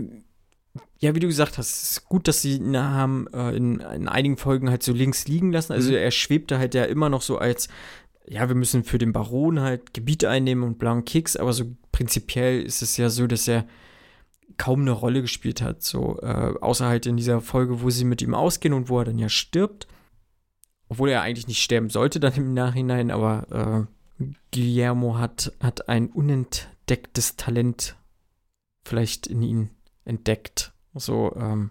ja, 0.99 1.15
wie 1.15 1.21
du 1.21 1.29
gesagt 1.29 1.57
hast, 1.57 1.71
es 1.71 1.91
ist 1.93 2.05
gut, 2.07 2.27
dass 2.27 2.43
sie 2.43 2.57
ihn 2.57 2.77
haben 2.77 3.29
äh, 3.33 3.55
in, 3.55 3.79
in 3.79 4.09
einigen 4.09 4.37
Folgen 4.37 4.71
halt 4.71 4.83
so 4.83 4.93
links 4.93 5.29
liegen 5.29 5.53
lassen. 5.53 5.73
Also 5.73 5.91
Mhm. 5.91 5.99
er 5.99 6.11
schwebte 6.11 6.59
halt 6.59 6.75
ja 6.75 6.83
immer 6.85 7.09
noch 7.09 7.23
so 7.23 7.39
als, 7.39 7.69
ja, 8.27 8.49
wir 8.49 8.57
müssen 8.57 8.83
für 8.83 8.99
den 8.99 9.13
Baron 9.13 9.61
halt 9.61 9.95
Gebiete 9.95 10.29
einnehmen 10.29 10.65
und 10.65 10.79
blauen 10.81 11.05
Kicks, 11.05 11.37
aber 11.37 11.53
so 11.53 11.77
prinzipiell 11.93 12.61
ist 12.63 12.83
es 12.83 12.97
ja 12.97 13.09
so, 13.09 13.29
dass 13.29 13.47
er 13.47 13.67
kaum 14.57 14.81
eine 14.81 14.91
Rolle 14.93 15.23
gespielt 15.23 15.63
hat, 15.63 15.85
so 15.85 16.19
äh, 16.23 16.55
außer 16.61 16.87
halt 16.87 17.07
in 17.07 17.17
dieser 17.17 17.41
Folge, 17.41 17.83
wo 17.83 17.91
sie 17.91 18.05
mit 18.05 18.21
ihm 18.21 18.35
ausgehen 18.35 18.75
und 18.75 18.89
wo 18.89 18.99
er 18.99 19.05
dann 19.05 19.19
ja 19.19 19.29
stirbt 19.29 19.87
obwohl 20.93 21.09
er 21.09 21.23
eigentlich 21.23 21.49
nicht 21.49 21.63
sterben 21.63 21.89
sollte 21.89 22.21
dann 22.21 22.35
im 22.35 22.53
Nachhinein, 22.53 23.11
aber 23.11 23.89
äh, 24.21 24.25
Guillermo 24.53 25.17
hat, 25.17 25.51
hat 25.59 25.89
ein 25.89 26.11
unentdecktes 26.11 27.37
Talent 27.37 27.97
vielleicht 28.85 29.27
in 29.27 29.41
ihn 29.41 29.71
entdeckt. 30.05 30.75
So, 30.93 31.35
ähm, 31.35 31.71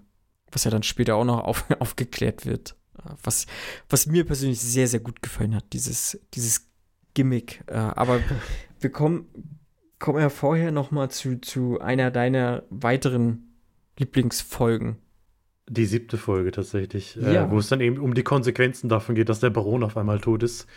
was 0.51 0.63
ja 0.63 0.71
dann 0.71 0.81
später 0.81 1.17
auch 1.17 1.23
noch 1.23 1.43
auf, 1.43 1.69
aufgeklärt 1.79 2.47
wird. 2.47 2.75
Äh, 2.97 3.11
Was, 3.21 3.45
was 3.89 4.07
mir 4.07 4.25
persönlich 4.25 4.59
sehr, 4.59 4.87
sehr 4.87 5.01
gut 5.01 5.21
gefallen 5.21 5.53
hat, 5.53 5.71
dieses, 5.71 6.19
dieses 6.33 6.67
Gimmick. 7.13 7.63
Äh, 7.67 7.75
aber 7.75 8.21
wir 8.79 8.91
kommen, 8.91 9.59
kommen 9.99 10.19
ja 10.19 10.29
vorher 10.29 10.71
noch 10.71 10.89
mal 10.89 11.11
zu, 11.11 11.39
zu 11.39 11.79
einer 11.79 12.09
deiner 12.09 12.63
weiteren 12.71 13.53
Lieblingsfolgen. 13.99 14.97
Die 15.73 15.85
siebte 15.85 16.17
Folge 16.17 16.51
tatsächlich, 16.51 17.17
äh, 17.21 17.33
Ja. 17.33 17.49
wo 17.49 17.57
es 17.57 17.69
dann 17.69 17.79
eben 17.79 17.97
um 17.97 18.13
die 18.13 18.23
Konsequenzen 18.23 18.89
davon 18.89 19.15
geht, 19.15 19.29
dass 19.29 19.39
der 19.39 19.51
Baron 19.51 19.83
auf 19.83 19.95
einmal 19.95 20.19
tot 20.19 20.43
ist. 20.43 20.67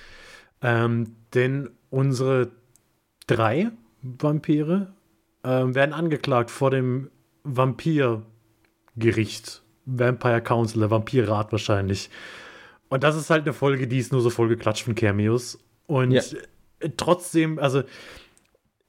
Ähm, 0.62 1.16
denn 1.34 1.70
unsere 1.90 2.52
drei 3.26 3.72
Vampire 4.02 4.94
ähm, 5.42 5.74
werden 5.74 5.92
angeklagt 5.92 6.52
vor 6.52 6.70
dem 6.70 7.10
Vampirgericht, 7.42 8.24
Vampire 9.86 10.40
Council, 10.42 10.80
der 10.80 10.90
Vampirrat 10.90 11.52
wahrscheinlich. 11.52 12.10
Und 12.88 13.02
das 13.02 13.16
ist 13.16 13.30
halt 13.30 13.42
eine 13.42 13.52
Folge, 13.52 13.88
die 13.88 13.98
ist 13.98 14.12
nur 14.12 14.20
so 14.20 14.30
vollgeklatscht 14.30 14.84
von 14.84 14.94
Cameos. 14.94 15.58
Und 15.86 16.12
Ja. 16.12 16.22
äh, 16.78 16.90
trotzdem, 16.96 17.58
also 17.58 17.82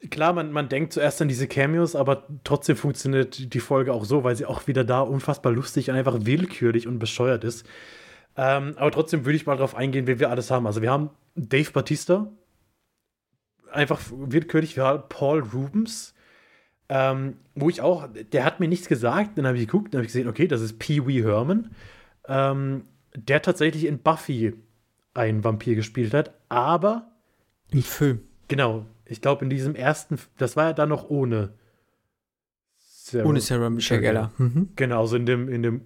klar, 0.10 0.34
man, 0.34 0.52
man 0.52 0.70
denkt 0.70 0.94
zuerst 0.94 1.22
an 1.22 1.28
diese 1.28 1.48
Cameos, 1.48 1.96
aber 1.96 2.28
trotzdem 2.44 2.76
funktioniert 2.76 3.54
die 3.54 3.60
Folge 3.60 3.94
auch 3.94 4.06
so, 4.06 4.24
weil 4.24 4.36
sie 4.36 4.46
auch 4.46 4.68
wieder 4.68 4.84
da 4.84 5.02
unfassbar 5.02 5.52
lustig 5.52 5.90
und 5.90 5.96
einfach 5.96 6.18
willkürlich 6.22 6.88
und 6.88 7.00
bescheuert 7.00 7.44
ist. 7.44 7.66
Ähm, 8.38 8.74
aber 8.78 8.92
trotzdem 8.92 9.26
würde 9.26 9.38
ich 9.38 9.46
mal 9.46 9.56
darauf 9.56 9.76
eingehen, 9.76 10.08
wen 10.08 10.20
wir 10.20 10.30
alles 10.30 10.52
haben. 10.52 10.68
Also 10.68 10.82
wir 10.82 10.92
haben 10.92 11.10
Dave 11.36 11.72
Batista, 11.72 12.32
einfach 13.72 14.02
willkürlich, 14.12 14.76
wir 14.76 14.84
haben 14.84 15.04
Paul 15.10 15.40
Rubens, 15.40 16.14
ähm, 16.90 17.38
wo 17.56 17.70
ich 17.70 17.82
auch, 17.82 18.08
der 18.32 18.44
hat 18.44 18.60
mir 18.60 18.68
nichts 18.68 18.88
gesagt, 18.88 19.38
dann 19.38 19.48
habe 19.48 19.58
ich 19.58 19.66
geguckt, 19.66 19.94
dann 19.94 20.00
habe 20.00 20.06
ich 20.06 20.14
gesehen, 20.14 20.28
okay, 20.28 20.48
das 20.48 20.62
ist 20.62 20.80
Pee 20.80 21.06
Wee 21.08 21.24
Herman, 21.24 21.72
ähm, 22.28 22.86
der 23.16 23.42
tatsächlich 23.42 23.86
in 23.86 24.00
Buffy 24.00 24.54
einen 25.14 25.44
Vampir 25.44 25.76
gespielt 25.76 26.14
hat, 26.14 26.34
aber 26.50 27.08
Im 27.72 27.82
Film. 27.82 28.22
Genau, 28.48 28.86
ich 29.06 29.22
glaube 29.22 29.44
in 29.44 29.50
diesem 29.50 29.76
ersten, 29.76 30.20
das 30.38 30.56
war 30.56 30.66
ja 30.66 30.74
dann 30.74 30.90
noch 30.90 31.10
ohne 31.10 31.54
Sarah, 32.78 33.28
Ohne 33.30 33.40
Sarah 33.42 33.70
Michelle 33.70 34.02
Gellar. 34.02 34.32
Mhm. 34.38 34.70
Genau, 34.76 35.02
also 35.02 35.16
in 35.16 35.26
dem, 35.26 35.48
in 35.48 35.62
dem 35.62 35.82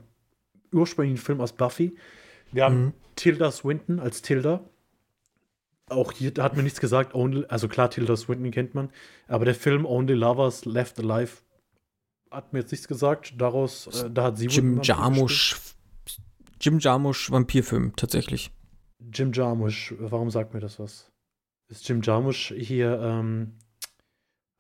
ursprünglichen 0.72 1.18
Film 1.22 1.42
aus 1.42 1.52
Buffy. 1.54 1.96
Wir 2.52 2.64
haben 2.66 2.86
Mhm. 2.86 2.94
Tilda 3.16 3.52
Swinton 3.52 4.00
als 4.00 4.22
Tilda. 4.22 4.62
Auch 5.90 6.12
hier 6.14 6.32
hat 6.40 6.56
mir 6.56 6.64
nichts 6.64 6.80
gesagt, 6.80 7.14
only, 7.16 7.46
also 7.50 7.68
klar, 7.68 7.90
Tilda 7.90 8.16
Swinton 8.16 8.52
kennt 8.52 8.76
man, 8.76 8.90
aber 9.28 9.44
der 9.46 9.56
Film 9.56 9.86
Only 9.86 10.14
Lovers 10.14 10.66
Left 10.66 11.00
Alive 11.00 11.38
hat 12.32 12.54
mir 12.54 12.60
jetzt 12.60 12.72
nichts 12.72 12.88
gesagt. 12.88 13.34
Daraus, 13.38 13.88
äh, 14.04 14.10
da 14.12 14.26
hat 14.26 14.38
sie 14.38 14.46
Jim 14.46 14.82
Jarmusch. 14.84 15.58
Jim 16.62 16.78
Jarmusch 16.80 17.32
Vampirfilm, 17.32 17.96
tatsächlich. 17.96 18.52
Jim 19.12 19.32
Jarmusch, 19.34 19.94
warum 19.98 20.30
sagt 20.30 20.54
mir 20.54 20.60
das 20.60 20.80
was? 20.80 21.12
Ist 21.70 21.88
Jim 21.88 22.02
Jarmusch 22.02 22.52
hier, 22.58 23.00
ähm, 23.02 23.54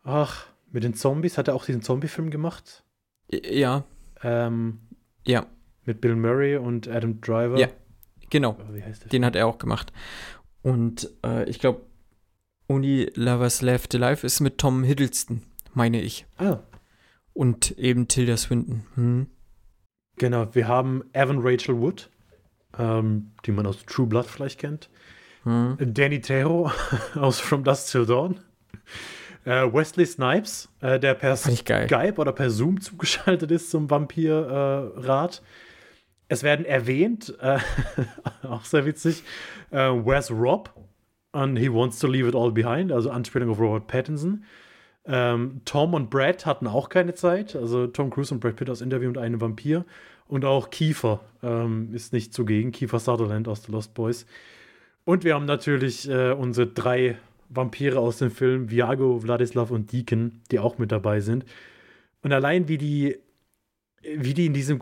ach, 0.03 0.45
mit 0.71 0.83
den 0.83 0.93
Zombies, 0.93 1.37
hat 1.37 1.47
er 1.47 1.55
auch 1.55 1.65
diesen 1.65 1.81
Zombie-Film 1.81 2.29
gemacht? 2.29 2.83
Ja, 3.31 3.83
Ähm, 4.21 4.79
ja, 5.25 5.45
mit 5.85 6.01
Bill 6.01 6.15
Murray 6.15 6.55
und 6.57 6.87
Adam 6.87 7.19
Driver. 7.21 7.57
Ja. 7.57 7.67
genau. 8.29 8.57
Wie 8.71 8.83
heißt 8.83 9.03
der? 9.03 9.09
Den 9.09 9.25
hat 9.25 9.35
er 9.35 9.47
auch 9.47 9.57
gemacht. 9.57 9.91
Und 10.61 11.09
äh, 11.25 11.49
ich 11.49 11.59
glaube, 11.59 11.81
Only 12.67 13.11
Lovers 13.15 13.61
Left 13.61 13.95
Alive 13.95 14.25
ist 14.25 14.39
mit 14.39 14.57
Tom 14.59 14.83
Hiddleston, 14.83 15.41
meine 15.73 16.01
ich. 16.01 16.27
Ah, 16.37 16.59
Und 17.33 17.71
eben 17.79 18.07
Tilda 18.07 18.37
Swinton. 18.37 18.85
Hm. 18.95 19.27
genau. 20.17 20.53
Wir 20.53 20.67
haben 20.67 21.03
Evan 21.13 21.39
Rachel 21.41 21.77
Wood, 21.79 22.09
ähm, 22.77 23.31
die 23.45 23.51
man 23.51 23.65
aus 23.65 23.83
True 23.85 24.05
Blood 24.05 24.25
vielleicht 24.27 24.59
kennt. 24.59 24.89
Hm. 25.43 25.77
Danny 25.79 26.21
Trejo 26.21 26.71
aus 27.15 27.39
From 27.39 27.63
Dusk 27.63 27.91
Till 27.91 28.05
Dawn. 28.05 28.39
Äh, 29.45 29.71
Wesley 29.71 30.05
Snipes, 30.05 30.69
äh, 30.81 30.99
der 30.99 31.13
per. 31.13 31.37
Skype 31.37 32.15
oder 32.17 32.33
per 32.33 32.49
Zoom 32.49 32.81
zugeschaltet 32.81 33.51
ist 33.51 33.71
zum 33.71 33.89
Vampirrat. 33.89 35.41
es 36.27 36.43
werden 36.43 36.65
erwähnt, 36.65 37.33
äh, 37.39 37.59
auch 38.47 38.65
sehr 38.65 38.85
witzig, 38.85 39.23
äh, 39.71 39.77
Where's 39.77 40.29
Rob? 40.29 40.73
And 41.31 41.59
he 41.59 41.71
wants 41.71 41.99
to 41.99 42.07
leave 42.07 42.27
it 42.27 42.35
all 42.35 42.51
behind, 42.51 42.91
also 42.91 43.11
Anspielung 43.11 43.49
auf 43.49 43.59
Robert 43.59 43.87
Pattinson. 43.87 44.43
Ähm, 45.05 45.61
Tom 45.65 45.93
und 45.93 46.09
Brad 46.09 46.45
hatten 46.45 46.67
auch 46.67 46.89
keine 46.89 47.13
Zeit, 47.13 47.55
also 47.55 47.87
Tom 47.87 48.09
Cruise 48.09 48.33
und 48.33 48.39
Brad 48.39 48.55
Pitt 48.55 48.69
aus 48.69 48.81
Interview 48.81 49.09
mit 49.09 49.17
einem 49.17 49.39
Vampir. 49.39 49.85
Und 50.27 50.45
auch 50.45 50.69
Kiefer 50.69 51.21
ähm, 51.41 51.93
ist 51.93 52.13
nicht 52.13 52.33
zugegen, 52.33 52.71
Kiefer 52.71 52.99
Sutherland 52.99 53.47
aus 53.47 53.63
The 53.63 53.71
Lost 53.71 53.95
Boys. 53.95 54.27
Und 55.09 55.23
wir 55.23 55.33
haben 55.33 55.45
natürlich 55.45 56.07
äh, 56.07 56.33
unsere 56.33 56.67
drei 56.67 57.17
Vampire 57.49 57.97
aus 57.97 58.19
dem 58.19 58.29
Film, 58.29 58.69
Viago, 58.69 59.17
Vladislav 59.17 59.71
und 59.71 59.91
Deacon, 59.91 60.39
die 60.51 60.59
auch 60.59 60.77
mit 60.77 60.91
dabei 60.91 61.19
sind. 61.19 61.45
Und 62.21 62.31
allein 62.31 62.67
wie 62.67 62.77
die, 62.77 63.17
wie 64.03 64.35
die 64.35 64.45
in 64.45 64.53
diesem 64.53 64.79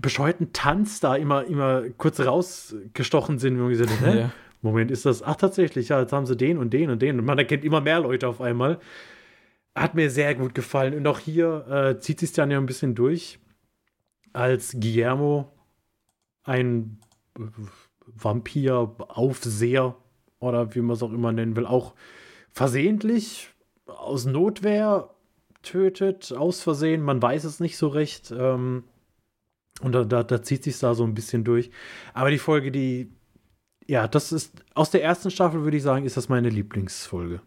bescheuerten 0.00 0.52
Tanz 0.52 0.98
da 0.98 1.14
immer, 1.14 1.44
immer 1.44 1.84
kurz 1.96 2.18
rausgestochen 2.18 3.38
sind, 3.38 3.56
wo 3.56 3.62
man 3.62 3.70
gesagt 3.70 3.92
hat, 3.92 4.00
hä? 4.14 4.18
Ja. 4.18 4.32
Moment, 4.62 4.90
ist 4.90 5.06
das, 5.06 5.22
ach 5.22 5.36
tatsächlich, 5.36 5.90
ja, 5.90 6.00
jetzt 6.00 6.12
haben 6.12 6.26
sie 6.26 6.36
den 6.36 6.58
und 6.58 6.72
den 6.72 6.90
und 6.90 7.00
den 7.00 7.20
und 7.20 7.24
man 7.24 7.38
erkennt 7.38 7.64
immer 7.64 7.80
mehr 7.80 8.00
Leute 8.00 8.26
auf 8.26 8.40
einmal. 8.40 8.80
Hat 9.76 9.94
mir 9.94 10.10
sehr 10.10 10.34
gut 10.34 10.56
gefallen. 10.56 10.94
Und 10.94 11.06
auch 11.06 11.20
hier 11.20 11.68
äh, 11.70 12.00
zieht 12.00 12.18
sich 12.18 12.32
dann 12.32 12.50
ja 12.50 12.58
ein 12.58 12.66
bisschen 12.66 12.96
durch, 12.96 13.38
als 14.32 14.72
Guillermo 14.80 15.52
ein 16.42 16.98
Vampir-Aufseher 18.14 19.96
oder 20.40 20.74
wie 20.74 20.80
man 20.80 20.94
es 20.96 21.02
auch 21.02 21.12
immer 21.12 21.32
nennen 21.32 21.56
will, 21.56 21.66
auch 21.66 21.94
versehentlich 22.52 23.50
aus 23.86 24.24
Notwehr 24.26 25.10
tötet, 25.62 26.32
aus 26.32 26.60
Versehen, 26.60 27.02
man 27.02 27.20
weiß 27.20 27.44
es 27.44 27.60
nicht 27.60 27.76
so 27.76 27.88
recht. 27.88 28.32
Ähm, 28.36 28.84
und 29.80 29.92
da, 29.92 30.04
da, 30.04 30.22
da 30.22 30.42
zieht 30.42 30.64
sich 30.64 30.78
da 30.78 30.94
so 30.94 31.04
ein 31.04 31.14
bisschen 31.14 31.44
durch. 31.44 31.70
Aber 32.14 32.30
die 32.30 32.38
Folge, 32.38 32.70
die, 32.70 33.12
ja, 33.86 34.08
das 34.08 34.32
ist, 34.32 34.64
aus 34.74 34.90
der 34.90 35.02
ersten 35.02 35.30
Staffel 35.30 35.62
würde 35.62 35.76
ich 35.76 35.82
sagen, 35.82 36.04
ist 36.04 36.16
das 36.16 36.28
meine 36.28 36.48
Lieblingsfolge. 36.48 37.40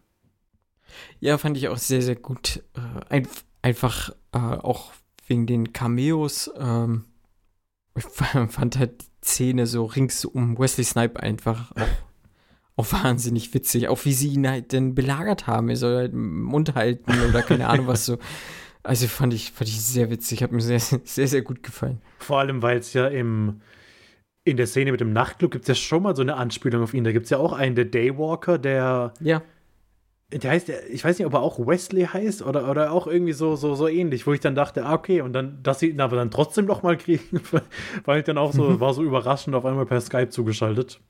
Ja, 1.20 1.38
fand 1.38 1.56
ich 1.56 1.68
auch 1.68 1.78
sehr, 1.78 2.02
sehr 2.02 2.16
gut. 2.16 2.62
Äh, 2.74 3.04
ein, 3.08 3.28
einfach 3.62 4.10
äh, 4.32 4.38
auch 4.38 4.92
wegen 5.26 5.46
den 5.46 5.72
Cameos. 5.72 6.50
Ähm, 6.56 7.04
ich 7.94 8.04
fand 8.48 8.78
halt 8.78 9.04
Szene 9.24 9.66
so 9.66 9.84
rings 9.84 10.24
um 10.24 10.58
Wesley 10.58 10.84
Snipe 10.84 11.22
einfach 11.22 11.72
auch, 11.72 11.88
auch 12.76 12.92
wahnsinnig 12.92 13.54
witzig. 13.54 13.88
Auch 13.88 14.04
wie 14.04 14.12
sie 14.12 14.28
ihn 14.28 14.48
halt 14.48 14.72
denn 14.72 14.94
belagert 14.94 15.46
haben. 15.46 15.68
Er 15.68 15.76
soll 15.76 15.96
halt 15.96 16.12
Mund 16.14 16.74
halten 16.74 17.12
oder 17.28 17.42
keine 17.42 17.68
Ahnung 17.68 17.86
was 17.86 18.04
so. 18.06 18.18
Also 18.82 19.06
fand 19.06 19.32
ich, 19.32 19.52
fand 19.52 19.68
ich 19.68 19.80
sehr 19.80 20.10
witzig. 20.10 20.42
Hat 20.42 20.50
mir 20.52 20.60
sehr, 20.60 20.80
sehr, 20.80 21.28
sehr 21.28 21.42
gut 21.42 21.62
gefallen. 21.62 22.00
Vor 22.18 22.40
allem, 22.40 22.62
weil 22.62 22.78
es 22.78 22.92
ja 22.92 23.06
im, 23.06 23.60
in 24.44 24.56
der 24.56 24.66
Szene 24.66 24.90
mit 24.90 25.00
dem 25.00 25.12
Nachtclub 25.12 25.52
gibt 25.52 25.64
es 25.64 25.68
ja 25.68 25.74
schon 25.74 26.02
mal 26.02 26.16
so 26.16 26.22
eine 26.22 26.34
Anspielung 26.34 26.82
auf 26.82 26.94
ihn. 26.94 27.04
Da 27.04 27.12
gibt 27.12 27.24
es 27.24 27.30
ja 27.30 27.38
auch 27.38 27.52
einen, 27.52 27.76
der 27.76 27.84
Daywalker, 27.84 28.58
der 28.58 29.14
Ja. 29.20 29.42
Der 30.32 30.50
heißt, 30.50 30.70
ich 30.90 31.04
weiß 31.04 31.18
nicht, 31.18 31.26
ob 31.26 31.34
er 31.34 31.40
auch 31.42 31.58
Wesley 31.58 32.04
heißt 32.06 32.42
oder, 32.42 32.70
oder 32.70 32.92
auch 32.92 33.06
irgendwie 33.06 33.32
so, 33.34 33.56
so, 33.56 33.74
so 33.74 33.88
ähnlich, 33.88 34.26
wo 34.26 34.32
ich 34.32 34.40
dann 34.40 34.54
dachte, 34.54 34.84
ah, 34.86 34.94
okay, 34.94 35.20
und 35.20 35.32
dann, 35.34 35.62
dass 35.62 35.80
sie 35.80 35.90
ihn 35.90 36.00
aber 36.00 36.16
dann 36.16 36.30
trotzdem 36.30 36.64
noch 36.66 36.82
mal 36.82 36.96
kriegen, 36.96 37.40
weil 38.04 38.20
ich 38.20 38.24
dann 38.24 38.38
auch 38.38 38.52
so, 38.52 38.80
war 38.80 38.94
so 38.94 39.02
überraschend 39.04 39.54
auf 39.54 39.64
einmal 39.66 39.86
per 39.86 40.00
Skype 40.00 40.30
zugeschaltet. 40.30 41.00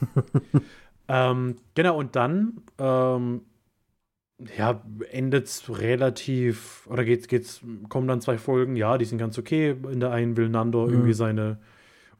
ähm, 1.08 1.56
genau, 1.74 1.98
und 1.98 2.16
dann 2.16 2.62
ähm, 2.78 3.42
ja, 4.56 4.82
endet 5.10 5.62
relativ, 5.70 6.86
oder 6.90 7.04
geht's, 7.04 7.26
geht's, 7.28 7.62
kommen 7.88 8.06
dann 8.08 8.20
zwei 8.20 8.36
Folgen, 8.38 8.76
ja, 8.76 8.98
die 8.98 9.06
sind 9.06 9.18
ganz 9.18 9.38
okay. 9.38 9.70
In 9.90 10.00
der 10.00 10.10
einen 10.12 10.36
will 10.36 10.48
Nando 10.48 10.86
Mhm. 10.86 10.90
irgendwie 10.90 11.14
seine 11.14 11.58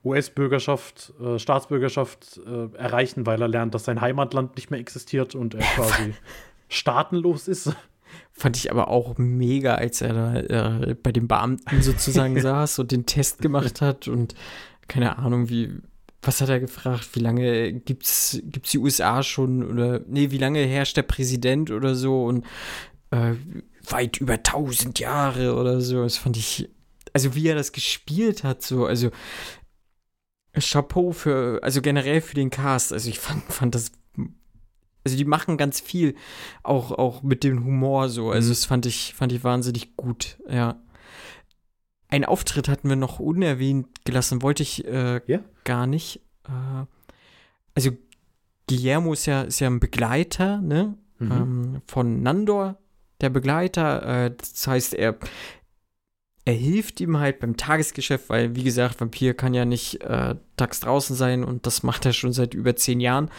US-Bürgerschaft, 0.07 1.13
äh, 1.21 1.39
Staatsbürgerschaft 1.39 2.41
äh, 2.47 2.77
erreichen, 2.77 3.27
weil 3.27 3.41
er 3.43 3.49
lernt, 3.49 3.75
dass 3.75 3.85
sein 3.85 4.01
Heimatland 4.01 4.57
nicht 4.57 4.71
mehr 4.71 4.81
existiert 4.81 5.35
und 5.35 5.55
er 5.55 5.63
quasi 5.63 6.15
staatenlos 6.69 7.49
ist. 7.49 7.75
Fand 8.33 8.57
ich 8.57 8.71
aber 8.71 8.89
auch 8.89 9.19
mega, 9.19 9.75
als 9.75 10.01
er 10.01 10.13
da 10.13 10.37
äh, 10.37 10.95
bei 10.95 11.13
den 11.13 11.27
Beamten 11.27 11.83
sozusagen 11.83 12.41
saß 12.41 12.79
und 12.79 12.93
den 12.93 13.07
Test 13.07 13.41
gemacht 13.41 13.81
hat 13.81 14.09
und 14.09 14.35
keine 14.89 15.19
Ahnung, 15.19 15.49
wie, 15.49 15.73
was 16.23 16.41
hat 16.41 16.49
er 16.49 16.61
gefragt? 16.61 17.11
Wie 17.15 17.21
lange 17.21 17.73
gibt's, 17.73 18.41
gibt's 18.45 18.71
die 18.71 18.79
USA 18.79 19.23
schon 19.23 19.65
oder, 19.65 20.01
nee, 20.07 20.31
wie 20.31 20.39
lange 20.39 20.61
herrscht 20.61 20.97
der 20.97 21.03
Präsident 21.03 21.71
oder 21.71 21.95
so 21.95 22.25
und 22.25 22.45
äh, 23.11 23.35
weit 23.89 24.19
über 24.19 24.43
tausend 24.43 24.99
Jahre 24.99 25.55
oder 25.57 25.81
so. 25.81 26.03
Das 26.03 26.17
fand 26.17 26.37
ich, 26.37 26.69
also 27.13 27.35
wie 27.35 27.49
er 27.49 27.55
das 27.55 27.73
gespielt 27.73 28.45
hat, 28.45 28.63
so, 28.63 28.87
also 28.87 29.11
Chapeau 30.61 31.13
für, 31.13 31.61
also 31.63 31.83
generell 31.83 32.21
für 32.21 32.35
den 32.35 32.51
Cast. 32.51 32.93
Also 32.93 33.09
ich 33.09 33.19
fand, 33.19 33.43
fand 33.45 33.75
das, 33.75 33.93
also 35.05 35.17
die 35.17 35.25
machen 35.25 35.57
ganz 35.57 35.81
viel, 35.81 36.15
auch, 36.63 36.91
auch 36.93 37.23
mit 37.23 37.45
dem 37.45 37.65
Humor 37.65 38.09
so. 38.09 38.31
Also 38.31 38.49
das 38.49 38.65
fand 38.65 38.87
ich, 38.87 39.15
fand 39.15 39.33
ich 39.33 39.45
wahnsinnig 39.45 39.97
gut, 39.97 40.39
ja. 40.49 40.81
Ein 42.09 42.25
Auftritt 42.25 42.69
hatten 42.69 42.89
wir 42.89 42.97
noch 42.97 43.19
unerwähnt 43.19 44.05
gelassen, 44.05 44.41
wollte 44.43 44.63
ich 44.63 44.85
äh, 44.87 45.21
Ja. 45.27 45.41
gar 45.65 45.87
nicht. 45.87 46.21
Äh, 46.49 46.87
also 47.75 47.91
Guillermo 48.69 49.13
ist 49.13 49.27
ja, 49.27 49.43
ist 49.43 49.61
ja 49.61 49.69
ein 49.69 49.81
Begleiter, 49.81 50.61
ne? 50.61 50.97
Mhm. 51.19 51.33
Ähm, 51.33 51.83
von 51.87 52.23
Nandor, 52.23 52.79
der 53.21 53.31
Begleiter. 53.31 54.27
Äh, 54.27 54.35
das 54.37 54.67
heißt, 54.67 54.95
er, 54.95 55.17
er 56.47 56.55
hilft 56.55 57.01
ihm 57.01 57.19
halt 57.19 57.41
beim 57.41 57.57
Tagesgeschäft, 57.57 58.29
weil, 58.29 58.55
wie 58.55 58.63
gesagt, 58.63 59.01
Vampir 59.01 59.35
kann 59.35 59.53
ja 59.53 59.65
nicht 59.65 60.01
äh, 60.03 60.37
tags 60.57 60.79
draußen 60.79 61.17
sein 61.17 61.43
und 61.43 61.67
das 61.67 61.83
macht 61.83 62.07
er 62.07 62.13
schon 62.13 62.33
seit 62.33 62.55
über 62.55 62.77
zehn 62.77 63.01
Jahren. 63.01 63.31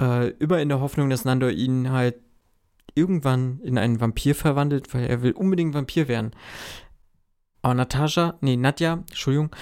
Äh, 0.00 0.30
immer 0.38 0.60
in 0.60 0.70
der 0.70 0.80
Hoffnung, 0.80 1.10
dass 1.10 1.26
Nandor 1.26 1.50
ihn 1.50 1.90
halt 1.90 2.16
irgendwann 2.94 3.60
in 3.60 3.76
einen 3.76 4.00
Vampir 4.00 4.34
verwandelt, 4.34 4.94
weil 4.94 5.04
er 5.04 5.20
will 5.22 5.32
unbedingt 5.32 5.74
Vampir 5.74 6.08
werden. 6.08 6.30
Aber 7.60 7.74
Natascha, 7.74 8.38
nee, 8.40 8.56
Nadja, 8.56 9.04
Entschuldigung, 9.10 9.54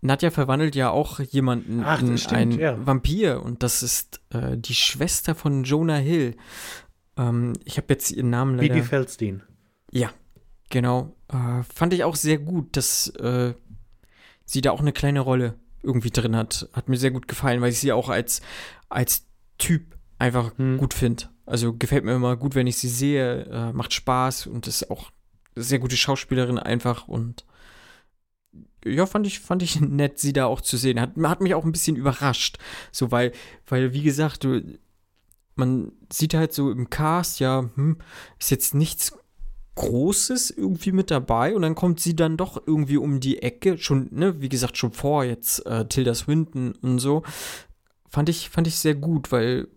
Nadja 0.00 0.30
verwandelt 0.30 0.76
ja 0.76 0.90
auch 0.90 1.18
jemanden 1.18 1.82
Ach, 1.82 2.00
in 2.00 2.18
stimmt, 2.18 2.36
einen 2.36 2.58
ja. 2.60 2.86
Vampir 2.86 3.42
und 3.42 3.64
das 3.64 3.82
ist 3.82 4.20
äh, 4.30 4.56
die 4.56 4.74
Schwester 4.74 5.34
von 5.34 5.64
Jonah 5.64 5.96
Hill. 5.96 6.36
Ähm, 7.16 7.54
ich 7.64 7.78
habe 7.78 7.88
jetzt 7.90 8.12
ihren 8.12 8.30
Namen 8.30 8.56
leider. 8.56 8.74
Bibi 8.74 8.86
Feldstein. 8.86 9.42
Ja, 9.90 10.10
genau. 10.70 11.16
Äh, 11.28 11.62
fand 11.62 11.92
ich 11.92 12.04
auch 12.04 12.16
sehr 12.16 12.38
gut, 12.38 12.76
dass 12.76 13.08
äh, 13.08 13.54
sie 14.44 14.60
da 14.60 14.70
auch 14.72 14.80
eine 14.80 14.92
kleine 14.92 15.20
Rolle 15.20 15.54
irgendwie 15.82 16.10
drin 16.10 16.36
hat. 16.36 16.68
Hat 16.72 16.88
mir 16.88 16.96
sehr 16.96 17.10
gut 17.10 17.28
gefallen, 17.28 17.60
weil 17.60 17.70
ich 17.70 17.78
sie 17.80 17.92
auch 17.92 18.08
als, 18.08 18.40
als 18.88 19.26
Typ 19.58 19.96
einfach 20.18 20.56
Hm. 20.58 20.78
gut 20.78 20.94
finde. 20.94 21.24
Also 21.46 21.74
gefällt 21.74 22.04
mir 22.04 22.14
immer 22.14 22.36
gut, 22.36 22.54
wenn 22.54 22.66
ich 22.66 22.76
sie 22.76 22.88
sehe. 22.88 23.44
Äh, 23.44 23.72
macht 23.72 23.92
Spaß 23.92 24.46
und 24.46 24.66
ist 24.66 24.90
auch 24.90 25.10
eine 25.54 25.64
sehr 25.64 25.78
gute 25.78 25.96
Schauspielerin 25.96 26.58
einfach 26.58 27.08
und 27.08 27.44
ja, 28.84 29.06
fand 29.06 29.26
ich, 29.26 29.40
fand 29.40 29.62
ich 29.62 29.80
nett, 29.80 30.18
sie 30.18 30.32
da 30.32 30.46
auch 30.46 30.60
zu 30.60 30.76
sehen. 30.76 31.00
Hat, 31.00 31.16
hat 31.16 31.40
mich 31.40 31.54
auch 31.54 31.64
ein 31.64 31.72
bisschen 31.72 31.96
überrascht. 31.96 32.58
So, 32.92 33.10
weil, 33.10 33.32
weil, 33.66 33.92
wie 33.92 34.02
gesagt, 34.02 34.44
du, 34.44 34.78
man 35.56 35.92
sieht 36.10 36.34
halt 36.34 36.52
so 36.52 36.70
im 36.70 36.88
Cast, 36.90 37.40
ja, 37.40 37.68
hm, 37.74 37.98
ist 38.38 38.50
jetzt 38.50 38.74
nichts 38.74 39.18
Großes 39.78 40.50
irgendwie 40.50 40.92
mit 40.92 41.10
dabei 41.10 41.54
und 41.54 41.62
dann 41.62 41.74
kommt 41.74 42.00
sie 42.00 42.16
dann 42.16 42.36
doch 42.36 42.60
irgendwie 42.66 42.96
um 42.96 43.20
die 43.20 43.42
Ecke, 43.42 43.78
schon, 43.78 44.08
ne, 44.10 44.40
wie 44.40 44.48
gesagt, 44.48 44.76
schon 44.76 44.92
vor 44.92 45.24
jetzt 45.24 45.64
äh, 45.66 45.86
Tilda 45.86 46.14
Swinton 46.14 46.74
und 46.82 46.98
so. 46.98 47.22
Fand 48.08 48.28
ich, 48.28 48.50
fand 48.50 48.66
ich 48.66 48.76
sehr 48.76 48.94
gut, 48.96 49.30
weil 49.30 49.68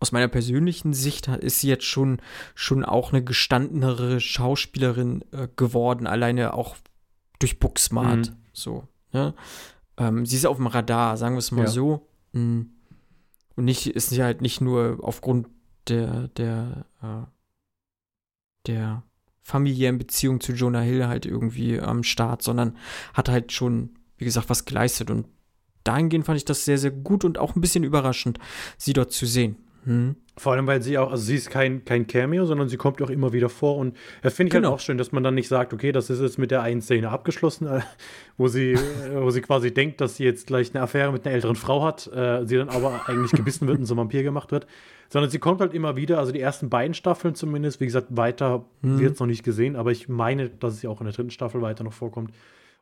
aus 0.00 0.12
meiner 0.12 0.28
persönlichen 0.28 0.94
Sicht 0.94 1.26
ist 1.26 1.60
sie 1.60 1.68
jetzt 1.68 1.84
schon, 1.84 2.22
schon 2.54 2.84
auch 2.84 3.12
eine 3.12 3.24
gestandenere 3.24 4.20
Schauspielerin 4.20 5.24
äh, 5.32 5.48
geworden, 5.56 6.06
alleine 6.06 6.54
auch 6.54 6.76
durch 7.40 7.58
Booksmart. 7.58 8.30
Mhm. 8.30 8.36
So, 8.52 8.84
ne? 9.12 9.34
Ähm, 9.96 10.24
sie 10.24 10.36
ist 10.36 10.46
auf 10.46 10.58
dem 10.58 10.68
Radar, 10.68 11.16
sagen 11.16 11.34
wir 11.34 11.40
es 11.40 11.50
mal 11.50 11.62
Ja. 11.62 11.68
so. 11.68 12.08
Mm. 12.32 12.62
Und 13.56 13.64
nicht, 13.64 13.88
ist 13.88 14.10
sie 14.10 14.22
halt 14.22 14.40
nicht 14.40 14.60
nur 14.60 14.98
aufgrund 15.02 15.48
der, 15.88 16.28
der, 16.28 16.86
äh, 17.02 17.26
der 18.68 19.02
familiären 19.48 19.96
Beziehung 19.96 20.40
zu 20.40 20.52
Jonah 20.52 20.82
Hill 20.82 21.06
halt 21.06 21.24
irgendwie 21.24 21.80
am 21.80 22.02
Start, 22.02 22.42
sondern 22.42 22.76
hat 23.14 23.30
halt 23.30 23.50
schon, 23.50 23.94
wie 24.18 24.26
gesagt, 24.26 24.50
was 24.50 24.66
geleistet. 24.66 25.10
Und 25.10 25.26
dahingehend 25.84 26.26
fand 26.26 26.36
ich 26.36 26.44
das 26.44 26.66
sehr, 26.66 26.76
sehr 26.76 26.90
gut 26.90 27.24
und 27.24 27.38
auch 27.38 27.56
ein 27.56 27.62
bisschen 27.62 27.82
überraschend, 27.82 28.38
sie 28.76 28.92
dort 28.92 29.10
zu 29.10 29.24
sehen. 29.24 29.56
Hm. 29.84 30.16
Vor 30.36 30.52
allem, 30.52 30.68
weil 30.68 30.82
sie 30.82 30.96
auch, 30.98 31.10
also 31.10 31.24
sie 31.24 31.34
ist 31.34 31.50
kein, 31.50 31.84
kein 31.84 32.06
Cameo, 32.06 32.44
sondern 32.46 32.68
sie 32.68 32.76
kommt 32.76 33.02
auch 33.02 33.10
immer 33.10 33.32
wieder 33.32 33.48
vor. 33.48 33.76
Und 33.76 33.96
das 34.22 34.34
finde 34.34 34.48
ich 34.48 34.52
Genau. 34.54 34.68
halt 34.68 34.76
auch 34.76 34.80
schön, 34.80 34.96
dass 34.96 35.10
man 35.10 35.24
dann 35.24 35.34
nicht 35.34 35.48
sagt, 35.48 35.72
okay, 35.72 35.90
das 35.90 36.10
ist 36.10 36.20
jetzt 36.20 36.38
mit 36.38 36.52
der 36.52 36.62
einen 36.62 36.80
Szene 36.80 37.10
abgeschlossen, 37.10 37.66
äh, 37.66 37.80
wo 38.36 38.46
sie, 38.46 38.72
äh, 38.72 39.20
wo 39.20 39.30
sie 39.30 39.40
quasi 39.40 39.74
denkt, 39.74 40.00
dass 40.00 40.16
sie 40.16 40.24
jetzt 40.24 40.46
gleich 40.46 40.72
eine 40.74 40.82
Affäre 40.84 41.10
mit 41.10 41.24
einer 41.26 41.34
älteren 41.34 41.56
Frau 41.56 41.82
hat, 41.84 42.06
äh, 42.14 42.44
sie 42.46 42.56
dann 42.56 42.68
aber 42.68 43.00
eigentlich 43.08 43.32
gebissen 43.32 43.66
wird 43.66 43.78
und 43.80 43.86
zum 43.86 43.98
Vampir 43.98 44.22
gemacht 44.22 44.52
wird. 44.52 44.66
Sondern 45.08 45.30
sie 45.30 45.38
kommt 45.40 45.60
halt 45.60 45.74
immer 45.74 45.96
wieder, 45.96 46.18
also 46.18 46.30
die 46.32 46.40
ersten 46.40 46.68
beiden 46.68 46.94
Staffeln 46.94 47.34
zumindest, 47.34 47.80
wie 47.80 47.86
gesagt, 47.86 48.08
weiter 48.10 48.64
Mhm. 48.82 48.98
wird 49.00 49.14
es 49.14 49.20
noch 49.20 49.26
nicht 49.26 49.42
gesehen, 49.42 49.74
aber 49.74 49.90
ich 49.90 50.08
meine, 50.08 50.50
dass 50.50 50.80
sie 50.80 50.86
auch 50.86 51.00
in 51.00 51.06
der 51.06 51.14
dritten 51.14 51.30
Staffel 51.30 51.62
weiter 51.62 51.82
noch 51.82 51.94
vorkommt. 51.94 52.30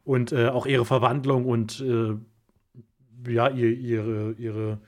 Und 0.04 0.30
äh, 0.32 0.48
auch 0.48 0.66
ihre 0.66 0.84
Verwandlung 0.84 1.46
und 1.46 1.80
äh, 1.80 2.14
ja, 3.32 3.48
ihr, 3.48 3.70
ihre, 3.72 4.32
ihre, 4.38 4.78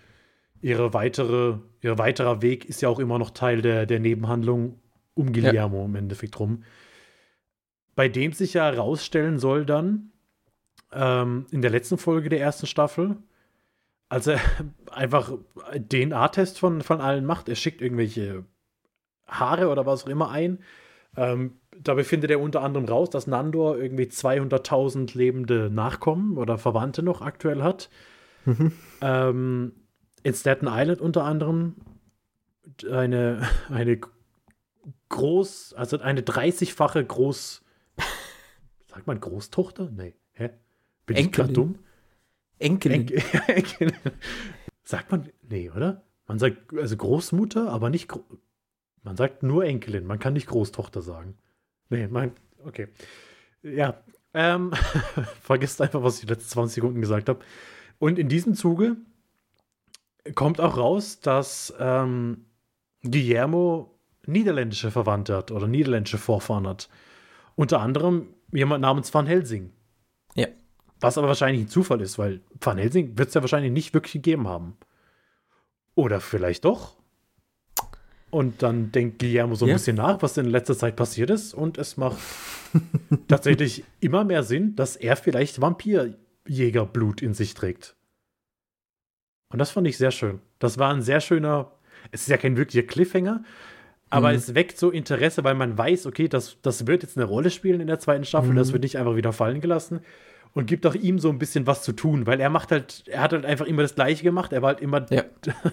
ihre 0.61 0.93
weitere, 0.95 1.55
ihr 1.81 1.99
weiterer 1.99 2.43
Weg 2.43 2.65
ist 2.65 2.83
ja 2.83 2.89
auch 2.89 2.99
immer 2.99 3.19
noch 3.19 3.31
Teil 3.31 3.63
der, 3.63 3.87
der 3.87 4.01
Nebenhandlung 4.01 4.79
um 5.15 5.33
Guillermo 5.33 5.85
im 5.85 5.97
Endeffekt 5.97 6.39
rum. 6.39 6.63
Bei 7.95 8.09
dem 8.09 8.33
sich 8.33 8.55
ja 8.55 8.65
herausstellen 8.65 9.39
soll 9.39 9.67
dann 9.67 10.13
ähm, 10.93 11.47
in 11.51 11.63
der 11.63 11.71
letzten 11.71 11.99
Folge 11.99 12.29
der 12.29 12.41
ersten 12.41 12.67
Staffel, 12.67 13.17
als 14.09 14.27
er 14.27 14.41
einfach 14.91 15.33
DNA-Test 15.75 16.59
von, 16.59 16.83
von 16.83 17.01
allen 17.01 17.25
macht, 17.25 17.49
er 17.49 17.57
schickt 17.57 17.83
irgendwelche 17.83 18.45
Haare 19.27 19.69
oder 19.69 19.87
was 19.87 20.05
auch 20.05 20.09
immer 20.09 20.31
ein. 20.31 20.59
Ähm, 21.17 21.59
dabei 21.77 22.05
findet 22.05 22.31
er 22.31 22.41
unter 22.41 22.63
anderem 22.63 22.87
raus, 22.87 23.11
dass 23.11 23.27
Nandor 23.27 23.77
irgendwie 23.79 24.05
200.000 24.05 25.17
lebende 25.17 25.71
Nachkommen 25.71 26.37
oder 26.39 26.59
Verwandte 26.59 27.03
noch 27.03 27.23
aktuell 27.23 27.63
hat. 27.63 27.91
Ähm, 29.03 29.73
in 30.23 30.35
Staten 30.35 30.67
Island 30.69 31.01
unter 31.01 31.25
anderem 31.25 31.77
eine, 32.91 33.49
eine 33.69 34.01
groß, 35.09 35.75
also 35.75 35.99
eine 35.99 36.21
30-fache 36.21 37.05
Groß, 37.05 37.65
sagt 38.87 39.07
man 39.07 39.21
Großtochter? 39.21 39.91
Nee, 39.91 40.15
hä? 40.33 40.51
Bin 41.07 41.17
ich 41.17 41.33
gerade 41.33 41.49
Enkelin. 41.49 41.55
dumm? 41.55 41.79
Enkelin. 42.59 43.01
Enkel, 43.01 43.23
Enkelin. 43.47 43.97
Sagt 44.85 45.11
man, 45.11 45.29
nee, 45.49 45.71
oder? 45.71 46.05
Man 46.27 46.39
sagt 46.39 46.75
also 46.77 46.97
Großmutter, 46.97 47.71
aber 47.71 47.91
nicht, 47.91 48.09
Gro 48.09 48.25
man 49.03 49.17
sagt 49.17 49.43
nur 49.43 49.65
Enkelin, 49.65 50.05
man 50.05 50.19
kann 50.19 50.35
nicht 50.35 50.49
Großtochter 50.49 51.01
sagen. 51.01 51.39
Nee, 51.89 52.09
mein, 52.09 52.33
okay. 52.65 52.89
Ja, 53.63 54.03
ähm, 54.35 54.73
vergesst 55.41 55.81
einfach, 55.81 56.03
was 56.03 56.17
ich 56.17 56.27
die 56.27 56.33
letzten 56.33 56.51
20 56.51 56.75
Sekunden 56.75 57.01
gesagt 57.01 57.29
habe. 57.29 57.41
Und 57.99 58.19
in 58.19 58.29
diesem 58.29 58.55
Zuge 58.55 58.97
kommt 60.35 60.61
auch 60.61 60.77
raus, 60.77 61.21
dass 61.21 61.73
ähm, 61.79 62.45
Guillermo 63.03 63.95
niederländische 64.27 64.91
Verwandte 64.91 65.37
hat 65.37 65.51
oder 65.51 65.67
niederländische 65.67 66.19
Vorfahren 66.19 66.67
hat. 66.67 66.89
Unter 67.57 67.81
anderem 67.81 68.29
jemand 68.53 68.83
namens 68.83 69.13
Van 69.13 69.27
Helsing. 69.27 69.73
Ja. 70.35 70.47
Was 71.01 71.17
aber 71.19 71.29
wahrscheinlich 71.29 71.63
ein 71.65 71.69
Zufall 71.69 72.01
ist, 72.01 72.19
weil 72.19 72.41
Van 72.61 72.79
Helsing 72.79 73.17
wird 73.17 73.29
es 73.29 73.35
ja 73.35 73.41
wahrscheinlich 73.41 73.73
nicht 73.73 73.95
wirklich 73.95 74.13
gegeben 74.15 74.49
haben. 74.49 74.77
Oder 75.95 76.21
vielleicht 76.21 76.65
doch. 76.65 76.97
Und 78.31 78.63
dann 78.63 78.93
denkt 78.93 79.19
Guillermo 79.21 79.55
so 79.55 79.65
ein 79.65 79.71
Ja. 79.71 79.75
bisschen 79.77 79.97
nach, 79.97 80.21
was 80.21 80.37
in 80.37 80.47
letzter 80.47 80.77
Zeit 80.77 80.97
passiert 80.97 81.31
ist. 81.31 81.55
Und 81.55 81.79
es 81.79 81.97
macht 81.97 82.19
tatsächlich 83.29 83.85
immer 84.01 84.25
mehr 84.25 84.43
Sinn, 84.43 84.77
dass 84.77 84.97
er 84.97 85.17
vielleicht 85.17 85.61
Vampirjägerblut 85.63 87.23
in 87.23 87.33
sich 87.33 87.55
trägt. 87.55 87.97
Und 89.51 89.59
das 89.59 89.71
fand 89.71 89.87
ich 89.87 89.97
sehr 89.97 90.11
schön. 90.11 90.41
Das 90.59 90.79
war 90.79 90.93
ein 90.93 91.03
sehr 91.03 91.21
schöner, 91.21 91.73
es 92.11 92.23
ist 92.23 92.29
ja 92.29 92.37
kein 92.37 92.57
wirklicher 92.57 92.87
Cliffhanger, 92.87 93.43
aber 94.11 94.29
Mhm. 94.31 94.35
es 94.37 94.55
weckt 94.55 94.79
so 94.79 94.91
Interesse, 94.91 95.45
weil 95.45 95.55
man 95.55 95.77
weiß, 95.77 96.07
okay, 96.07 96.29
das, 96.29 96.59
das 96.63 96.87
wird 96.87 97.03
jetzt 97.03 97.17
eine 97.17 97.27
Rolle 97.27 97.51
spielen 97.51 97.81
in 97.81 97.87
der 97.87 97.99
zweiten 97.99 98.25
Staffel, 98.25 98.51
Mhm. 98.53 98.57
das 98.57 98.73
wird 98.73 98.83
nicht 98.83 98.99
einfach 98.99 99.17
wieder 99.17 99.33
fallen 99.33 99.61
gelassen 99.61 100.01
und 100.55 100.67
gibt 100.67 100.87
auch 100.87 100.95
ihm 100.95 101.19
so 101.19 101.29
ein 101.31 101.39
bisschen 101.39 101.67
was 101.67 101.83
zu 101.83 101.93
tun, 101.93 102.27
weil 102.27 102.41
er 102.41 102.51
macht 102.51 102.73
halt, 102.73 103.05
er 103.07 103.21
hat 103.23 103.33
halt 103.33 103.45
einfach 103.47 103.67
immer 103.67 103.83
das 103.83 103.95
Gleiche 103.95 104.23
gemacht, 104.23 104.53
er 104.53 104.63
war 104.63 104.69
halt 104.75 104.81
immer 104.81 105.07
Ja. 105.11 105.25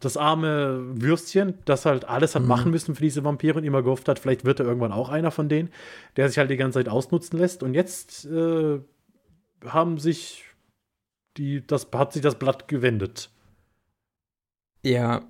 das 0.00 0.16
arme 0.16 0.80
Würstchen, 1.00 1.54
das 1.64 1.86
halt 1.86 2.04
alles 2.04 2.34
hat 2.34 2.42
Mhm. 2.42 2.48
machen 2.48 2.70
müssen 2.70 2.94
für 2.94 3.02
diese 3.02 3.24
Vampire 3.24 3.58
und 3.58 3.64
immer 3.64 3.82
gehofft 3.82 4.08
hat, 4.08 4.18
vielleicht 4.18 4.44
wird 4.44 4.60
er 4.60 4.66
irgendwann 4.66 4.92
auch 4.92 5.08
einer 5.08 5.30
von 5.30 5.48
denen, 5.48 5.70
der 6.16 6.28
sich 6.28 6.38
halt 6.38 6.50
die 6.50 6.56
ganze 6.56 6.80
Zeit 6.80 6.88
ausnutzen 6.88 7.38
lässt. 7.38 7.62
Und 7.62 7.74
jetzt 7.74 8.26
äh, 8.26 8.80
haben 9.64 9.98
sich 9.98 10.44
die, 11.38 11.66
das 11.66 11.88
hat 11.92 12.12
sich 12.12 12.22
das 12.22 12.38
Blatt 12.38 12.68
gewendet. 12.68 13.30
Ja. 14.82 15.22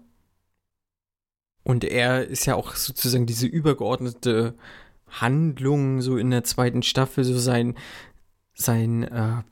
Und 1.63 1.85
er 1.85 2.27
ist 2.27 2.47
ja 2.47 2.55
auch 2.55 2.75
sozusagen 2.75 3.27
diese 3.27 3.47
übergeordnete 3.47 4.55
Handlung 5.09 6.01
so 6.01 6.17
in 6.17 6.31
der 6.31 6.45
zweiten 6.45 6.83
Staffel, 6.83 7.25
so 7.25 7.39
sein, 7.39 7.77
sein, 8.55 9.05
äh, 9.05 9.43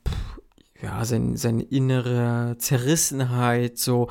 ja, 0.83 1.05
sein, 1.05 1.37
seine 1.37 1.63
innere 1.63 2.57
Zerrissenheit, 2.59 3.79
so, 3.79 4.11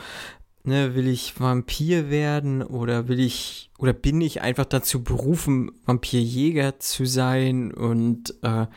ne, 0.67 0.95
will 0.95 1.07
ich 1.07 1.39
Vampir 1.39 2.09
werden 2.09 2.61
oder 2.61 3.07
will 3.07 3.19
ich, 3.19 3.71
oder 3.77 3.93
bin 3.93 4.21
ich 4.21 4.41
einfach 4.41 4.65
dazu 4.65 5.03
berufen, 5.03 5.71
Vampirjäger 5.85 6.79
zu 6.79 7.05
sein? 7.05 7.73
Und 7.73 8.31
äh, 8.41 8.67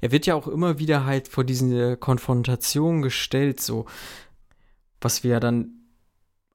er 0.00 0.12
wird 0.12 0.26
ja 0.26 0.34
auch 0.34 0.48
immer 0.48 0.78
wieder 0.78 1.04
halt 1.04 1.28
vor 1.28 1.44
diese 1.44 1.96
Konfrontation 1.96 3.02
gestellt, 3.02 3.60
so, 3.60 3.86
was 5.00 5.24
wir 5.24 5.40
dann 5.40 5.72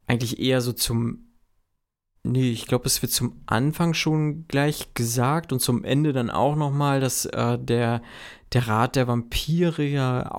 eigentlich 0.07 0.39
eher 0.39 0.61
so 0.61 0.73
zum. 0.73 1.27
Nee, 2.23 2.51
ich 2.51 2.67
glaube, 2.67 2.85
es 2.85 3.01
wird 3.01 3.11
zum 3.11 3.41
Anfang 3.47 3.95
schon 3.95 4.47
gleich 4.47 4.93
gesagt 4.93 5.51
und 5.51 5.59
zum 5.59 5.83
Ende 5.83 6.13
dann 6.13 6.29
auch 6.29 6.55
nochmal, 6.55 6.99
dass 6.99 7.25
äh, 7.25 7.57
der, 7.57 8.03
der 8.53 8.67
Rat 8.67 8.95
der 8.95 9.07
Vampire 9.07 9.83
ja 9.83 10.29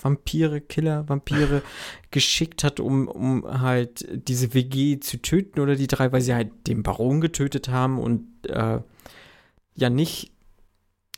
Auftragsvampire, 0.00 0.60
Killer, 0.60 1.08
Vampire 1.08 1.62
geschickt 2.10 2.64
hat, 2.64 2.80
um, 2.80 3.08
um 3.08 3.44
halt 3.60 4.06
diese 4.28 4.54
WG 4.54 5.00
zu 5.00 5.18
töten 5.18 5.60
oder 5.60 5.76
die 5.76 5.86
drei, 5.86 6.12
weil 6.12 6.20
sie 6.22 6.34
halt 6.34 6.66
den 6.66 6.82
Baron 6.82 7.20
getötet 7.20 7.68
haben 7.68 7.98
und 7.98 8.26
äh, 8.48 8.80
ja 9.74 9.90
nicht 9.90 10.32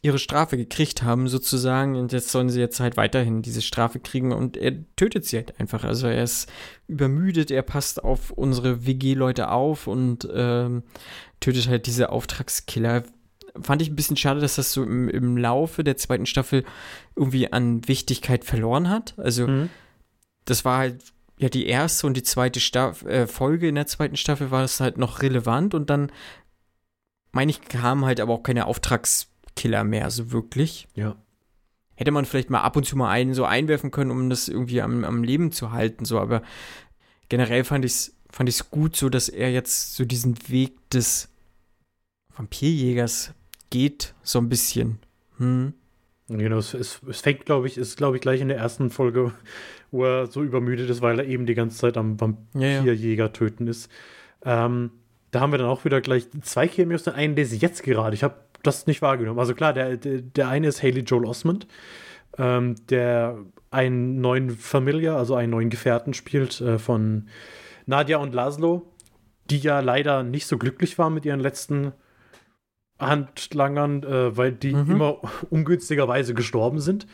ihre 0.05 0.19
Strafe 0.19 0.57
gekriegt 0.57 1.05
haben, 1.05 1.29
sozusagen. 1.29 1.95
Und 1.97 2.13
jetzt 2.13 2.31
sollen 2.31 2.51
sie 2.51 2.59
jetzt 2.59 2.81
halt 2.81 2.97
weiterhin 2.97 3.41
diese 3.41 3.63
Strafe 3.63 4.01
kriegen 4.01 4.33
und 4.33 4.57
er 4.57 4.75
tötet 4.97 5.25
sie 5.25 5.37
halt 5.37 5.61
einfach. 5.61 5.85
Also 5.85 6.09
er 6.09 6.25
ist 6.25 6.51
übermüdet, 6.89 7.53
er 7.53 7.63
passt 7.63 8.03
auf 8.03 8.33
unsere 8.33 8.85
WG-Leute 8.85 9.51
auf 9.51 9.87
und 9.87 10.29
ähm, 10.35 10.83
tötet 11.39 11.69
halt 11.69 11.87
diese 11.87 12.11
Auftragskiller. 12.11 13.05
Fand 13.61 13.83
ich 13.83 13.91
ein 13.91 13.97
bisschen 13.97 14.17
schade, 14.17 14.41
dass 14.41 14.57
das 14.57 14.73
so 14.73 14.83
im, 14.83 15.09
im 15.09 15.37
Laufe 15.37 15.85
der 15.85 15.97
zweiten 15.97 16.27
Staffel 16.27 16.65
irgendwie 17.17 17.53
an 17.53 17.87
Wichtigkeit 17.87 18.45
verloren 18.45 18.89
hat. 18.89 19.15
Also 19.19 19.47
Mhm. 19.47 19.69
das 20.47 20.65
war 20.65 20.79
halt 20.79 21.03
ja 21.39 21.49
die 21.49 21.67
erste 21.67 22.07
und 22.07 22.17
die 22.17 22.23
zweite 22.23 22.61
Staff 22.61 23.05
äh, 23.05 23.27
Folge 23.27 23.69
in 23.69 23.75
der 23.75 23.87
zweiten 23.87 24.17
Staffel 24.17 24.51
war 24.51 24.63
das 24.63 24.81
halt 24.81 24.97
noch 24.97 25.23
relevant 25.23 25.75
und 25.75 25.91
dann 25.91 26.11
meine 27.33 27.51
ich 27.51 27.63
kamen 27.63 28.05
halt 28.05 28.21
aber 28.21 28.33
auch 28.35 28.43
keine 28.43 28.67
Auftragskiller 28.67 29.85
mehr 29.85 30.11
so 30.11 30.31
wirklich. 30.33 30.87
Ja. 30.95 31.17
Hätte 31.95 32.11
man 32.11 32.25
vielleicht 32.25 32.51
mal 32.51 32.61
ab 32.63 32.77
und 32.77 32.87
zu 32.87 32.97
mal 32.97 33.11
einen 33.11 33.35
so 33.35 33.45
einwerfen 33.45 33.91
können, 33.91 34.11
um 34.11 34.31
das 34.31 34.49
irgendwie 34.49 34.81
am, 34.83 35.05
am 35.05 35.25
Leben 35.25 35.53
zu 35.53 35.73
halten, 35.73 36.05
so, 36.05 36.19
aber 36.21 36.43
generell 37.29 37.65
fand 37.65 37.85
ich 37.85 37.93
es 37.93 38.17
fand 38.31 38.49
ich's 38.49 38.71
gut, 38.71 38.97
so 38.97 39.11
dass 39.11 39.29
er 39.29 39.53
jetzt 39.53 39.95
so 39.95 40.05
diesen 40.07 40.49
Weg 40.49 40.89
des 40.91 41.29
Vampirjägers 42.35 43.35
geht, 43.73 44.15
so 44.23 44.39
ein 44.39 44.49
bisschen. 44.49 44.99
Hm. 45.39 45.73
Genau, 46.29 46.59
es, 46.59 46.75
es, 46.75 47.01
es 47.09 47.21
fängt, 47.21 47.47
glaube 47.47 47.67
ich, 47.67 47.77
ist, 47.77 47.97
glaube 47.97 48.17
ich, 48.17 48.23
gleich 48.23 48.41
in 48.41 48.49
der 48.49 48.59
ersten 48.59 48.91
Folge, 48.91 49.33
wo 49.91 50.05
er 50.05 50.27
so 50.27 50.43
übermüdet 50.43 50.89
ist, 50.89 51.03
weil 51.03 51.19
er 51.19 51.27
eben 51.27 51.47
die 51.47 51.55
ganze 51.55 51.79
Zeit 51.79 51.97
am 51.97 52.13
ja. 52.13 52.21
Vampirjäger 52.21 53.33
töten 53.33 53.67
ist. 53.67 53.91
Ähm, 54.45 54.91
da 55.31 55.41
haben 55.41 55.53
wir 55.53 55.59
dann 55.59 55.69
auch 55.69 55.85
wieder 55.85 56.01
gleich 56.01 56.29
zwei 56.43 56.69
Cameos. 56.69 57.03
Den 57.03 57.15
einen 57.15 57.35
lese 57.35 57.57
ich 57.57 57.63
jetzt 57.63 57.83
gerade. 57.83 58.15
Ich 58.15 58.23
habe 58.23 58.37
das 58.63 58.87
nicht 58.87 59.03
wahrgenommen. 59.03 59.41
Also 59.41 59.55
klar, 59.55 59.73
der, 59.73 59.97
der, 59.97 60.21
der 60.21 60.49
eine 60.49 60.69
ist 60.69 60.83
Haley 60.83 61.01
Joel 61.01 61.25
Osment, 61.25 61.67
ähm, 62.39 62.77
der 62.89 63.39
einen 63.71 64.21
neuen 64.21 64.51
Familiar, 64.51 65.17
also 65.17 65.35
einen 65.35 65.51
neuen 65.51 65.71
Gefährten 65.71 66.15
spielt 66.15 66.61
äh, 66.61 66.79
von 66.79 67.29
Nadia 67.87 68.19
und 68.19 68.35
Laszlo, 68.35 68.87
die 69.51 69.59
ja 69.59 69.81
leider 69.81 70.23
nicht 70.23 70.47
so 70.47 70.59
glücklich 70.59 70.99
waren 70.99 71.15
mit 71.15 71.25
ihren 71.25 71.41
letzten 71.41 71.93
Handlangern, 73.07 74.03
äh, 74.03 74.37
weil 74.37 74.53
die 74.53 74.75
Mhm. 74.75 74.91
immer 74.91 75.19
ungünstigerweise 75.51 76.35
gestorben 76.35 76.81
sind. 76.81 77.07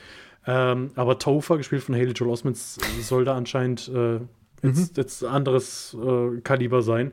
Ähm, 0.47 0.91
aber 0.95 1.19
Topher, 1.19 1.57
gespielt 1.59 1.83
von 1.83 1.95
Haley 1.95 2.13
Joel 2.13 2.31
Osment, 2.31 2.57
soll 2.57 3.25
da 3.25 3.37
anscheinend 3.37 3.89
äh, 3.95 4.21
jetzt, 4.63 4.97
jetzt 4.97 5.25
anderes 5.25 5.97
äh, 6.01 6.41
Kaliber 6.41 6.83
sein. 6.83 7.13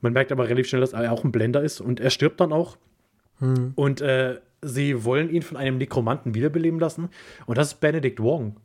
Man 0.00 0.12
merkt 0.12 0.32
aber 0.32 0.48
relativ 0.48 0.68
schnell, 0.68 0.80
dass 0.80 0.92
er 0.94 1.12
auch 1.12 1.22
ein 1.24 1.30
Blender 1.32 1.62
ist 1.62 1.80
und 1.80 2.00
er 2.00 2.10
stirbt 2.10 2.40
dann 2.40 2.52
auch. 2.52 2.76
Hm. 3.38 3.72
Und 3.76 4.00
äh, 4.00 4.40
sie 4.62 5.04
wollen 5.04 5.30
ihn 5.30 5.42
von 5.42 5.56
einem 5.56 5.78
Nekromanten 5.78 6.34
wiederbeleben 6.34 6.80
lassen. 6.80 7.08
Und 7.46 7.56
das 7.58 7.68
ist 7.74 7.80
Benedict 7.80 8.20
Wong. 8.20 8.56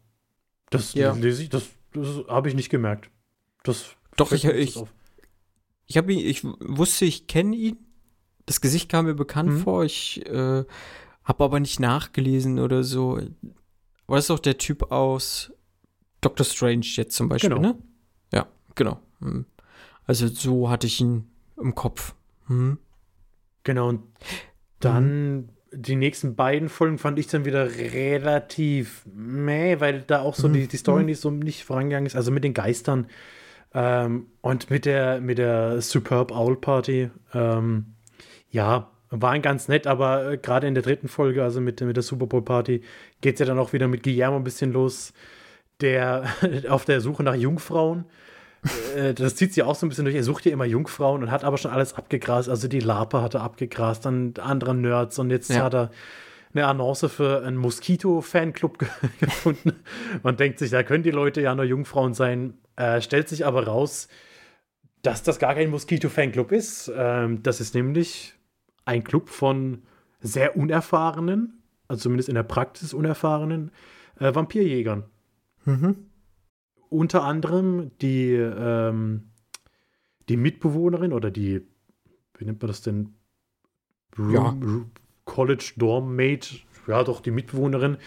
Das 0.71 0.93
Ja. 0.95 1.13
lese 1.13 1.43
ich, 1.43 1.49
das, 1.49 1.69
das 1.93 2.07
habe 2.27 2.49
ich 2.49 2.55
nicht 2.55 2.69
gemerkt. 2.69 3.09
Das 3.63 3.91
Doch, 4.15 4.31
ich- 4.31 4.45
ich-. 4.45 4.79
Ich 5.89 5.95
habe 5.97 6.11
ihn, 6.11 6.19
ich 6.19 6.43
wusste, 6.43 7.05
ich 7.05 7.27
kenne 7.27 7.55
ihn. 7.55 7.77
Das 8.47 8.59
Gesicht 8.61 8.89
kam 8.89 9.05
mir 9.05 9.13
bekannt 9.13 9.49
Mhm. 9.51 9.57
vor. 9.59 9.83
Ich 9.85 10.25
äh, 10.25 10.63
habe 11.23 11.43
aber 11.43 11.59
nicht 11.59 11.79
nachgelesen 11.79 12.57
oder 12.59 12.83
so. 12.83 13.17
Aber 14.07 14.15
das 14.15 14.23
ist 14.25 14.29
doch 14.31 14.39
der 14.39 14.57
Typ 14.57 14.91
aus 14.91 15.51
Doctor 16.21 16.45
Strange 16.45 16.81
jetzt 16.85 17.15
zum 17.15 17.29
Beispiel, 17.29 17.49
Genau. 17.51 17.61
ne? 17.61 17.75
Ja, 18.33 18.47
genau. 18.73 18.99
Hm. 19.19 19.45
Also 20.05 20.27
so 20.27 20.69
hatte 20.69 20.87
ich 20.87 20.99
ihn 21.01 21.29
im 21.57 21.75
Kopf. 21.75 22.15
Hm. 22.47 22.79
Genau, 23.63 23.89
und 23.89 24.01
dann 24.79 25.49
die 25.73 25.97
nächsten 25.97 26.35
beiden 26.37 26.69
Folgen 26.69 26.97
fand 26.97 27.19
ich 27.19 27.27
dann 27.27 27.43
wieder 27.43 27.69
relativ 27.69 29.05
meh, 29.13 29.81
weil 29.81 30.01
da 30.03 30.21
auch 30.21 30.35
so 30.35 30.47
Mhm. 30.47 30.53
die, 30.53 30.67
die 30.67 30.77
Story 30.77 31.03
nicht 31.03 31.19
so 31.19 31.29
nicht 31.29 31.65
vorangegangen 31.65 32.05
ist. 32.07 32.15
Also 32.15 32.31
mit 32.31 32.45
den 32.45 32.53
Geistern 32.53 33.07
ähm, 33.73 34.27
und 34.41 34.69
mit 34.69 34.85
der, 34.85 35.19
mit 35.19 35.37
der 35.37 35.81
Superb 35.81 36.31
Owl 36.31 36.55
Party. 36.55 37.09
Ähm, 37.33 37.93
ja, 38.57 38.89
waren 39.09 39.41
ganz 39.41 39.67
nett, 39.67 39.87
aber 39.87 40.31
äh, 40.31 40.37
gerade 40.37 40.67
in 40.67 40.73
der 40.73 40.83
dritten 40.83 41.07
Folge, 41.07 41.43
also 41.43 41.61
mit, 41.61 41.79
mit 41.81 41.95
der 41.95 42.03
Super 42.03 42.25
Bowl 42.25 42.41
Party, 42.41 42.81
geht 43.21 43.35
es 43.35 43.39
ja 43.39 43.45
dann 43.45 43.59
auch 43.59 43.71
wieder 43.71 43.87
mit 43.87 44.03
Guillermo 44.03 44.37
ein 44.37 44.43
bisschen 44.43 44.73
los, 44.73 45.13
der 45.79 46.25
auf 46.69 46.83
der 46.85 46.99
Suche 47.01 47.23
nach 47.23 47.35
Jungfrauen. 47.35 48.05
Äh, 48.95 49.13
das 49.13 49.35
zieht 49.35 49.53
sich 49.53 49.63
auch 49.63 49.75
so 49.75 49.85
ein 49.85 49.89
bisschen 49.89 50.05
durch. 50.05 50.15
Er 50.15 50.23
sucht 50.23 50.45
ja 50.45 50.51
immer 50.51 50.65
Jungfrauen 50.65 51.21
und 51.23 51.31
hat 51.31 51.43
aber 51.43 51.57
schon 51.57 51.71
alles 51.71 51.93
abgegrast. 51.93 52.49
Also 52.49 52.67
die 52.67 52.79
Larpe 52.79 53.21
hat 53.21 53.35
er 53.35 53.41
abgegrast, 53.41 54.05
dann 54.05 54.33
andere 54.41 54.73
Nerds 54.75 55.19
und 55.19 55.29
jetzt 55.29 55.51
Ja. 55.51 55.63
hat 55.63 55.75
er 55.75 55.91
eine 56.53 56.65
Annonce 56.65 57.05
für 57.09 57.43
einen 57.45 57.57
Moskito-Fanclub 57.57 58.79
ge 58.79 58.87
gefunden 59.19 59.73
und 60.23 60.39
denkt 60.39 60.57
sich, 60.59 60.71
da 60.71 60.81
können 60.81 61.03
die 61.03 61.11
Leute 61.11 61.41
ja 61.41 61.53
nur 61.53 61.65
Jungfrauen 61.65 62.13
sein. 62.15 62.55
Äh, 62.75 63.01
stellt 63.01 63.29
sich 63.29 63.45
aber 63.45 63.67
raus, 63.67 64.07
dass 65.03 65.21
das 65.23 65.37
gar 65.39 65.53
kein 65.53 65.69
Moskito-Fanclub 65.69 66.51
ist. 66.51 66.91
Ähm, 66.95 67.43
das 67.43 67.61
ist 67.61 67.75
nämlich 67.75 68.33
ein 68.87 69.03
Club 69.03 69.29
von 69.29 69.83
sehr 70.21 70.55
unerfahrenen, 70.57 71.61
also 71.87 72.03
zumindest 72.03 72.29
in 72.29 72.35
der 72.35 72.43
Praxis 72.43 72.93
unerfahrenen 72.93 73.71
äh, 74.19 74.33
Vampirjägern. 74.33 75.03
Mhm. 75.65 75.95
Unter 76.89 77.23
anderem 77.23 77.91
die, 78.01 78.31
ähm, 78.33 79.29
die 80.29 80.37
Mitbewohnerin 80.37 81.11
oder 81.13 81.29
die, 81.31 81.61
wie 82.37 82.45
nennt 82.45 82.61
man 82.61 82.67
das 82.67 82.81
denn? 82.81 83.13
Room, 84.17 84.31
Ja. 84.31 84.55
College 85.25 85.73
Dorm 85.75 86.15
Mate, 86.15 86.55
ja 86.87 87.03
doch, 87.03 87.21
die 87.21 87.31
Mitbewohnerin, 87.31 87.97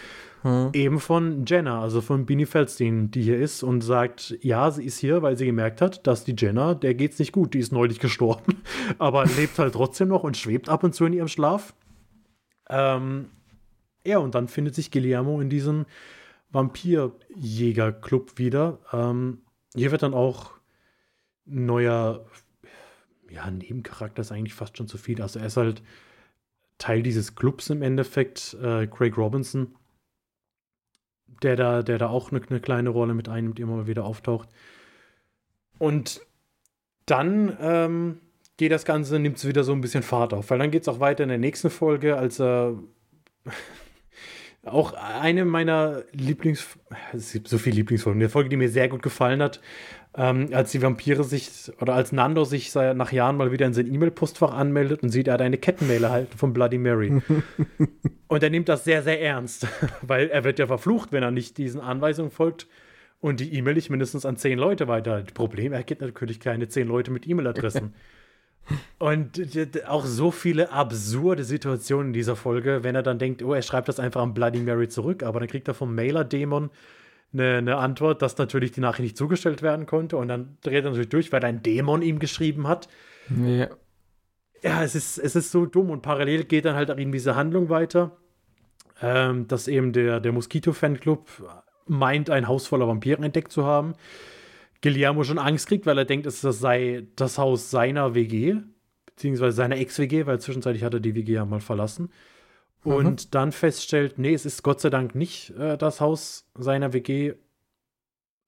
Hm. 0.43 0.71
eben 0.73 0.99
von 0.99 1.45
Jenna, 1.45 1.81
also 1.81 2.01
von 2.01 2.25
Bini 2.25 2.47
Feldstein, 2.47 3.11
die 3.11 3.21
hier 3.21 3.37
ist 3.37 3.61
und 3.61 3.81
sagt, 3.81 4.35
ja, 4.41 4.71
sie 4.71 4.83
ist 4.85 4.97
hier, 4.97 5.21
weil 5.21 5.37
sie 5.37 5.45
gemerkt 5.45 5.81
hat, 5.81 6.07
dass 6.07 6.23
die 6.23 6.35
Jenna, 6.35 6.73
der 6.73 6.95
geht's 6.95 7.19
nicht 7.19 7.31
gut, 7.31 7.53
die 7.53 7.59
ist 7.59 7.71
neulich 7.71 7.99
gestorben, 7.99 8.63
aber 8.97 9.25
lebt 9.25 9.59
halt 9.59 9.73
trotzdem 9.73 10.07
noch 10.07 10.23
und 10.23 10.37
schwebt 10.37 10.67
ab 10.67 10.83
und 10.83 10.95
zu 10.95 11.05
in 11.05 11.13
ihrem 11.13 11.27
Schlaf. 11.27 11.75
Ähm, 12.69 13.29
ja, 14.05 14.17
und 14.17 14.33
dann 14.33 14.47
findet 14.47 14.73
sich 14.73 14.89
Guillermo 14.89 15.41
in 15.41 15.49
diesem 15.49 15.85
Vampirjäger-Club 16.49 18.39
wieder. 18.39 18.79
Ähm, 18.91 19.41
hier 19.75 19.91
wird 19.91 20.01
dann 20.01 20.15
auch 20.15 20.53
ein 21.45 21.67
neuer, 21.67 22.25
ja, 23.29 23.49
Nebencharakter 23.51 24.21
ist 24.21 24.31
eigentlich 24.31 24.55
fast 24.55 24.75
schon 24.75 24.87
zu 24.87 24.97
viel. 24.97 25.21
Also 25.21 25.39
er 25.39 25.45
ist 25.45 25.57
halt 25.57 25.83
Teil 26.81 27.03
dieses 27.03 27.35
Clubs 27.35 27.69
im 27.69 27.83
Endeffekt, 27.83 28.57
äh, 28.61 28.87
Craig 28.87 29.15
Robinson, 29.15 29.75
der 31.43 31.55
da, 31.55 31.83
der 31.83 31.99
da 31.99 32.09
auch 32.09 32.31
eine, 32.31 32.41
eine 32.49 32.59
kleine 32.59 32.89
Rolle 32.89 33.13
mit 33.13 33.29
einnimmt, 33.29 33.59
immer 33.59 33.75
mal 33.75 33.87
wieder 33.87 34.03
auftaucht. 34.03 34.49
Und 35.77 36.25
dann 37.05 37.55
ähm, 37.61 38.19
geht 38.57 38.71
das 38.71 38.83
Ganze, 38.83 39.19
nimmt 39.19 39.37
es 39.37 39.47
wieder 39.47 39.63
so 39.63 39.73
ein 39.73 39.81
bisschen 39.81 40.01
Fahrt 40.01 40.33
auf, 40.33 40.49
weil 40.49 40.57
dann 40.57 40.71
geht 40.71 40.81
es 40.81 40.87
auch 40.87 40.99
weiter 40.99 41.21
in 41.21 41.29
der 41.29 41.37
nächsten 41.37 41.69
Folge, 41.69 42.17
als 42.17 42.39
er 42.39 42.75
Auch 44.63 44.93
eine 44.93 45.45
meiner 45.45 46.03
Lieblings... 46.11 46.77
So 47.13 47.57
viele 47.57 47.77
Lieblingsfolgen. 47.77 48.21
Eine 48.21 48.29
Folge, 48.29 48.49
die 48.49 48.57
mir 48.57 48.69
sehr 48.69 48.89
gut 48.89 49.01
gefallen 49.01 49.41
hat, 49.41 49.59
ähm, 50.15 50.49
als 50.51 50.71
die 50.71 50.81
Vampire 50.81 51.23
sich, 51.23 51.71
oder 51.79 51.93
als 51.93 52.11
Nando 52.11 52.43
sich 52.43 52.73
nach 52.75 53.11
Jahren 53.11 53.37
mal 53.37 53.51
wieder 53.51 53.65
in 53.65 53.73
sein 53.73 53.91
E-Mail-Postfach 53.91 54.53
anmeldet 54.53 55.03
und 55.03 55.09
sieht, 55.09 55.27
er 55.27 55.35
hat 55.35 55.41
eine 55.41 55.57
Kettenmail 55.57 56.03
erhalten 56.03 56.37
von 56.37 56.53
Bloody 56.53 56.77
Mary. 56.77 57.21
und 58.27 58.43
er 58.43 58.49
nimmt 58.49 58.69
das 58.69 58.83
sehr, 58.83 59.03
sehr 59.03 59.21
ernst, 59.21 59.67
weil 60.01 60.29
er 60.29 60.43
wird 60.43 60.59
ja 60.59 60.67
verflucht, 60.67 61.11
wenn 61.11 61.23
er 61.23 61.31
nicht 61.31 61.57
diesen 61.57 61.81
Anweisungen 61.81 62.31
folgt 62.31 62.67
und 63.19 63.39
die 63.39 63.53
E-Mail 63.53 63.75
nicht 63.75 63.89
mindestens 63.89 64.25
an 64.25 64.35
zehn 64.35 64.59
Leute 64.59 64.87
weiter. 64.87 65.23
Problem, 65.33 65.73
er 65.73 65.83
gibt 65.83 66.01
natürlich 66.01 66.39
keine 66.39 66.67
zehn 66.67 66.87
Leute 66.87 67.11
mit 67.11 67.27
E-Mail-Adressen. 67.27 67.93
Und 68.99 69.41
auch 69.87 70.05
so 70.05 70.31
viele 70.31 70.71
absurde 70.71 71.43
Situationen 71.43 72.07
in 72.07 72.13
dieser 72.13 72.35
Folge, 72.35 72.83
wenn 72.83 72.95
er 72.95 73.03
dann 73.03 73.19
denkt, 73.19 73.43
oh, 73.43 73.53
er 73.53 73.61
schreibt 73.61 73.87
das 73.87 73.99
einfach 73.99 74.21
an 74.21 74.33
Bloody 74.33 74.59
Mary 74.59 74.87
zurück, 74.87 75.23
aber 75.23 75.39
dann 75.39 75.49
kriegt 75.49 75.67
er 75.67 75.73
vom 75.73 75.95
Mailer-Dämon 75.95 76.69
eine, 77.33 77.57
eine, 77.57 77.77
Antwort, 77.77 78.21
dass 78.21 78.37
natürlich 78.37 78.71
die 78.71 78.81
Nachricht 78.81 79.03
nicht 79.03 79.17
zugestellt 79.17 79.61
werden 79.61 79.85
konnte 79.85 80.17
und 80.17 80.27
dann 80.27 80.57
dreht 80.61 80.83
er 80.83 80.91
natürlich 80.91 81.09
durch, 81.09 81.31
weil 81.31 81.43
ein 81.43 81.63
Dämon 81.63 82.01
ihm 82.01 82.19
geschrieben 82.19 82.67
hat. 82.67 82.87
Ja. 83.29 83.69
Ja, 84.63 84.83
es 84.83 84.93
ist, 84.93 85.17
es 85.17 85.35
ist 85.35 85.51
so 85.51 85.65
dumm 85.65 85.89
und 85.89 86.01
parallel 86.03 86.43
geht 86.43 86.65
dann 86.65 86.75
halt 86.75 86.91
auch 86.91 86.97
eben 86.97 87.11
diese 87.11 87.35
Handlung 87.35 87.69
weiter, 87.69 88.17
ähm, 89.01 89.47
dass 89.47 89.67
eben 89.67 89.91
der, 89.91 90.19
der 90.19 90.31
Moskito-Fanclub 90.33 91.27
meint, 91.87 92.29
ein 92.29 92.47
Haus 92.47 92.67
voller 92.67 92.87
Vampire 92.87 93.23
entdeckt 93.23 93.51
zu 93.51 93.65
haben. 93.65 93.95
Guillermo 94.81 95.23
schon 95.23 95.37
Angst 95.37 95.67
kriegt, 95.67 95.85
weil 95.85 95.97
er 95.97 96.05
denkt, 96.05 96.25
es 96.25 96.41
sei 96.41 97.05
das 97.15 97.37
Haus 97.37 97.69
seiner 97.69 98.15
WG, 98.15 98.55
beziehungsweise 99.05 99.55
seiner 99.55 99.77
Ex-WG, 99.77 100.25
weil 100.25 100.39
zwischenzeitlich 100.39 100.83
hat 100.83 100.93
er 100.93 100.99
die 100.99 101.15
WG 101.15 101.33
ja 101.33 101.45
mal 101.45 101.59
verlassen. 101.59 102.09
Und 102.83 103.25
mhm. 103.25 103.31
dann 103.31 103.51
feststellt, 103.51 104.17
nee, 104.17 104.33
es 104.33 104.45
ist 104.45 104.63
Gott 104.63 104.81
sei 104.81 104.89
Dank 104.89 105.13
nicht 105.13 105.51
äh, 105.51 105.77
das 105.77 106.01
Haus 106.01 106.49
seiner 106.55 106.93
WG, 106.93 107.33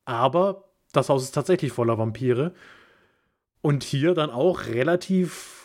aber 0.06 0.70
das 0.92 1.10
Haus 1.10 1.24
ist 1.24 1.34
tatsächlich 1.34 1.72
voller 1.72 1.98
Vampire. 1.98 2.54
Und 3.62 3.84
hier 3.84 4.14
dann 4.14 4.30
auch 4.30 4.66
relativ 4.66 5.63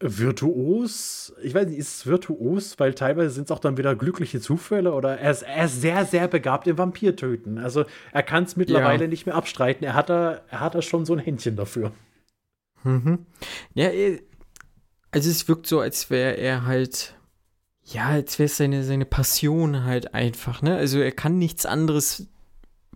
virtuos. 0.00 1.34
Ich 1.42 1.54
weiß 1.54 1.68
nicht, 1.68 1.78
ist 1.78 1.98
es 1.98 2.06
virtuos, 2.06 2.78
weil 2.78 2.94
teilweise 2.94 3.30
sind 3.30 3.44
es 3.44 3.50
auch 3.50 3.58
dann 3.58 3.76
wieder 3.76 3.94
glückliche 3.94 4.40
Zufälle 4.40 4.92
oder 4.92 5.18
er 5.18 5.30
ist, 5.30 5.42
er 5.42 5.64
ist 5.64 5.80
sehr, 5.80 6.04
sehr 6.04 6.28
begabt 6.28 6.66
im 6.66 6.78
Vampirtöten. 6.78 7.58
Also 7.58 7.84
er 8.12 8.22
kann 8.22 8.44
es 8.44 8.56
mittlerweile 8.56 9.04
ja. 9.04 9.08
nicht 9.08 9.26
mehr 9.26 9.34
abstreiten. 9.34 9.84
Er 9.84 9.94
hat 9.94 10.10
da, 10.10 10.42
er 10.48 10.60
hat 10.60 10.74
da 10.74 10.82
schon 10.82 11.06
so 11.06 11.14
ein 11.14 11.18
Händchen 11.18 11.56
dafür. 11.56 11.92
Mhm. 12.82 13.26
Ja, 13.74 13.90
also 15.10 15.30
es 15.30 15.48
wirkt 15.48 15.66
so, 15.66 15.80
als 15.80 16.10
wäre 16.10 16.36
er 16.36 16.66
halt, 16.66 17.16
ja, 17.84 18.06
als 18.08 18.38
wäre 18.38 18.46
es 18.46 18.56
seine, 18.56 18.82
seine 18.82 19.06
Passion 19.06 19.84
halt 19.84 20.12
einfach, 20.12 20.60
ne? 20.60 20.76
Also 20.76 20.98
er 20.98 21.12
kann 21.12 21.38
nichts 21.38 21.66
anderes 21.66 22.28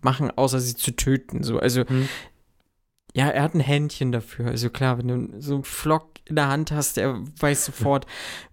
machen, 0.01 0.31
außer 0.31 0.59
sie 0.59 0.75
zu 0.75 0.91
töten. 0.91 1.43
So, 1.43 1.59
also 1.59 1.85
mhm. 1.87 2.07
Ja, 3.19 3.27
er 3.27 3.43
hat 3.43 3.53
ein 3.53 3.59
Händchen 3.59 4.13
dafür. 4.13 4.47
Also 4.47 4.69
klar, 4.69 4.97
wenn 4.97 5.07
du 5.09 5.41
so 5.41 5.55
einen 5.55 5.65
Flock 5.65 6.11
in 6.23 6.37
der 6.37 6.47
Hand 6.47 6.71
hast, 6.71 6.97
er 6.97 7.21
weiß 7.37 7.65
sofort, 7.65 8.05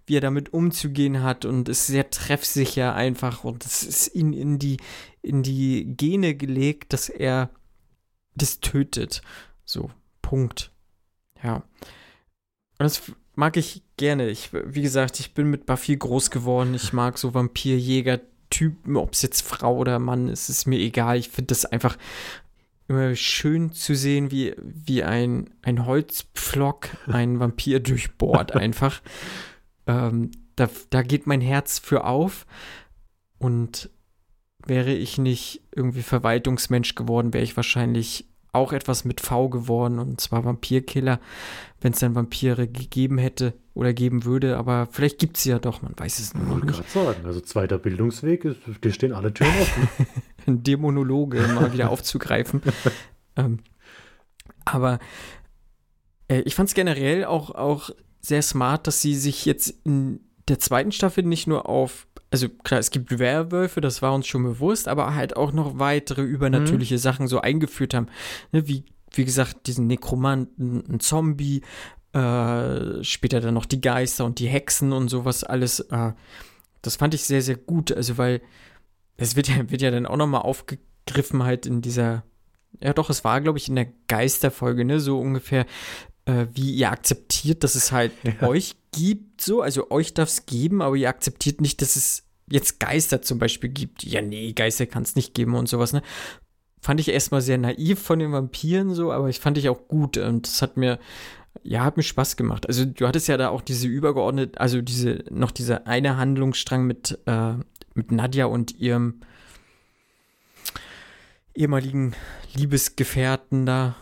wie 0.05 0.17
er 0.17 0.21
damit 0.21 0.51
umzugehen 0.51 1.23
hat 1.23 1.45
und 1.45 1.69
ist 1.69 1.87
sehr 1.87 2.09
treffsicher 2.09 2.93
einfach 2.93 3.45
und 3.45 3.65
es 3.65 3.83
ist 3.83 4.13
ihm 4.13 4.33
in 4.33 4.59
die, 4.59 4.75
in 5.21 5.41
die 5.41 5.85
Gene 5.95 6.35
gelegt, 6.35 6.91
dass 6.91 7.07
er 7.07 7.49
das 8.35 8.59
tötet. 8.59 9.21
So, 9.63 9.89
Punkt. 10.21 10.73
Ja. 11.41 11.55
Und 11.55 11.63
das 12.79 13.01
mag 13.35 13.55
ich 13.55 13.83
gerne. 13.95 14.27
Ich, 14.27 14.49
wie 14.51 14.81
gesagt, 14.81 15.21
ich 15.21 15.33
bin 15.33 15.49
mit 15.49 15.65
Buffy 15.65 15.95
groß 15.95 16.29
geworden. 16.29 16.73
Ich 16.73 16.91
mag 16.91 17.17
so 17.17 17.33
Vampirjäger-Typen, 17.33 18.97
ob 18.97 19.13
es 19.13 19.21
jetzt 19.21 19.43
Frau 19.43 19.77
oder 19.77 19.97
Mann 19.99 20.27
ist, 20.27 20.49
ist 20.49 20.65
mir 20.65 20.79
egal. 20.79 21.15
Ich 21.15 21.29
finde 21.29 21.47
das 21.47 21.63
einfach 21.63 21.97
immer 22.87 23.15
schön 23.15 23.71
zu 23.71 23.95
sehen, 23.95 24.31
wie, 24.31 24.55
wie 24.61 25.03
ein, 25.03 25.49
ein 25.61 25.85
Holzpflock 25.85 26.89
ein 27.07 27.39
Vampir 27.39 27.79
durchbohrt 27.81 28.55
einfach. 28.55 29.01
ähm, 29.87 30.31
da, 30.55 30.69
da 30.89 31.01
geht 31.01 31.27
mein 31.27 31.41
Herz 31.41 31.79
für 31.79 32.05
auf. 32.05 32.45
Und 33.39 33.89
wäre 34.65 34.93
ich 34.93 35.17
nicht 35.17 35.61
irgendwie 35.75 36.01
Verwaltungsmensch 36.01 36.95
geworden, 36.95 37.33
wäre 37.33 37.43
ich 37.43 37.55
wahrscheinlich 37.55 38.25
auch 38.51 38.73
etwas 38.73 39.05
mit 39.05 39.21
V 39.21 39.49
geworden 39.49 39.99
und 39.99 40.19
zwar 40.19 40.43
Vampirkiller, 40.43 41.19
wenn 41.81 41.93
es 41.93 41.99
dann 41.99 42.15
Vampire 42.15 42.67
gegeben 42.67 43.17
hätte 43.17 43.53
oder 43.73 43.93
geben 43.93 44.25
würde, 44.25 44.57
aber 44.57 44.87
vielleicht 44.91 45.19
gibt 45.19 45.37
es 45.37 45.43
sie 45.43 45.51
ja 45.51 45.59
doch, 45.59 45.81
man 45.81 45.93
weiß 45.95 46.19
es 46.19 46.33
noch 46.33 46.63
nicht. 46.63 46.79
Ich 46.79 46.89
sagen, 46.89 47.25
also 47.25 47.39
zweiter 47.41 47.77
Bildungsweg, 47.77 48.45
ist, 48.45 48.59
dir 48.83 48.91
stehen 48.91 49.13
alle 49.13 49.33
Türen 49.33 49.51
offen. 49.61 49.87
Dämonologe 50.63 51.39
mal 51.53 51.73
wieder 51.73 51.89
aufzugreifen. 51.89 52.61
ähm, 53.35 53.59
aber 54.65 54.99
äh, 56.27 56.41
ich 56.41 56.55
fand 56.55 56.69
es 56.69 56.75
generell 56.75 57.25
auch, 57.25 57.51
auch 57.51 57.91
sehr 58.21 58.41
smart, 58.41 58.87
dass 58.87 59.01
sie 59.01 59.15
sich 59.15 59.45
jetzt 59.45 59.73
in 59.85 60.21
der 60.47 60.59
zweiten 60.59 60.91
Staffel 60.91 61.23
nicht 61.23 61.47
nur 61.47 61.69
auf, 61.69 62.07
also 62.31 62.49
klar, 62.49 62.79
es 62.79 62.91
gibt 62.91 63.19
Werwölfe, 63.19 63.81
das 63.81 64.01
war 64.01 64.13
uns 64.13 64.27
schon 64.27 64.43
bewusst, 64.43 64.87
aber 64.87 65.13
halt 65.13 65.35
auch 65.35 65.51
noch 65.51 65.79
weitere 65.79 66.21
übernatürliche 66.21 66.95
mhm. 66.95 66.99
Sachen 66.99 67.27
so 67.27 67.41
eingeführt 67.41 67.93
haben. 67.93 68.07
Ne, 68.51 68.67
wie, 68.67 68.85
wie 69.11 69.25
gesagt, 69.25 69.67
diesen 69.67 69.87
Nekromanten, 69.87 70.83
ein 70.89 70.99
Zombie, 70.99 71.61
äh, 72.13 73.03
später 73.03 73.41
dann 73.41 73.53
noch 73.53 73.65
die 73.65 73.81
Geister 73.81 74.25
und 74.25 74.39
die 74.39 74.47
Hexen 74.47 74.93
und 74.93 75.09
sowas 75.09 75.43
alles. 75.43 75.79
Äh, 75.79 76.13
das 76.81 76.95
fand 76.95 77.13
ich 77.13 77.23
sehr, 77.23 77.41
sehr 77.41 77.57
gut. 77.57 77.91
Also, 77.91 78.17
weil 78.17 78.41
es 79.17 79.35
wird 79.35 79.49
ja, 79.49 79.69
wird 79.69 79.81
ja 79.81 79.91
dann 79.91 80.05
auch 80.05 80.17
nochmal 80.17 80.41
aufgegriffen 80.41 81.43
halt 81.43 81.65
in 81.65 81.81
dieser, 81.81 82.23
ja 82.81 82.93
doch, 82.93 83.09
es 83.09 83.23
war, 83.23 83.41
glaube 83.41 83.57
ich, 83.57 83.67
in 83.67 83.75
der 83.75 83.87
Geisterfolge, 84.07 84.85
ne, 84.85 84.99
so 84.99 85.19
ungefähr, 85.19 85.65
äh, 86.25 86.45
wie 86.53 86.75
ihr 86.75 86.91
akzeptiert, 86.91 87.63
dass 87.63 87.75
es 87.75 87.91
halt 87.91 88.11
ja. 88.23 88.47
euch 88.47 88.75
gibt, 88.91 89.41
so, 89.41 89.61
also 89.61 89.91
euch 89.91 90.13
darf 90.13 90.29
es 90.29 90.45
geben, 90.45 90.81
aber 90.81 90.95
ihr 90.95 91.09
akzeptiert 91.09 91.61
nicht, 91.61 91.81
dass 91.81 91.95
es 91.95 92.23
jetzt 92.49 92.79
Geister 92.79 93.21
zum 93.21 93.39
Beispiel 93.39 93.69
gibt. 93.69 94.03
Ja, 94.03 94.21
nee, 94.21 94.53
Geister 94.53 94.85
kann 94.85 95.03
es 95.03 95.15
nicht 95.15 95.33
geben 95.33 95.55
und 95.55 95.67
sowas, 95.67 95.93
ne. 95.93 96.01
Fand 96.87 97.01
ich 97.01 97.09
erstmal 97.09 97.41
sehr 97.41 97.57
naiv 97.57 98.01
von 98.01 98.17
den 98.17 98.31
Vampiren 98.31 98.93
so, 98.93 99.11
aber 99.11 99.27
ich 99.27 99.41
fand 99.41 99.57
ich 99.57 99.67
auch 99.67 99.89
gut 99.89 100.17
und 100.17 100.47
das 100.47 100.61
hat 100.61 100.77
mir, 100.77 100.99
ja, 101.61 101.83
hat 101.83 101.97
mir 101.97 102.03
Spaß 102.03 102.37
gemacht. 102.37 102.65
Also 102.65 102.85
du 102.85 103.05
hattest 103.05 103.27
ja 103.27 103.35
da 103.35 103.49
auch 103.49 103.61
diese 103.61 103.89
übergeordnet, 103.89 104.57
also 104.57 104.81
diese, 104.81 105.25
noch 105.29 105.51
diese 105.51 105.85
eine 105.85 106.15
Handlungsstrang 106.15 106.87
mit, 106.87 107.19
äh, 107.25 107.55
mit 107.93 108.13
Nadja 108.13 108.45
und 108.45 108.79
ihrem 108.79 109.19
ehemaligen 111.53 112.15
Liebesgefährten 112.55 113.65
da. 113.65 113.97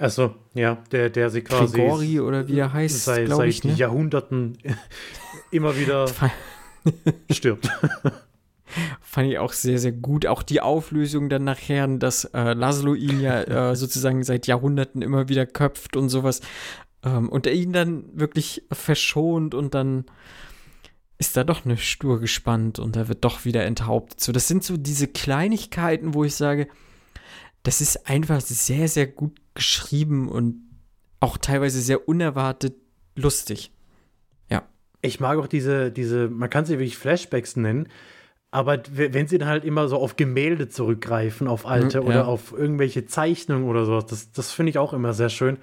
Achso, 0.00 0.34
ja, 0.54 0.82
der, 0.90 1.08
der 1.08 1.30
sie 1.30 1.42
quasi. 1.42 1.76
Grigori 1.76 2.18
oder 2.18 2.48
wie 2.48 2.58
er 2.58 2.72
heißt, 2.72 3.04
seit, 3.04 3.28
seit 3.28 3.48
ich, 3.48 3.62
ne? 3.62 3.74
Jahrhunderten 3.74 4.58
immer 5.52 5.78
wieder 5.78 6.08
stirbt. 7.30 7.70
Fand 9.00 9.30
ich 9.30 9.38
auch 9.38 9.52
sehr, 9.52 9.78
sehr 9.78 9.92
gut. 9.92 10.26
Auch 10.26 10.42
die 10.42 10.60
Auflösung 10.60 11.28
dann 11.28 11.44
nachher, 11.44 11.86
dass 11.86 12.24
äh, 12.24 12.52
Laszlo 12.54 12.94
ihn 12.94 13.20
ja 13.20 13.42
äh, 13.70 13.76
sozusagen 13.76 14.24
seit 14.24 14.46
Jahrhunderten 14.46 15.02
immer 15.02 15.28
wieder 15.28 15.46
köpft 15.46 15.96
und 15.96 16.08
sowas. 16.08 16.40
Ähm, 17.04 17.28
und 17.28 17.46
er 17.46 17.54
ihn 17.54 17.72
dann 17.72 18.04
wirklich 18.12 18.64
verschont 18.70 19.54
und 19.54 19.74
dann 19.74 20.04
ist 21.18 21.36
da 21.36 21.44
doch 21.44 21.64
eine 21.64 21.78
Stur 21.78 22.20
gespannt 22.20 22.78
und 22.78 22.96
er 22.96 23.08
wird 23.08 23.24
doch 23.24 23.44
wieder 23.44 23.64
enthauptet. 23.64 24.20
So, 24.20 24.32
das 24.32 24.48
sind 24.48 24.64
so 24.64 24.76
diese 24.76 25.08
Kleinigkeiten, 25.08 26.14
wo 26.14 26.24
ich 26.24 26.34
sage, 26.34 26.68
das 27.62 27.80
ist 27.80 28.08
einfach 28.08 28.40
sehr, 28.40 28.88
sehr 28.88 29.06
gut 29.06 29.40
geschrieben 29.54 30.28
und 30.28 30.62
auch 31.20 31.38
teilweise 31.38 31.80
sehr 31.80 32.08
unerwartet 32.08 32.74
lustig. 33.14 33.72
Ja. 34.50 34.68
Ich 35.00 35.18
mag 35.20 35.38
auch 35.38 35.46
diese, 35.46 35.90
diese, 35.90 36.28
man 36.28 36.50
kann 36.50 36.66
sie 36.66 36.74
wirklich 36.74 36.98
Flashbacks 36.98 37.56
nennen, 37.56 37.88
aber 38.56 38.80
wenn 38.90 39.26
sie 39.26 39.36
dann 39.36 39.48
halt 39.48 39.66
immer 39.66 39.86
so 39.86 39.98
auf 39.98 40.16
Gemälde 40.16 40.70
zurückgreifen, 40.70 41.46
auf 41.46 41.66
alte 41.66 42.00
mhm, 42.00 42.06
ja. 42.06 42.08
oder 42.08 42.28
auf 42.28 42.54
irgendwelche 42.56 43.04
Zeichnungen 43.04 43.68
oder 43.68 43.84
sowas, 43.84 44.06
das, 44.06 44.32
das 44.32 44.50
finde 44.50 44.70
ich 44.70 44.78
auch 44.78 44.94
immer 44.94 45.12
sehr 45.12 45.28
schön. 45.28 45.58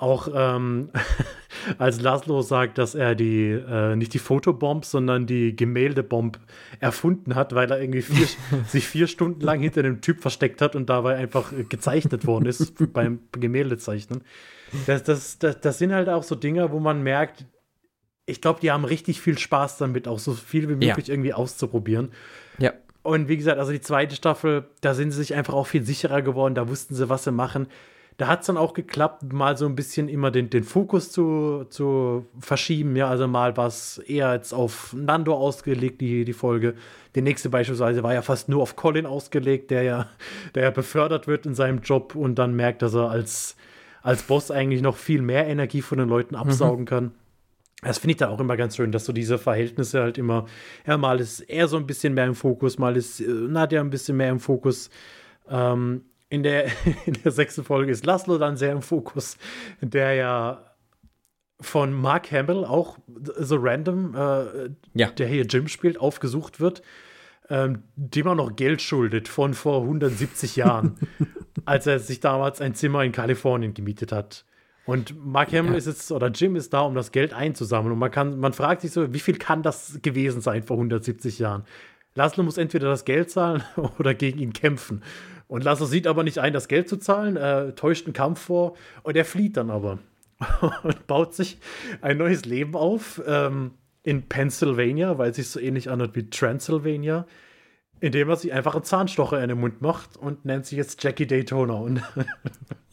Auch 0.00 0.26
ähm, 0.34 0.90
als 1.78 2.00
Laszlo 2.00 2.42
sagt, 2.42 2.78
dass 2.78 2.96
er 2.96 3.14
die, 3.14 3.50
äh, 3.50 3.94
nicht 3.94 4.14
die 4.14 4.18
Fotobomb, 4.18 4.84
sondern 4.84 5.28
die 5.28 5.54
Gemäldebomb 5.54 6.40
erfunden 6.80 7.36
hat, 7.36 7.54
weil 7.54 7.70
er 7.70 7.80
irgendwie 7.80 8.02
vier, 8.02 8.26
sich 8.66 8.88
vier 8.88 9.06
Stunden 9.06 9.40
lang 9.40 9.60
hinter 9.60 9.84
dem 9.84 10.00
Typ 10.00 10.20
versteckt 10.20 10.60
hat 10.60 10.74
und 10.74 10.90
dabei 10.90 11.14
einfach 11.14 11.52
gezeichnet 11.68 12.26
worden 12.26 12.46
ist 12.46 12.74
beim 12.92 13.20
Gemäldezeichnen. 13.30 14.22
Das, 14.86 15.04
das, 15.04 15.38
das, 15.38 15.60
das 15.60 15.78
sind 15.78 15.92
halt 15.92 16.08
auch 16.08 16.24
so 16.24 16.34
Dinge, 16.34 16.72
wo 16.72 16.80
man 16.80 17.00
merkt, 17.00 17.46
ich 18.26 18.40
glaube, 18.40 18.60
die 18.60 18.70
haben 18.70 18.84
richtig 18.84 19.20
viel 19.20 19.38
Spaß 19.38 19.78
damit, 19.78 20.08
auch 20.08 20.18
so 20.18 20.32
viel 20.32 20.68
wie 20.68 20.74
möglich 20.74 21.08
ja. 21.08 21.14
irgendwie 21.14 21.34
auszuprobieren. 21.34 22.12
Ja. 22.58 22.72
Und 23.02 23.28
wie 23.28 23.36
gesagt, 23.36 23.58
also 23.58 23.72
die 23.72 23.80
zweite 23.80 24.16
Staffel, 24.16 24.66
da 24.80 24.94
sind 24.94 25.10
sie 25.10 25.18
sich 25.18 25.34
einfach 25.34 25.54
auch 25.54 25.66
viel 25.66 25.84
sicherer 25.84 26.22
geworden, 26.22 26.54
da 26.54 26.68
wussten 26.68 26.94
sie, 26.94 27.08
was 27.08 27.24
sie 27.24 27.32
machen 27.32 27.68
da 28.16 28.28
hat 28.28 28.40
es 28.40 28.46
dann 28.46 28.56
auch 28.56 28.74
geklappt, 28.74 29.32
mal 29.32 29.56
so 29.56 29.66
ein 29.66 29.74
bisschen 29.74 30.08
immer 30.08 30.30
den, 30.30 30.48
den 30.48 30.62
Fokus 30.62 31.10
zu, 31.10 31.64
zu 31.68 32.26
verschieben. 32.38 32.94
Ja, 32.94 33.08
also 33.08 33.26
mal 33.26 33.56
war 33.56 33.66
es 33.66 33.98
eher 33.98 34.32
jetzt 34.34 34.52
auf 34.52 34.94
Nando 34.96 35.34
ausgelegt, 35.34 36.00
die, 36.00 36.24
die 36.24 36.32
Folge. 36.32 36.74
Die 37.16 37.22
nächste 37.22 37.48
beispielsweise 37.48 38.04
war 38.04 38.14
ja 38.14 38.22
fast 38.22 38.48
nur 38.48 38.62
auf 38.62 38.76
Colin 38.76 39.06
ausgelegt, 39.06 39.72
der 39.72 39.82
ja, 39.82 40.06
der 40.54 40.62
ja 40.64 40.70
befördert 40.70 41.26
wird 41.26 41.44
in 41.44 41.54
seinem 41.54 41.80
Job 41.80 42.14
und 42.14 42.36
dann 42.36 42.54
merkt, 42.54 42.82
dass 42.82 42.94
er 42.94 43.10
als, 43.10 43.56
als 44.02 44.22
Boss 44.22 44.52
eigentlich 44.52 44.82
noch 44.82 44.96
viel 44.96 45.20
mehr 45.20 45.48
Energie 45.48 45.82
von 45.82 45.98
den 45.98 46.08
Leuten 46.08 46.36
absaugen 46.36 46.82
mhm. 46.82 46.88
kann. 46.88 47.12
Das 47.82 47.98
finde 47.98 48.12
ich 48.12 48.16
dann 48.16 48.30
auch 48.30 48.40
immer 48.40 48.56
ganz 48.56 48.76
schön, 48.76 48.92
dass 48.92 49.04
so 49.04 49.12
diese 49.12 49.36
Verhältnisse 49.36 50.00
halt 50.00 50.16
immer, 50.16 50.46
ja, 50.86 50.96
mal 50.96 51.20
ist 51.20 51.40
er 51.40 51.68
so 51.68 51.76
ein 51.76 51.86
bisschen 51.86 52.14
mehr 52.14 52.26
im 52.26 52.34
Fokus, 52.34 52.78
mal 52.78 52.96
ist 52.96 53.20
äh, 53.20 53.26
Nadja 53.26 53.80
ein 53.80 53.90
bisschen 53.90 54.16
mehr 54.16 54.30
im 54.30 54.40
Fokus. 54.40 54.90
Ähm, 55.48 56.04
in 56.30 56.42
der, 56.42 56.66
in 57.06 57.14
der 57.24 57.32
sechsten 57.32 57.64
Folge 57.64 57.92
ist 57.92 58.06
Laszlo 58.06 58.38
dann 58.38 58.56
sehr 58.56 58.72
im 58.72 58.82
Fokus, 58.82 59.36
der 59.80 60.14
ja 60.14 60.74
von 61.60 61.92
Mark 61.92 62.30
Hamill 62.32 62.64
auch 62.64 62.98
so 63.38 63.56
random, 63.56 64.14
äh, 64.14 64.70
ja. 64.94 65.10
der 65.10 65.26
hier 65.28 65.44
Jim 65.44 65.68
spielt, 65.68 65.98
aufgesucht 65.98 66.60
wird, 66.60 66.82
ähm, 67.48 67.84
dem 67.96 68.26
er 68.26 68.34
noch 68.34 68.56
Geld 68.56 68.82
schuldet 68.82 69.28
von 69.28 69.54
vor 69.54 69.82
170 69.82 70.56
Jahren, 70.56 70.96
als 71.64 71.86
er 71.86 71.98
sich 71.98 72.20
damals 72.20 72.60
ein 72.60 72.74
Zimmer 72.74 73.04
in 73.04 73.12
Kalifornien 73.12 73.74
gemietet 73.74 74.12
hat. 74.12 74.44
Und 74.86 75.14
Mark 75.24 75.52
Hamill 75.52 75.72
ja. 75.72 75.78
ist 75.78 75.86
jetzt, 75.86 76.12
oder 76.12 76.28
Jim 76.28 76.56
ist 76.56 76.72
da, 76.72 76.80
um 76.82 76.94
das 76.94 77.10
Geld 77.10 77.32
einzusammeln. 77.32 77.92
Und 77.92 77.98
man 77.98 78.10
kann, 78.10 78.38
man 78.38 78.52
fragt 78.52 78.82
sich 78.82 78.90
so, 78.90 79.12
wie 79.14 79.18
viel 79.20 79.38
kann 79.38 79.62
das 79.62 80.00
gewesen 80.02 80.40
sein 80.40 80.62
vor 80.62 80.76
170 80.76 81.38
Jahren? 81.38 81.64
Laszlo 82.14 82.44
muss 82.44 82.58
entweder 82.58 82.88
das 82.88 83.04
Geld 83.04 83.30
zahlen 83.30 83.62
oder 83.98 84.14
gegen 84.14 84.38
ihn 84.38 84.52
kämpfen. 84.52 85.02
Und 85.48 85.64
Laszlo 85.64 85.86
sieht 85.86 86.06
aber 86.06 86.22
nicht 86.22 86.38
ein, 86.38 86.52
das 86.52 86.68
Geld 86.68 86.88
zu 86.88 86.96
zahlen, 86.96 87.36
äh, 87.36 87.72
täuscht 87.72 88.06
einen 88.06 88.14
Kampf 88.14 88.40
vor 88.40 88.76
und 89.02 89.16
er 89.16 89.24
flieht 89.24 89.56
dann 89.56 89.70
aber 89.70 89.98
und 90.82 91.06
baut 91.06 91.34
sich 91.34 91.58
ein 92.00 92.18
neues 92.18 92.44
Leben 92.44 92.74
auf 92.74 93.22
ähm, 93.26 93.72
in 94.02 94.22
Pennsylvania, 94.28 95.18
weil 95.18 95.30
es 95.30 95.36
sich 95.36 95.48
so 95.48 95.60
ähnlich 95.60 95.90
anhört 95.90 96.14
wie 96.14 96.28
Transylvania, 96.28 97.26
indem 98.00 98.28
er 98.28 98.36
sich 98.36 98.52
einfach 98.52 98.74
einen 98.74 98.84
Zahnstocher 98.84 99.42
in 99.42 99.48
den 99.48 99.60
Mund 99.60 99.80
macht 99.80 100.16
und 100.16 100.44
nennt 100.44 100.66
sich 100.66 100.76
jetzt 100.76 101.02
Jackie 101.02 101.26
Daytona. 101.26 101.74
Und, 101.74 102.02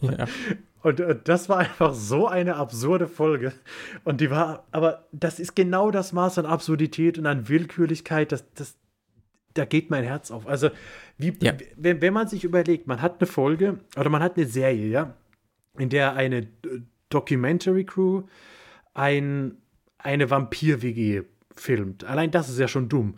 ja. 0.01 0.25
und 0.83 0.99
äh, 0.99 1.17
das 1.23 1.49
war 1.49 1.59
einfach 1.59 1.93
so 1.93 2.27
eine 2.27 2.55
absurde 2.55 3.07
Folge. 3.07 3.53
Und 4.03 4.21
die 4.21 4.29
war, 4.29 4.65
aber 4.71 5.07
das 5.11 5.39
ist 5.39 5.55
genau 5.55 5.91
das 5.91 6.13
Maß 6.13 6.39
an 6.39 6.45
Absurdität 6.45 7.17
und 7.17 7.25
an 7.25 7.47
Willkürlichkeit, 7.47 8.31
das, 8.31 8.45
das, 8.53 8.75
da 9.53 9.65
geht 9.65 9.89
mein 9.89 10.03
Herz 10.03 10.31
auf. 10.31 10.47
Also, 10.47 10.69
wie, 11.17 11.33
ja. 11.41 11.53
wenn, 11.75 12.01
wenn 12.01 12.13
man 12.13 12.27
sich 12.27 12.43
überlegt, 12.43 12.87
man 12.87 13.01
hat 13.01 13.19
eine 13.19 13.27
Folge 13.27 13.79
oder 13.97 14.09
man 14.09 14.23
hat 14.23 14.37
eine 14.37 14.47
Serie, 14.47 14.87
ja, 14.87 15.13
in 15.77 15.89
der 15.89 16.15
eine 16.15 16.37
äh, 16.37 16.81
Documentary 17.09 17.85
Crew 17.85 18.23
ein, 18.93 19.57
eine 19.97 20.29
Vampir-WG 20.29 21.23
filmt. 21.55 22.03
Allein 22.03 22.31
das 22.31 22.49
ist 22.49 22.59
ja 22.59 22.67
schon 22.67 22.89
dumm. 22.89 23.15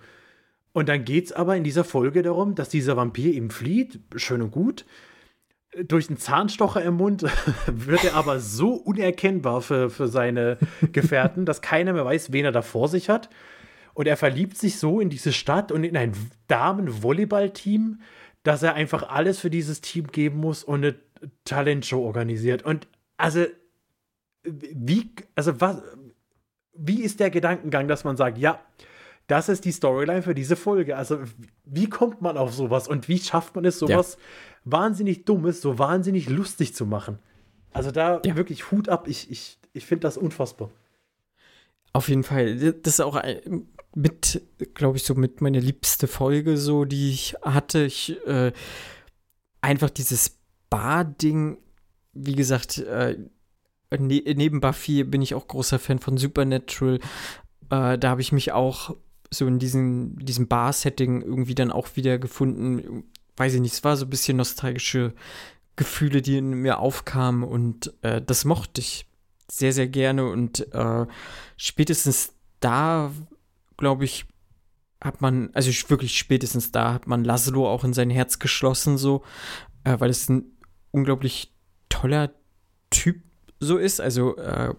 Und 0.74 0.89
dann 0.89 1.05
geht 1.05 1.26
es 1.26 1.32
aber 1.32 1.55
in 1.55 1.64
dieser 1.64 1.84
Folge 1.84 2.24
darum, 2.24 2.55
dass 2.55 2.70
dieser 2.70 2.97
Vampir 2.97 3.32
ihm 3.34 3.51
flieht, 3.51 3.99
schön 4.16 4.41
und 4.41 4.51
gut. 4.51 4.86
Durch 5.82 6.07
einen 6.07 6.17
Zahnstocher 6.17 6.84
im 6.84 6.95
Mund 6.95 7.24
wird 7.67 8.03
er 8.03 8.15
aber 8.15 8.39
so 8.39 8.74
unerkennbar 8.74 9.61
für, 9.61 9.89
für 9.89 10.07
seine 10.07 10.57
Gefährten, 10.91 11.45
dass 11.45 11.61
keiner 11.61 11.93
mehr 11.93 12.05
weiß, 12.05 12.32
wen 12.32 12.45
er 12.45 12.51
da 12.51 12.61
vor 12.61 12.88
sich 12.88 13.09
hat. 13.09 13.30
Und 13.93 14.07
er 14.07 14.17
verliebt 14.17 14.57
sich 14.57 14.80
so 14.80 14.99
in 14.99 15.09
diese 15.09 15.34
Stadt 15.34 15.71
und 15.71 15.84
in 15.84 15.95
ein 15.95 16.13
Damen-Volleyball-Team, 16.47 18.01
dass 18.43 18.63
er 18.63 18.74
einfach 18.74 19.09
alles 19.09 19.39
für 19.39 19.49
dieses 19.49 19.82
Team 19.82 20.07
geben 20.07 20.39
muss 20.39 20.63
und 20.63 20.84
eine 20.84 20.95
Talentshow 21.45 22.03
organisiert. 22.03 22.63
Und 22.63 22.88
also, 23.17 23.45
wie, 24.43 25.11
also 25.36 25.61
was, 25.61 25.82
wie 26.74 27.01
ist 27.01 27.19
der 27.19 27.30
Gedankengang, 27.30 27.88
dass 27.88 28.03
man 28.03 28.17
sagt, 28.17 28.38
ja, 28.38 28.59
das 29.28 29.47
ist 29.47 29.63
die 29.63 29.71
Storyline 29.71 30.21
für 30.21 30.36
diese 30.36 30.55
Folge. 30.55 30.97
Also, 30.97 31.19
wie 31.63 31.89
kommt 31.89 32.21
man 32.21 32.38
auf 32.38 32.53
sowas 32.53 32.88
und 32.88 33.07
wie 33.07 33.19
schafft 33.19 33.55
man 33.55 33.63
es, 33.63 33.80
sowas 33.80 34.17
ja. 34.19 34.53
Wahnsinnig 34.66 35.26
Dummes, 35.26 35.61
so 35.61 35.80
wahnsinnig 35.80 36.30
lustig 36.30 36.74
zu 36.76 36.86
machen? 36.86 37.20
Also, 37.72 37.91
da 37.91 38.22
ja. 38.26 38.36
wirklich 38.36 38.72
Hut 38.72 38.89
ab. 38.89 39.07
Ich, 39.07 39.32
ich, 39.32 39.57
ich 39.74 39.86
finde 39.86 40.01
das 40.01 40.18
unfassbar. 40.18 40.70
Auf 41.93 42.09
jeden 42.09 42.24
Fall. 42.24 42.55
Das 42.55 42.95
ist 42.95 42.99
auch 43.01 43.22
mit, 43.95 44.41
glaube 44.74 44.97
ich, 44.97 45.03
so 45.03 45.14
mit 45.16 45.41
meiner 45.41 45.59
liebste 45.59 46.07
Folge, 46.07 46.57
so, 46.57 46.86
die 46.86 47.11
ich 47.11 47.36
hatte. 47.43 47.84
Ich, 47.84 48.18
äh, 48.26 48.51
einfach 49.61 49.89
dieses 49.89 50.39
Bar-Ding, 50.70 51.57
wie 52.14 52.36
gesagt, 52.36 52.80
äh, 52.80 53.18
ne 53.97 54.24
neben 54.36 54.59
Buffy 54.59 55.03
bin 55.03 55.22
ich 55.22 55.36
auch 55.36 55.47
großer 55.47 55.80
Fan 55.80 55.99
von 55.99 56.18
Supernatural. 56.18 56.99
Äh, 57.70 57.97
da 57.97 58.09
habe 58.09 58.22
ich 58.22 58.32
mich 58.32 58.51
auch 58.51 58.95
so 59.30 59.47
in 59.47 59.59
diesem, 59.59 60.18
diesem 60.18 60.47
Bar-Setting 60.47 61.22
irgendwie 61.22 61.55
dann 61.55 61.72
auch 61.72 61.95
wieder 61.95 62.18
gefunden. 62.18 63.03
Weiß 63.38 63.53
ich 63.53 63.61
nicht, 63.61 63.73
es 63.73 63.84
war 63.84 63.97
so 63.97 64.05
ein 64.05 64.09
bisschen 64.09 64.38
nostalgische 64.38 65.13
Gefühle, 65.75 66.21
die 66.21 66.38
in 66.38 66.51
mir 66.51 66.79
aufkamen 66.79 67.43
und 67.43 67.93
äh, 68.03 68.21
das 68.21 68.45
mochte 68.45 68.81
ich 68.81 69.07
sehr, 69.49 69.73
sehr 69.73 69.88
gerne 69.88 70.29
und 70.29 70.71
äh, 70.73 71.05
spätestens 71.57 72.34
da 72.59 73.11
glaube 73.77 74.05
ich, 74.05 74.25
hat 75.01 75.21
man, 75.21 75.49
also 75.53 75.69
wirklich 75.89 76.17
spätestens 76.17 76.71
da 76.71 76.93
hat 76.93 77.07
man 77.07 77.23
Laszlo 77.23 77.69
auch 77.69 77.84
in 77.84 77.93
sein 77.93 78.09
Herz 78.09 78.39
geschlossen, 78.39 78.97
so, 78.97 79.23
äh, 79.84 79.99
weil 79.99 80.09
es 80.09 80.29
ein 80.29 80.45
unglaublich 80.91 81.53
toller 81.89 82.31
Typ 82.89 83.21
so 83.59 83.77
ist. 83.77 83.99
Also, 83.99 84.38
äh, 84.38 84.73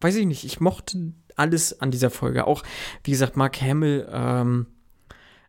weiß 0.00 0.16
ich 0.16 0.26
nicht, 0.26 0.44
ich 0.44 0.60
mochte 0.60 1.12
alles 1.34 1.80
an 1.80 1.90
dieser 1.90 2.10
Folge. 2.10 2.46
Auch, 2.46 2.62
wie 3.02 3.10
gesagt, 3.10 3.36
Mark 3.36 3.60
Hamill, 3.60 4.08
ähm, 4.10 4.66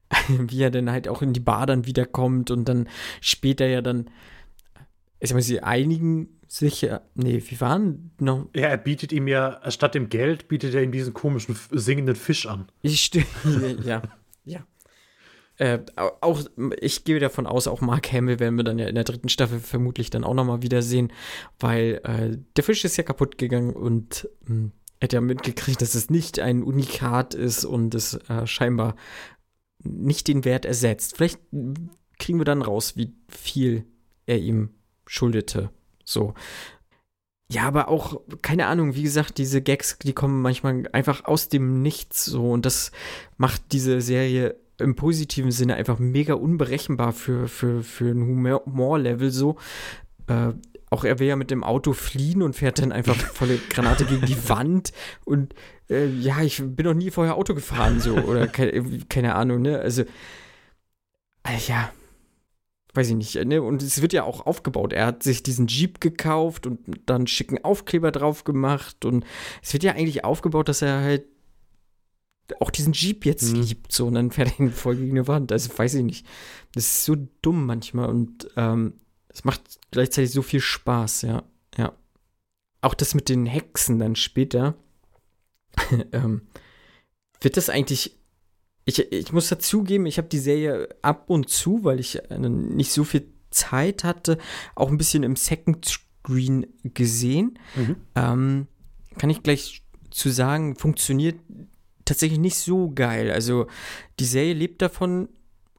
wie 0.27 0.61
er 0.61 0.71
dann 0.71 0.91
halt 0.91 1.07
auch 1.07 1.21
in 1.21 1.33
die 1.33 1.39
Bar 1.39 1.65
dann 1.65 1.85
wiederkommt 1.85 2.51
und 2.51 2.65
dann 2.65 2.89
später 3.21 3.67
ja 3.67 3.81
dann, 3.81 4.09
ich 5.19 5.29
sag 5.29 5.35
mal, 5.35 5.41
sie 5.41 5.61
einigen 5.61 6.37
Sicher, 6.49 7.01
nee, 7.13 7.43
wie 7.45 7.59
waren 7.59 8.11
noch? 8.19 8.47
Ja, 8.55 8.67
er 8.67 8.77
bietet 8.77 9.11
ihm 9.11 9.27
ja, 9.27 9.59
statt 9.69 9.95
dem 9.95 10.07
Geld, 10.07 10.47
bietet 10.47 10.73
er 10.73 10.81
ihm 10.81 10.93
diesen 10.93 11.13
komischen 11.13 11.57
singenden 11.71 12.15
Fisch 12.15 12.45
an. 12.45 12.67
Ich 12.81 13.11
ja, 13.83 14.01
ja. 14.45 14.65
Äh, 15.57 15.79
auch, 16.21 16.41
ich 16.79 17.03
gehe 17.03 17.19
davon 17.19 17.47
aus, 17.47 17.67
auch 17.67 17.81
Mark 17.81 18.13
Hamill 18.13 18.39
werden 18.39 18.55
wir 18.55 18.63
dann 18.63 18.79
ja 18.79 18.87
in 18.87 18.95
der 18.95 19.03
dritten 19.03 19.27
Staffel 19.27 19.59
vermutlich 19.59 20.09
dann 20.09 20.23
auch 20.23 20.35
nochmal 20.35 20.61
wiedersehen, 20.61 21.11
weil 21.59 21.99
äh, 22.05 22.37
der 22.55 22.63
Fisch 22.63 22.85
ist 22.85 22.95
ja 22.95 23.03
kaputt 23.03 23.37
gegangen 23.37 23.73
und 23.73 24.29
mh, 24.45 24.71
er 24.99 25.05
hat 25.05 25.13
ja 25.13 25.21
mitgekriegt, 25.21 25.81
dass 25.81 25.95
es 25.95 26.09
nicht 26.09 26.39
ein 26.39 26.63
Unikat 26.63 27.33
ist 27.33 27.65
und 27.65 27.93
es 27.93 28.13
äh, 28.29 28.47
scheinbar 28.47 28.95
nicht 29.87 30.27
den 30.27 30.45
Wert 30.45 30.65
ersetzt. 30.65 31.17
Vielleicht 31.17 31.39
kriegen 32.19 32.39
wir 32.39 32.45
dann 32.45 32.61
raus, 32.61 32.95
wie 32.95 33.13
viel 33.27 33.85
er 34.25 34.39
ihm 34.39 34.69
schuldete. 35.05 35.71
So. 36.03 36.33
Ja, 37.49 37.63
aber 37.63 37.87
auch, 37.87 38.21
keine 38.41 38.67
Ahnung, 38.67 38.95
wie 38.95 39.03
gesagt, 39.03 39.37
diese 39.37 39.61
Gags, 39.61 39.97
die 39.99 40.13
kommen 40.13 40.41
manchmal 40.41 40.83
einfach 40.91 41.25
aus 41.25 41.47
dem 41.47 41.81
Nichts 41.81 42.25
so 42.25 42.51
und 42.51 42.65
das 42.65 42.91
macht 43.37 43.71
diese 43.71 44.01
Serie 44.01 44.59
im 44.79 44.95
positiven 44.95 45.51
Sinne 45.51 45.75
einfach 45.75 45.97
mega 45.97 46.33
unberechenbar 46.33 47.13
für, 47.13 47.47
für, 47.47 47.83
für 47.83 48.09
ein 48.09 48.21
Humor-Level 48.21 49.31
so. 49.31 49.57
Äh, 50.27 50.53
auch 50.89 51.03
er 51.03 51.19
will 51.19 51.27
ja 51.27 51.35
mit 51.35 51.51
dem 51.51 51.63
Auto 51.63 51.93
fliehen 51.93 52.41
und 52.41 52.55
fährt 52.55 52.79
dann 52.79 52.91
einfach 52.91 53.15
volle 53.33 53.57
Granate 53.69 54.05
gegen 54.05 54.25
die 54.25 54.49
Wand 54.49 54.91
und 55.25 55.53
äh, 55.89 56.07
ja, 56.07 56.41
ich 56.41 56.61
bin 56.63 56.85
noch 56.85 56.93
nie 56.93 57.11
vorher 57.11 57.35
Auto 57.35 57.53
gefahren 57.53 57.99
so 57.99 58.15
oder 58.15 58.47
keine, 58.47 58.99
keine 59.09 59.35
Ahnung, 59.35 59.61
ne? 59.61 59.79
Also, 59.79 60.03
äh, 61.43 61.57
ja, 61.67 61.91
weiß 62.93 63.09
ich 63.09 63.15
nicht, 63.15 63.35
ne? 63.45 63.61
Und 63.61 63.81
es 63.83 64.01
wird 64.01 64.13
ja 64.13 64.23
auch 64.23 64.45
aufgebaut. 64.45 64.91
Er 64.91 65.05
hat 65.05 65.23
sich 65.23 65.43
diesen 65.43 65.67
Jeep 65.67 66.01
gekauft 66.01 66.67
und 66.67 66.79
dann 67.05 67.27
schicken 67.27 67.63
Aufkleber 67.63 68.11
drauf 68.11 68.43
gemacht. 68.43 69.05
Und 69.05 69.25
es 69.61 69.73
wird 69.73 69.83
ja 69.83 69.93
eigentlich 69.93 70.25
aufgebaut, 70.25 70.67
dass 70.67 70.81
er 70.81 71.01
halt 71.01 71.25
auch 72.59 72.71
diesen 72.71 72.93
Jeep 72.93 73.25
jetzt 73.25 73.53
mhm. 73.53 73.61
liebt. 73.61 73.91
So, 73.91 74.07
und 74.07 74.15
dann 74.15 74.31
fährt 74.31 74.53
er 74.57 74.65
ihn 74.65 74.71
voll 74.71 74.95
gegen 74.95 75.11
eine 75.11 75.27
Wand. 75.27 75.51
Also 75.51 75.77
weiß 75.77 75.95
ich 75.95 76.03
nicht. 76.03 76.25
Das 76.73 76.85
ist 76.85 77.05
so 77.05 77.15
dumm 77.41 77.65
manchmal 77.65 78.09
und 78.09 78.49
ähm, 78.55 78.93
es 79.29 79.43
macht 79.43 79.61
gleichzeitig 79.91 80.31
so 80.31 80.41
viel 80.41 80.61
Spaß, 80.61 81.21
ja. 81.23 81.43
Ja. 81.77 81.93
Auch 82.81 82.93
das 82.93 83.13
mit 83.13 83.29
den 83.29 83.45
Hexen 83.45 83.99
dann 83.99 84.15
später. 84.15 84.75
ähm, 86.11 86.41
wird 87.41 87.57
das 87.57 87.69
eigentlich 87.69 88.17
ich, 88.87 89.11
ich 89.11 89.33
muss 89.33 89.49
dazugeben, 89.49 90.05
ich 90.05 90.17
habe 90.17 90.29
die 90.29 90.39
Serie 90.39 90.87
ab 91.01 91.29
und 91.29 91.49
zu, 91.49 91.83
weil 91.83 91.99
ich 91.99 92.21
nicht 92.29 92.93
so 92.93 93.03
viel 93.03 93.27
Zeit 93.51 94.05
hatte, 94.05 94.37
auch 94.75 94.89
ein 94.89 94.97
bisschen 94.97 95.23
im 95.23 95.35
Second 95.35 95.85
Screen 95.85 96.67
gesehen. 96.83 97.59
Mhm. 97.75 97.95
Ähm, 98.15 98.67
kann 99.17 99.29
ich 99.29 99.43
gleich 99.43 99.83
zu 100.09 100.29
sagen, 100.29 100.75
funktioniert 100.77 101.37
tatsächlich 102.05 102.39
nicht 102.39 102.55
so 102.55 102.91
geil. 102.91 103.29
Also 103.29 103.67
die 104.21 104.25
Serie 104.25 104.53
lebt 104.53 104.81
davon, 104.81 105.27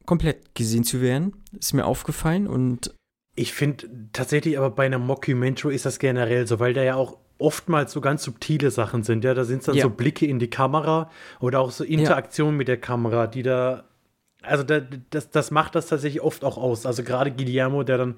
komplett 0.04 0.54
gesehen 0.54 0.84
zu 0.84 1.00
werden. 1.00 1.34
Ist 1.58 1.72
mir 1.72 1.86
aufgefallen 1.86 2.46
und 2.46 2.94
Ich 3.36 3.54
finde 3.54 3.88
tatsächlich 4.12 4.58
aber 4.58 4.70
bei 4.70 4.84
einer 4.84 4.98
Mockumentary 4.98 5.74
ist 5.74 5.86
das 5.86 5.98
generell 5.98 6.46
so, 6.46 6.60
weil 6.60 6.74
da 6.74 6.82
ja 6.82 6.96
auch 6.96 7.16
oftmals 7.38 7.92
so 7.92 8.00
ganz 8.00 8.22
subtile 8.24 8.70
Sachen 8.70 9.02
sind. 9.02 9.24
Ja, 9.24 9.34
da 9.34 9.44
sind 9.44 9.66
dann 9.66 9.76
Ja. 9.76 9.84
so 9.84 9.90
Blicke 9.90 10.26
in 10.26 10.38
die 10.38 10.50
Kamera 10.50 11.10
oder 11.40 11.60
auch 11.60 11.70
so 11.70 11.84
Interaktionen 11.84 12.56
mit 12.56 12.68
der 12.68 12.78
Kamera, 12.78 13.26
die 13.26 13.42
da, 13.42 13.84
also 14.42 14.64
da, 14.64 14.80
das, 15.10 15.30
das 15.30 15.50
macht 15.50 15.74
das 15.74 15.86
tatsächlich 15.86 16.20
oft 16.22 16.44
auch 16.44 16.58
aus. 16.58 16.84
Also 16.86 17.02
gerade 17.02 17.30
Guillermo, 17.30 17.82
der 17.84 17.98
dann 17.98 18.14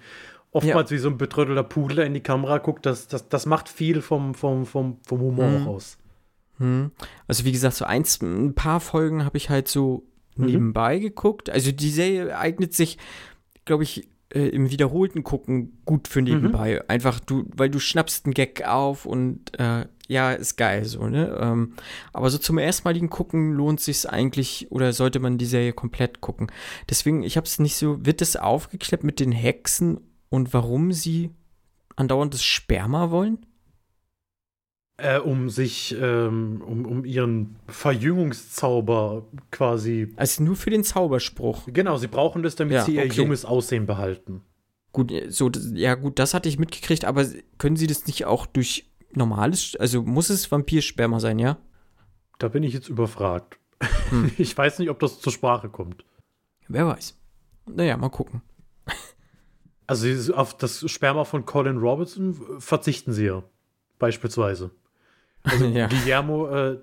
oftmals 0.52 0.90
wie 0.90 0.98
so 0.98 1.08
ein 1.08 1.18
betröttelter 1.18 1.62
Pudel 1.62 2.00
in 2.00 2.14
die 2.14 2.22
Kamera 2.22 2.58
guckt, 2.58 2.84
das, 2.86 3.08
das, 3.08 3.28
das 3.28 3.46
macht 3.46 3.68
viel 3.68 4.02
vom, 4.02 4.34
vom, 4.34 4.66
vom, 4.66 4.98
vom 5.06 5.20
Humor 5.20 5.48
Mhm. 5.48 5.56
auch 5.56 5.66
aus. 5.66 5.98
Hm. 6.58 6.90
Also 7.26 7.44
wie 7.44 7.52
gesagt, 7.52 7.76
so 7.76 7.84
eins, 7.84 8.20
ein 8.20 8.54
paar 8.54 8.80
Folgen 8.80 9.24
habe 9.24 9.36
ich 9.36 9.48
halt 9.50 9.68
so 9.68 10.02
Mhm. 10.36 10.46
nebenbei 10.46 10.98
geguckt. 10.98 11.50
Also 11.50 11.72
die 11.72 11.90
Serie 11.90 12.36
eignet 12.38 12.72
sich, 12.74 12.98
glaube 13.64 13.82
ich, 13.82 14.08
äh, 14.32 14.48
im 14.48 14.70
wiederholten 14.70 15.24
Gucken 15.24 15.78
gut 15.84 16.08
für 16.08 16.22
nebenbei. 16.22 16.74
Mhm. 16.74 16.82
Einfach 16.88 17.20
du, 17.20 17.44
weil 17.56 17.70
du 17.70 17.78
schnappst 17.78 18.26
einen 18.26 18.34
Gag 18.34 18.66
auf 18.66 19.06
und 19.06 19.58
äh, 19.58 19.86
ja, 20.08 20.32
ist 20.32 20.56
geil 20.56 20.84
so, 20.84 21.06
ne? 21.06 21.38
Ähm, 21.40 21.74
aber 22.12 22.30
so 22.30 22.38
zum 22.38 22.58
erstmaligen 22.58 23.10
Gucken 23.10 23.52
lohnt 23.52 23.80
sich 23.80 24.10
eigentlich 24.10 24.66
oder 24.70 24.92
sollte 24.92 25.20
man 25.20 25.38
die 25.38 25.46
Serie 25.46 25.72
komplett 25.72 26.20
gucken. 26.20 26.50
Deswegen, 26.88 27.22
ich 27.22 27.36
habe 27.36 27.46
es 27.46 27.60
nicht 27.60 27.76
so, 27.76 28.04
wird 28.04 28.20
es 28.20 28.36
aufgeklärt 28.36 29.04
mit 29.04 29.20
den 29.20 29.32
Hexen 29.32 30.00
und 30.28 30.52
warum 30.52 30.92
sie 30.92 31.30
andauernd 31.96 32.34
das 32.34 32.42
Sperma 32.42 33.10
wollen? 33.10 33.46
Äh, 35.02 35.18
um 35.18 35.48
sich, 35.48 35.96
ähm, 35.98 36.62
um, 36.66 36.84
um 36.84 37.04
ihren 37.04 37.56
Verjüngungszauber 37.68 39.26
quasi. 39.50 40.12
Also 40.16 40.42
nur 40.42 40.56
für 40.56 40.70
den 40.70 40.84
Zauberspruch. 40.84 41.62
Genau, 41.66 41.96
sie 41.96 42.06
brauchen 42.08 42.42
das, 42.42 42.56
damit 42.56 42.74
Ja, 42.74 42.84
sie 42.84 42.96
ihr 42.96 43.04
okay. 43.04 43.12
junges 43.16 43.44
Aussehen 43.44 43.86
behalten. 43.86 44.42
Gut, 44.92 45.12
so, 45.28 45.48
das- 45.48 45.70
ja 45.74 45.94
gut, 45.94 46.18
das 46.18 46.34
hatte 46.34 46.48
ich 46.48 46.58
mitgekriegt, 46.58 47.04
aber 47.04 47.24
können 47.58 47.76
Sie 47.76 47.86
das 47.86 48.06
nicht 48.06 48.24
auch 48.26 48.44
durch 48.46 48.90
normales, 49.14 49.76
also 49.76 50.02
muss 50.02 50.30
es 50.30 50.50
Vampirsperma 50.50 51.20
sein, 51.20 51.38
ja? 51.38 51.58
Da 52.38 52.48
bin 52.48 52.62
ich 52.62 52.74
jetzt 52.74 52.88
überfragt. 52.88 53.58
Hm. 54.10 54.30
Ich 54.38 54.56
weiß 54.56 54.78
nicht, 54.80 54.90
ob 54.90 54.98
das 55.00 55.20
zur 55.20 55.32
Sprache 55.32 55.68
kommt. 55.68 56.04
Wer 56.68 56.86
weiß. 56.86 57.16
Naja, 57.66 57.96
mal 57.96 58.08
gucken. 58.10 58.42
Also 59.86 60.34
auf 60.34 60.56
das 60.56 60.88
Sperma 60.90 61.24
von 61.24 61.44
Colin 61.46 61.78
Robertson 61.78 62.34
verzichten 62.60 63.12
sie 63.12 63.26
ja. 63.26 63.42
Beispielsweise. 63.98 64.70
Also 65.42 65.64
ja. 65.74 65.86
Guillermo, 65.88 66.48
äh, 66.48 66.78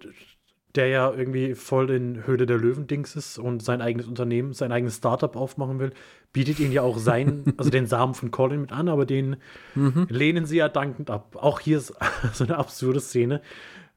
der 0.76 0.88
ja 0.88 1.12
irgendwie 1.12 1.55
voll 1.55 1.89
in 1.89 2.28
Höhle 2.28 2.45
der 2.45 2.58
Löwen-Dings 2.58 3.16
ist 3.16 3.39
und 3.39 3.64
sein 3.64 3.82
eigenes 3.82 4.05
Unternehmen, 4.08 4.53
sein 4.53 4.72
eigenes 4.72 4.97
Startup 4.97 5.36
aufmachen 5.36 5.80
will, 5.80 5.91
bietet 6.34 6.60
ihnen 6.60 6.72
ja 6.72 6.84
auch 6.84 6.99
sein, 6.99 7.53
also 7.58 7.72
den 7.72 7.88
Samen 7.88 8.14
von 8.14 8.30
Colin 8.30 8.62
mit 8.62 8.72
an, 8.72 8.88
aber 8.89 9.05
den 9.05 9.38
Mhm. 9.74 10.05
lehnen 10.10 10.45
sie 10.45 10.58
ja 10.58 10.70
dankend 10.70 11.10
ab. 11.10 11.36
Auch 11.36 11.60
hier 11.60 11.78
ist 11.78 11.93
so 12.34 12.43
eine 12.43 12.58
absurde 12.58 12.99
Szene, 12.99 13.41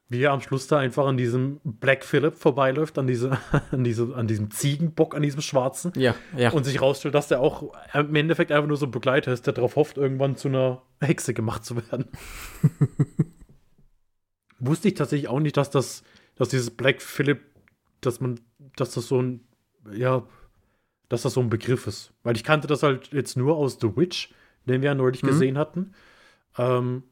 wie 0.08 0.22
er 0.22 0.32
am 0.32 0.40
Schluss 0.40 0.66
da 0.66 0.78
einfach 0.78 1.06
an 1.06 1.16
diesem 1.16 1.60
Black 1.64 2.04
Phillip 2.04 2.34
vorbeiläuft, 2.34 2.98
an, 2.98 3.06
diese, 3.06 3.38
an, 3.70 3.84
diese, 3.84 4.14
an 4.14 4.26
diesem 4.26 4.50
Ziegenbock, 4.50 5.14
an 5.14 5.22
diesem 5.22 5.40
Schwarzen. 5.40 5.92
Ja, 5.96 6.14
ja. 6.36 6.50
Und 6.50 6.64
sich 6.64 6.80
rausstellt, 6.80 7.14
dass 7.14 7.28
der 7.28 7.40
auch 7.40 7.74
im 7.94 8.14
Endeffekt 8.16 8.50
einfach 8.52 8.66
nur 8.66 8.76
so 8.76 8.86
ein 8.86 8.90
Begleiter 8.90 9.32
ist, 9.32 9.46
der 9.46 9.52
darauf 9.52 9.76
hofft, 9.76 9.98
irgendwann 9.98 10.36
zu 10.36 10.48
einer 10.48 10.82
Hexe 11.00 11.32
gemacht 11.34 11.64
zu 11.64 11.76
werden. 11.76 12.06
Wusste 14.60 14.88
ich 14.88 14.94
tatsächlich 14.94 15.28
auch 15.28 15.40
nicht, 15.40 15.56
dass 15.56 15.70
das, 15.70 16.02
dass 16.36 16.48
dieses 16.50 16.70
Black 16.70 17.02
Phillip, 17.02 17.40
dass 18.00 18.20
man, 18.20 18.40
dass 18.76 18.92
das 18.92 19.08
so 19.08 19.20
ein, 19.20 19.40
ja, 19.92 20.26
dass 21.08 21.22
das 21.22 21.34
so 21.34 21.40
ein 21.40 21.50
Begriff 21.50 21.86
ist. 21.86 22.12
Weil 22.22 22.36
ich 22.36 22.44
kannte 22.44 22.68
das 22.68 22.82
halt 22.82 23.12
jetzt 23.12 23.36
nur 23.36 23.56
aus 23.56 23.78
The 23.80 23.96
Witch, 23.96 24.32
den 24.66 24.82
wir 24.82 24.90
ja 24.90 24.94
neulich 24.94 25.22
Mhm. 25.22 25.26
gesehen 25.26 25.58
hatten. 25.58 25.92
Ähm, 26.58 27.02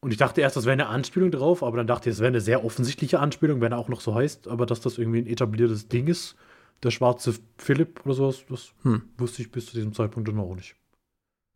und 0.00 0.10
ich 0.12 0.16
dachte 0.16 0.40
erst, 0.40 0.56
das 0.56 0.64
wäre 0.64 0.72
eine 0.74 0.86
Anspielung 0.86 1.30
drauf, 1.30 1.62
aber 1.62 1.76
dann 1.76 1.86
dachte 1.86 2.08
ich, 2.08 2.14
es 2.14 2.20
wäre 2.20 2.28
eine 2.28 2.40
sehr 2.40 2.64
offensichtliche 2.64 3.18
Anspielung, 3.20 3.60
wenn 3.60 3.72
er 3.72 3.78
auch 3.78 3.88
noch 3.88 4.00
so 4.00 4.14
heißt, 4.14 4.48
aber 4.48 4.64
dass 4.64 4.80
das 4.80 4.96
irgendwie 4.96 5.20
ein 5.20 5.26
etabliertes 5.26 5.88
Ding 5.88 6.06
ist, 6.06 6.36
der 6.82 6.90
schwarze 6.90 7.34
Philipp 7.58 8.06
oder 8.06 8.14
sowas, 8.14 8.44
das 8.48 8.72
Hm. 8.82 9.02
wusste 9.18 9.42
ich 9.42 9.50
bis 9.50 9.66
zu 9.66 9.74
diesem 9.74 9.92
Zeitpunkt 9.92 10.28
dann 10.28 10.38
auch 10.38 10.54
nicht. 10.54 10.76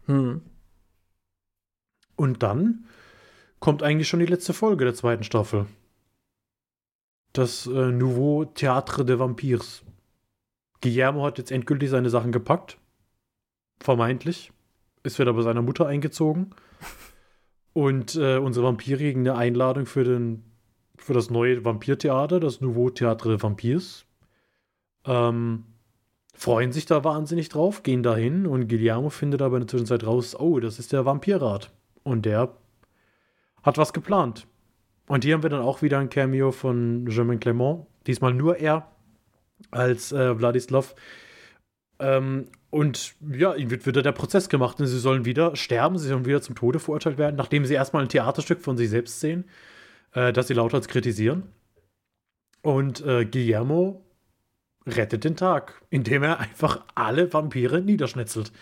Hm. 0.07 0.43
Und 2.17 2.43
dann 2.43 2.87
kommt 3.63 3.85
eigentlich 3.85 4.09
schon 4.09 4.19
die 4.19 4.27
letzte 4.27 4.53
Folge 4.53 4.85
der 4.85 4.93
zweiten 4.93 5.23
Staffel. 5.23 5.67
Das 7.33 7.69
äh, 7.69 7.93
Nouveau 7.93 8.43
Théâtre 8.43 9.05
des 9.05 9.21
Vampires. 9.21 9.85
Guillermo 10.81 11.25
hat 11.25 11.39
jetzt 11.39 11.53
endgültig 11.53 11.89
seine 11.89 12.11
Sachen 12.11 12.33
gepackt. 12.33 12.77
Vermeintlich. 13.81 14.51
Ist 15.05 15.21
wieder 15.21 15.33
bei 15.33 15.43
seiner 15.43 15.63
Mutter 15.63 15.87
eingezogen. 15.87 16.51
Und 17.73 18.17
äh, 18.17 18.39
unsere 18.39 18.67
Vampire 18.67 18.99
kriegen 18.99 19.21
eine 19.21 19.39
Einladung 19.39 19.87
für, 19.87 20.03
den, 20.03 20.43
für 20.97 21.15
das 21.15 21.31
neue 21.31 21.65
Vampirtheater, 21.65 22.41
das 22.41 22.61
Nouveau 22.61 22.89
Théâtre 22.89 23.31
des 23.31 23.45
Vampires. 23.45 24.07
Ähm, 25.07 25.67
freuen 26.35 26.73
sich 26.73 26.87
da 26.87 27.05
wahnsinnig 27.05 27.49
drauf, 27.49 27.85
gehen 27.85 28.03
dahin 28.03 28.49
und 28.49 28.67
Guillermo 28.67 29.09
findet 29.09 29.41
aber 29.41 29.57
in 29.57 29.63
der 29.63 29.69
Zwischenzeit 29.69 30.05
raus, 30.05 30.35
oh, 30.35 30.59
das 30.59 30.81
ist 30.81 30.93
der 30.93 31.05
Vampirrat. 31.05 31.71
Und 32.03 32.27
der 32.27 32.57
hat 33.63 33.79
was 33.79 33.93
geplant. 33.93 34.47
Und 35.09 35.25
hier 35.25 35.35
haben 35.35 35.43
wir 35.43 35.51
dann 35.51 35.63
auch 35.63 35.83
wieder 35.83 35.99
ein 35.99 36.09
Cameo 36.09 36.53
von 36.53 37.05
Germain 37.07 37.41
Clement. 37.41 37.87
Diesmal 38.07 38.35
nur 38.35 38.57
er 38.59 38.89
als 39.71 40.13
äh, 40.13 40.39
Wladislav. 40.39 40.95
Ähm, 41.99 42.49
und 42.71 43.15
ja, 43.31 43.55
ihm 43.55 43.71
wird 43.71 43.87
wieder 43.87 44.03
der 44.03 44.13
Prozess 44.13 44.49
gemacht 44.49 44.81
und 44.81 44.87
sie 44.87 44.99
sollen 44.99 45.25
wieder 45.25 45.55
sterben, 45.57 45.99
sie 45.99 46.09
sollen 46.09 46.25
wieder 46.25 46.41
zum 46.41 46.55
Tode 46.55 46.79
verurteilt 46.79 47.19
werden, 47.19 47.37
nachdem 47.37 47.65
sie 47.65 47.75
erstmal 47.75 48.03
ein 48.03 48.09
Theaterstück 48.09 48.61
von 48.61 48.77
sich 48.77 48.91
selbst 48.91 49.21
sehen, 49.21 49.45
äh, 50.13 50.33
das 50.33 50.49
sie 50.49 50.55
lauthals 50.55 50.89
kritisieren. 50.89 51.45
Und 52.63 53.05
äh, 53.05 53.25
Guillermo 53.25 54.05
rettet 54.87 55.25
den 55.25 55.37
Tag, 55.37 55.83
indem 55.91 56.23
er 56.23 56.41
einfach 56.41 56.85
alle 56.95 57.33
Vampire 57.33 57.83
niederschnetzelt. 57.83 58.53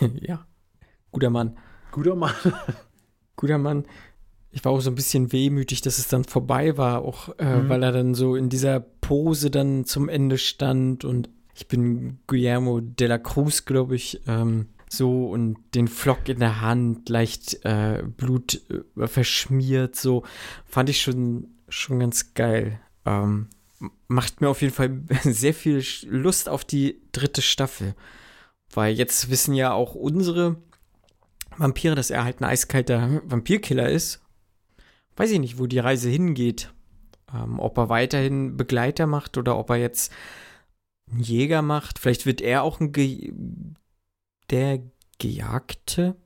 ja. 0.20 0.46
Guter 1.12 1.30
Mann. 1.30 1.58
Guter 1.90 2.16
Mann. 2.16 2.34
Guter 3.40 3.56
Mann. 3.58 3.86
Ich 4.52 4.64
war 4.66 4.72
auch 4.72 4.80
so 4.80 4.90
ein 4.90 4.96
bisschen 4.96 5.32
wehmütig, 5.32 5.80
dass 5.80 5.96
es 5.98 6.08
dann 6.08 6.24
vorbei 6.24 6.76
war, 6.76 7.02
auch 7.02 7.30
äh, 7.38 7.60
Mhm. 7.60 7.68
weil 7.70 7.82
er 7.82 7.92
dann 7.92 8.14
so 8.14 8.36
in 8.36 8.50
dieser 8.50 8.80
Pose 8.80 9.50
dann 9.50 9.86
zum 9.86 10.10
Ende 10.10 10.36
stand 10.36 11.04
und 11.06 11.30
ich 11.54 11.66
bin 11.66 12.18
Guillermo 12.26 12.80
de 12.80 13.08
la 13.08 13.16
Cruz, 13.18 13.64
glaube 13.64 13.94
ich, 13.96 14.20
ähm, 14.26 14.66
so 14.90 15.26
und 15.30 15.56
den 15.74 15.88
Flock 15.88 16.28
in 16.28 16.40
der 16.40 16.60
Hand, 16.60 17.08
leicht 17.08 17.64
äh, 17.64 18.02
Blut 18.16 18.60
äh, 18.98 19.06
verschmiert, 19.06 19.96
so 19.96 20.24
fand 20.66 20.90
ich 20.90 21.00
schon, 21.00 21.48
schon 21.68 22.00
ganz 22.00 22.34
geil. 22.34 22.78
Ähm, 23.06 23.46
macht 24.08 24.40
mir 24.42 24.48
auf 24.50 24.60
jeden 24.60 24.74
Fall 24.74 25.00
sehr 25.22 25.54
viel 25.54 25.82
Lust 26.08 26.48
auf 26.50 26.64
die 26.64 27.00
dritte 27.12 27.40
Staffel, 27.40 27.94
weil 28.74 28.94
jetzt 28.94 29.30
wissen 29.30 29.54
ja 29.54 29.72
auch 29.72 29.94
unsere 29.94 30.56
Vampire, 31.60 31.94
dass 31.94 32.10
er 32.10 32.24
halt 32.24 32.40
ein 32.40 32.44
eiskalter 32.44 33.20
Vampirkiller 33.24 33.88
ist. 33.88 34.20
Weiß 35.16 35.30
ich 35.30 35.38
nicht, 35.38 35.58
wo 35.58 35.66
die 35.66 35.78
Reise 35.78 36.08
hingeht. 36.08 36.72
Ähm, 37.32 37.60
ob 37.60 37.78
er 37.78 37.88
weiterhin 37.88 38.56
Begleiter 38.56 39.06
macht 39.06 39.36
oder 39.38 39.56
ob 39.56 39.70
er 39.70 39.76
jetzt 39.76 40.12
einen 41.10 41.20
Jäger 41.20 41.62
macht. 41.62 41.98
Vielleicht 41.98 42.26
wird 42.26 42.40
er 42.40 42.62
auch 42.62 42.80
ein 42.80 42.92
Ge 42.92 43.32
der 44.50 44.80
Gejagte. 45.18 46.16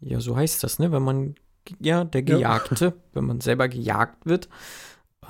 Ja, 0.00 0.20
so 0.20 0.36
heißt 0.36 0.62
das, 0.62 0.78
ne? 0.78 0.92
Wenn 0.92 1.02
man, 1.02 1.34
ja, 1.80 2.04
der 2.04 2.22
Ja. 2.22 2.36
Gejagte, 2.36 2.94
wenn 3.12 3.24
man 3.24 3.40
selber 3.40 3.68
gejagt 3.68 4.26
wird. 4.26 4.48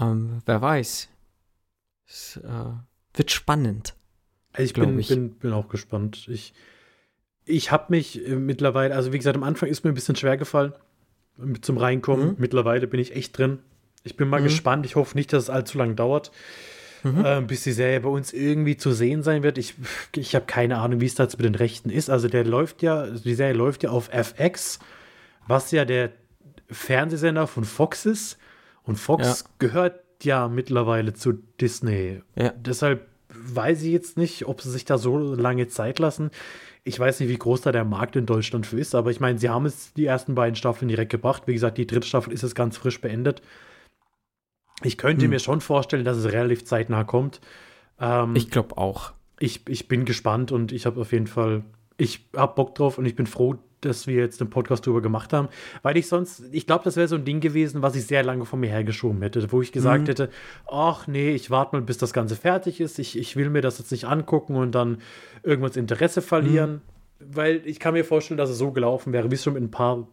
Ähm, 0.00 0.42
wer 0.44 0.60
weiß. 0.60 1.08
Es 2.08 2.36
äh, 2.38 2.72
wird 3.14 3.30
spannend. 3.30 3.94
Ich, 4.58 4.72
bin, 4.72 4.98
ich. 4.98 5.08
bin, 5.08 5.38
bin 5.38 5.52
auch 5.52 5.68
gespannt. 5.68 6.26
Ich, 6.28 6.54
ich 7.46 7.70
habe 7.72 7.86
mich 7.90 8.26
äh, 8.28 8.34
mittlerweile, 8.36 8.94
also 8.94 9.12
wie 9.12 9.18
gesagt, 9.18 9.36
am 9.36 9.42
Anfang 9.44 9.68
ist 9.68 9.84
mir 9.84 9.90
ein 9.92 9.94
bisschen 9.94 10.16
schwer 10.16 10.36
gefallen 10.36 10.72
mit 11.38 11.64
zum 11.64 11.78
Reinkommen. 11.78 12.28
Mhm. 12.30 12.34
Mittlerweile 12.38 12.86
bin 12.86 13.00
ich 13.00 13.14
echt 13.14 13.36
drin. 13.38 13.60
Ich 14.04 14.16
bin 14.16 14.28
mal 14.28 14.40
Mhm. 14.40 14.44
gespannt. 14.44 14.84
Ich 14.86 14.96
hoffe 14.96 15.16
nicht, 15.16 15.32
dass 15.32 15.44
es 15.44 15.50
allzu 15.50 15.78
lang 15.78 15.96
dauert, 15.96 16.30
Mhm. 17.02 17.24
äh, 17.24 17.40
bis 17.42 17.62
die 17.62 17.72
Serie 17.72 18.00
bei 18.00 18.08
uns 18.08 18.32
irgendwie 18.32 18.76
zu 18.76 18.92
sehen 18.92 19.22
sein 19.22 19.42
wird. 19.42 19.58
Ich, 19.58 19.74
ich 20.16 20.34
habe 20.34 20.46
keine 20.46 20.78
Ahnung, 20.78 21.00
wie 21.00 21.06
es 21.06 21.14
da 21.14 21.22
jetzt 21.24 21.38
mit 21.38 21.44
den 21.44 21.54
Rechten 21.54 21.90
ist. 21.90 22.10
Also 22.10 22.28
der 22.28 22.44
läuft 22.44 22.82
ja, 22.82 23.06
die 23.06 23.34
Serie 23.34 23.54
läuft 23.54 23.82
ja 23.84 23.90
auf 23.90 24.08
FX, 24.12 24.78
was 25.46 25.70
ja 25.72 25.84
der 25.84 26.10
Fernsehsender 26.70 27.46
von 27.46 27.64
Fox 27.64 28.06
ist. 28.06 28.38
Und 28.82 28.96
Fox 28.96 29.44
gehört 29.58 30.00
ja 30.22 30.48
mittlerweile 30.48 31.12
zu 31.12 31.34
Disney. 31.60 32.22
Ja. 32.36 32.50
Deshalb 32.56 33.06
weiß 33.28 33.82
ich 33.82 33.92
jetzt 33.92 34.16
nicht, 34.16 34.46
ob 34.46 34.62
sie 34.62 34.70
sich 34.70 34.84
da 34.84 34.96
so 34.98 35.18
lange 35.18 35.68
Zeit 35.68 35.98
lassen. 35.98 36.30
Ich 36.88 37.00
weiß 37.00 37.18
nicht, 37.18 37.28
wie 37.28 37.36
groß 37.36 37.62
da 37.62 37.72
der 37.72 37.84
Markt 37.84 38.14
in 38.14 38.26
Deutschland 38.26 38.64
für 38.64 38.78
ist, 38.78 38.94
aber 38.94 39.10
ich 39.10 39.18
meine, 39.18 39.38
sie 39.40 39.48
haben 39.50 39.66
es 39.66 39.92
die 39.94 40.06
ersten 40.06 40.36
beiden 40.36 40.54
Staffeln 40.54 40.88
direkt 40.88 41.10
gebracht. 41.10 41.42
Wie 41.46 41.52
gesagt, 41.52 41.78
die 41.78 41.86
dritte 41.86 42.06
Staffel 42.06 42.32
ist 42.32 42.42
jetzt 42.42 42.54
ganz 42.54 42.76
frisch 42.76 43.00
beendet. 43.00 43.42
Ich 44.84 44.96
könnte 44.96 45.24
Hm. 45.24 45.30
mir 45.30 45.40
schon 45.40 45.60
vorstellen, 45.60 46.04
dass 46.04 46.16
es 46.16 46.30
relativ 46.30 46.64
zeitnah 46.64 47.02
kommt. 47.02 47.40
Ähm, 47.98 48.36
Ich 48.36 48.50
glaube 48.52 48.78
auch. 48.78 49.12
ich, 49.40 49.68
ich 49.68 49.88
bin 49.88 50.04
gespannt 50.04 50.52
und 50.52 50.70
ich 50.70 50.86
habe 50.86 51.00
auf 51.00 51.10
jeden 51.10 51.26
Fall 51.26 51.64
ich 51.96 52.28
hab 52.36 52.54
Bock 52.54 52.76
drauf 52.76 52.98
und 52.98 53.06
ich 53.06 53.16
bin 53.16 53.26
froh, 53.26 53.56
dass 53.82 54.06
wir 54.06 54.16
jetzt 54.16 54.40
den 54.40 54.50
Podcast 54.50 54.86
darüber 54.86 55.02
gemacht 55.02 55.32
haben, 55.32 55.48
weil 55.82 55.96
ich 55.96 56.08
sonst, 56.08 56.42
ich 56.52 56.66
glaube, 56.66 56.84
das 56.84 56.96
wäre 56.96 57.08
so 57.08 57.16
ein 57.16 57.24
Ding 57.24 57.40
gewesen, 57.40 57.82
was 57.82 57.94
ich 57.94 58.06
sehr 58.06 58.22
lange 58.24 58.44
von 58.44 58.58
mir 58.60 58.68
hergeschoben 58.70 59.20
hätte, 59.22 59.50
wo 59.52 59.60
ich 59.62 59.70
gesagt 59.72 60.04
Mhm. 60.04 60.06
hätte, 60.08 60.30
ach 60.70 61.06
nee, 61.06 61.30
ich 61.34 61.50
warte 61.50 61.76
mal, 61.76 61.82
bis 61.82 61.98
das 61.98 62.12
Ganze 62.12 62.36
fertig 62.36 62.80
ist, 62.80 62.98
ich, 62.98 63.18
ich 63.18 63.36
will 63.36 63.50
mir 63.50 63.60
das 63.62 63.78
jetzt 63.78 63.90
nicht 63.92 64.04
angucken 64.06 64.56
und 64.56 64.74
dann 64.74 64.98
irgendwann 65.42 65.70
das 65.70 65.76
Interesse 65.76 66.22
verlieren, 66.22 66.80
weil 67.20 67.62
ich 67.64 67.78
kann 67.80 67.94
mir 67.94 68.04
vorstellen, 68.04 68.38
dass 68.38 68.50
es 68.50 68.58
so 68.58 68.72
gelaufen 68.72 69.12
wäre, 69.12 69.30
wie 69.30 69.34
es 69.34 69.44
schon 69.44 69.54
mit 69.54 69.62
ein 69.62 69.70
paar 69.70 70.06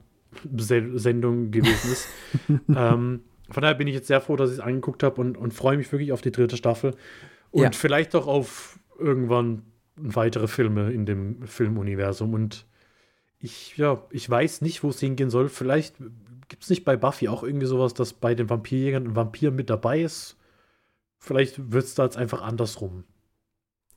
Se 0.58 0.98
Sendungen 0.98 1.52
gewesen 1.52 1.92
ist. 1.92 2.08
ähm, 2.76 3.22
von 3.50 3.62
daher 3.62 3.76
bin 3.76 3.88
ich 3.88 3.94
jetzt 3.94 4.08
sehr 4.08 4.20
froh, 4.22 4.36
dass 4.36 4.50
ich 4.50 4.58
es 4.58 4.62
angeguckt 4.64 5.04
habe 5.04 5.22
und, 5.22 5.38
und 5.38 5.54
freue 5.54 5.78
mich 5.78 5.92
wirklich 5.92 6.12
auf 6.12 6.22
die 6.22 6.32
dritte 6.32 6.58
Staffel 6.58 6.96
und 7.52 7.62
Ja. 7.62 7.72
vielleicht 7.72 8.16
auch 8.16 8.26
auf 8.28 8.80
irgendwann 9.00 9.62
weitere 9.96 10.48
Filme 10.48 10.92
in 10.92 11.06
dem 11.06 11.44
Filmuniversum 11.46 12.34
und 12.34 12.66
ich, 13.44 13.76
ja, 13.76 14.02
ich 14.10 14.28
weiß 14.30 14.62
nicht, 14.62 14.84
wo 14.84 14.90
es 14.90 15.02
hingehen 15.02 15.30
soll. 15.30 15.50
Vielleicht 15.50 15.96
gibt 16.48 16.64
es 16.64 16.70
nicht 16.70 16.86
bei 16.86 16.96
Buffy 16.96 17.28
auch 17.28 17.44
irgendwie 17.44 17.66
sowas, 17.66 17.94
dass 17.94 18.14
bei 18.14 18.36
den 18.36 18.50
Vampirjägern 18.50 19.04
ein 19.04 19.16
Vampir 19.18 19.52
mit 19.52 19.70
dabei 19.70 20.02
ist. 20.02 20.38
Vielleicht 21.20 21.74
wird 21.74 21.84
es 21.84 21.94
da 21.94 22.06
jetzt 22.06 22.16
einfach 22.16 22.42
andersrum. 22.42 23.04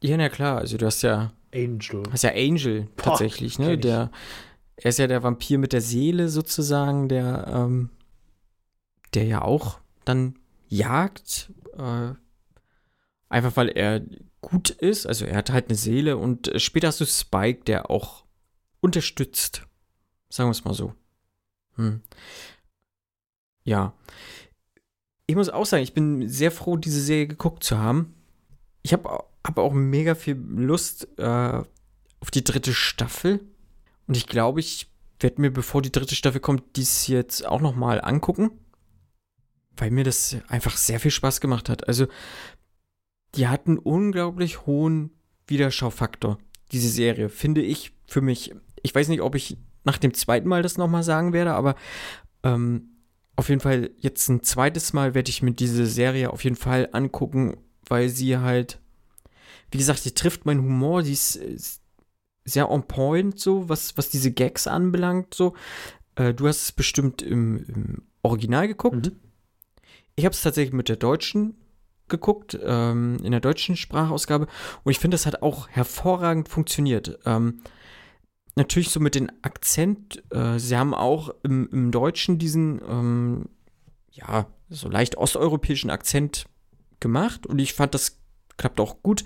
Ja, 0.02 0.16
na 0.16 0.28
klar, 0.28 0.58
also 0.58 0.76
du 0.76 0.86
hast 0.86 1.02
ja, 1.02 1.32
Angel. 1.54 2.02
hast 2.10 2.24
ja 2.24 2.32
Angel 2.32 2.88
tatsächlich, 2.96 3.60
ne? 3.60 3.78
Der, 3.78 4.10
er 4.76 4.88
ist 4.88 4.98
ja 4.98 5.06
der 5.06 5.22
Vampir 5.22 5.58
mit 5.58 5.72
der 5.72 5.80
Seele 5.80 6.28
sozusagen, 6.28 7.08
der, 7.08 7.46
ähm, 7.48 7.90
der 9.14 9.24
ja 9.26 9.42
auch 9.42 9.78
dann 10.04 10.34
jagt, 10.66 11.52
äh, 11.78 12.14
einfach 13.28 13.56
weil 13.56 13.68
er 13.68 14.02
gut 14.40 14.70
ist, 14.70 15.06
also 15.06 15.24
er 15.24 15.36
hat 15.36 15.50
halt 15.50 15.68
eine 15.68 15.76
Seele 15.76 16.16
und 16.16 16.50
später 16.56 16.88
hast 16.88 17.00
du 17.00 17.06
Spike, 17.06 17.62
der 17.64 17.90
auch 17.90 18.25
unterstützt, 18.80 19.66
sagen 20.28 20.48
wir 20.48 20.52
es 20.52 20.64
mal 20.64 20.74
so. 20.74 20.94
Hm. 21.76 22.02
Ja. 23.64 23.92
Ich 25.26 25.34
muss 25.34 25.48
auch 25.48 25.66
sagen, 25.66 25.82
ich 25.82 25.94
bin 25.94 26.28
sehr 26.28 26.50
froh, 26.50 26.76
diese 26.76 27.00
Serie 27.00 27.26
geguckt 27.26 27.64
zu 27.64 27.78
haben. 27.78 28.14
Ich 28.82 28.92
habe 28.92 29.24
hab 29.44 29.58
auch 29.58 29.72
mega 29.72 30.14
viel 30.14 30.36
Lust 30.36 31.08
äh, 31.18 31.62
auf 32.20 32.30
die 32.32 32.44
dritte 32.44 32.72
Staffel. 32.72 33.40
Und 34.06 34.16
ich 34.16 34.26
glaube, 34.26 34.60
ich 34.60 34.88
werde 35.18 35.40
mir, 35.40 35.50
bevor 35.50 35.82
die 35.82 35.92
dritte 35.92 36.14
Staffel 36.14 36.40
kommt, 36.40 36.76
dies 36.76 37.08
jetzt 37.08 37.44
auch 37.44 37.60
noch 37.60 37.74
mal 37.74 38.00
angucken. 38.00 38.50
Weil 39.76 39.90
mir 39.90 40.04
das 40.04 40.36
einfach 40.48 40.76
sehr 40.76 41.00
viel 41.00 41.10
Spaß 41.10 41.40
gemacht 41.40 41.68
hat. 41.68 41.88
Also, 41.88 42.06
die 43.34 43.48
hat 43.48 43.66
einen 43.66 43.78
unglaublich 43.78 44.64
hohen 44.64 45.10
Wiederschaufaktor, 45.46 46.38
diese 46.72 46.88
Serie, 46.88 47.28
finde 47.28 47.62
ich 47.62 47.92
für 48.06 48.20
mich. 48.20 48.54
Ich 48.86 48.94
weiß 48.94 49.08
nicht, 49.08 49.20
ob 49.20 49.34
ich 49.34 49.58
nach 49.84 49.98
dem 49.98 50.14
zweiten 50.14 50.48
Mal 50.48 50.62
das 50.62 50.78
noch 50.78 50.86
mal 50.88 51.02
sagen 51.02 51.32
werde, 51.32 51.54
aber 51.54 51.74
ähm, 52.44 52.90
auf 53.34 53.48
jeden 53.48 53.60
Fall 53.60 53.90
jetzt 53.98 54.28
ein 54.28 54.42
zweites 54.44 54.92
Mal 54.92 55.14
werde 55.14 55.28
ich 55.28 55.42
mir 55.42 55.52
diese 55.52 55.86
Serie 55.86 56.30
auf 56.30 56.44
jeden 56.44 56.56
Fall 56.56 56.88
angucken, 56.92 57.56
weil 57.88 58.08
sie 58.08 58.38
halt, 58.38 58.80
wie 59.70 59.78
gesagt, 59.78 60.04
die 60.04 60.14
trifft 60.14 60.46
meinen 60.46 60.62
Humor, 60.62 61.02
die 61.02 61.12
ist, 61.12 61.34
ist 61.34 61.82
sehr 62.44 62.70
on 62.70 62.86
point, 62.86 63.40
so, 63.40 63.68
was, 63.68 63.96
was 63.98 64.08
diese 64.08 64.30
Gags 64.30 64.68
anbelangt, 64.68 65.34
so. 65.34 65.54
Äh, 66.14 66.32
du 66.32 66.46
hast 66.46 66.62
es 66.62 66.72
bestimmt 66.72 67.22
im, 67.22 67.64
im 67.66 68.02
Original 68.22 68.68
geguckt. 68.68 69.06
Mhm. 69.06 69.16
Ich 70.14 70.24
habe 70.24 70.32
es 70.32 70.42
tatsächlich 70.42 70.72
mit 70.72 70.88
der 70.88 70.96
deutschen 70.96 71.56
geguckt, 72.08 72.58
ähm, 72.62 73.18
in 73.22 73.32
der 73.32 73.40
deutschen 73.40 73.76
Sprachausgabe. 73.76 74.46
Und 74.84 74.92
ich 74.92 74.98
finde, 74.98 75.16
das 75.16 75.26
hat 75.26 75.42
auch 75.42 75.68
hervorragend 75.68 76.48
funktioniert. 76.48 77.18
Ähm, 77.26 77.60
natürlich 78.56 78.90
so 78.90 79.00
mit 79.00 79.14
dem 79.14 79.30
Akzent. 79.42 80.22
Äh, 80.30 80.58
sie 80.58 80.76
haben 80.76 80.94
auch 80.94 81.30
im, 81.42 81.68
im 81.70 81.90
Deutschen 81.90 82.38
diesen, 82.38 82.80
ähm, 82.88 83.48
ja, 84.10 84.46
so 84.68 84.88
leicht 84.88 85.16
osteuropäischen 85.16 85.90
Akzent 85.90 86.46
gemacht. 87.00 87.46
Und 87.46 87.58
ich 87.58 87.74
fand, 87.74 87.94
das 87.94 88.18
klappt 88.56 88.80
auch 88.80 89.02
gut. 89.02 89.24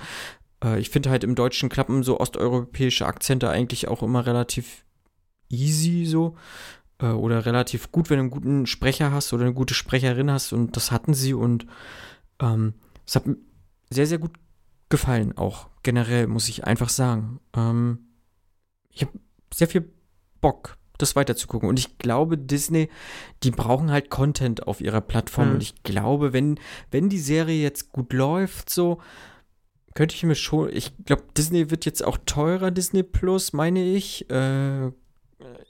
Äh, 0.62 0.80
ich 0.80 0.90
finde 0.90 1.10
halt 1.10 1.24
im 1.24 1.34
Deutschen 1.34 1.68
klappen 1.68 2.02
so 2.02 2.20
osteuropäische 2.20 3.06
Akzente 3.06 3.48
eigentlich 3.48 3.88
auch 3.88 4.02
immer 4.02 4.26
relativ 4.26 4.84
easy 5.48 6.04
so. 6.06 6.36
Äh, 6.98 7.06
oder 7.06 7.46
relativ 7.46 7.92
gut, 7.92 8.10
wenn 8.10 8.18
du 8.18 8.22
einen 8.22 8.30
guten 8.30 8.66
Sprecher 8.66 9.12
hast 9.12 9.32
oder 9.32 9.44
eine 9.44 9.54
gute 9.54 9.74
Sprecherin 9.74 10.30
hast. 10.30 10.52
Und 10.52 10.76
das 10.76 10.90
hatten 10.90 11.14
sie. 11.14 11.34
Und 11.34 11.66
ähm, 12.40 12.74
es 13.06 13.14
hat 13.14 13.26
mir 13.26 13.36
sehr, 13.90 14.06
sehr 14.06 14.18
gut 14.18 14.32
gefallen, 14.88 15.36
auch 15.38 15.68
generell, 15.82 16.26
muss 16.26 16.48
ich 16.48 16.64
einfach 16.64 16.88
sagen. 16.88 17.40
Ähm, 17.54 18.09
ich 18.92 19.02
habe 19.02 19.12
sehr 19.52 19.68
viel 19.68 19.90
Bock, 20.40 20.76
das 20.98 21.16
weiterzugucken. 21.16 21.68
Und 21.68 21.78
ich 21.78 21.98
glaube, 21.98 22.38
Disney, 22.38 22.88
die 23.42 23.50
brauchen 23.50 23.90
halt 23.90 24.10
Content 24.10 24.66
auf 24.66 24.80
ihrer 24.80 25.00
Plattform. 25.00 25.48
Mhm. 25.48 25.54
Und 25.54 25.62
ich 25.62 25.82
glaube, 25.82 26.32
wenn, 26.32 26.58
wenn 26.90 27.08
die 27.08 27.18
Serie 27.18 27.62
jetzt 27.62 27.92
gut 27.92 28.12
läuft, 28.12 28.70
so, 28.70 29.00
könnte 29.94 30.14
ich 30.14 30.22
mir 30.22 30.34
schon, 30.34 30.70
ich 30.72 30.92
glaube, 31.04 31.24
Disney 31.36 31.70
wird 31.70 31.84
jetzt 31.84 32.04
auch 32.04 32.18
teurer, 32.26 32.70
Disney 32.70 33.02
Plus, 33.02 33.52
meine 33.52 33.84
ich. 33.84 34.30
Äh, 34.30 34.90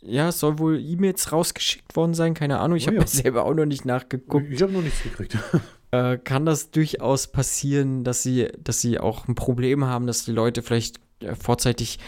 ja, 0.02 0.28
es 0.28 0.40
soll 0.40 0.58
wohl 0.58 0.80
E-Mails 0.80 1.32
rausgeschickt 1.32 1.94
worden 1.96 2.14
sein, 2.14 2.34
keine 2.34 2.58
Ahnung. 2.58 2.76
Ich 2.76 2.84
Oh 2.84 2.88
habe 2.88 2.98
ja. 2.98 3.06
selber 3.06 3.44
auch 3.44 3.54
noch 3.54 3.66
nicht 3.66 3.84
nachgeguckt 3.84 4.46
Ich 4.50 4.62
habe 4.62 4.72
noch 4.72 4.82
nichts 4.82 5.02
gekriegt. 5.02 5.38
äh, 5.90 6.18
kann 6.18 6.44
das 6.44 6.70
durchaus 6.70 7.28
passieren, 7.28 8.04
dass 8.04 8.22
sie, 8.22 8.48
dass 8.58 8.80
sie 8.80 8.98
auch 8.98 9.28
ein 9.28 9.34
Problem 9.34 9.84
haben, 9.84 10.06
dass 10.06 10.24
die 10.24 10.32
Leute 10.32 10.62
vielleicht 10.62 11.00
äh, 11.20 11.34
vorzeitig 11.34 11.98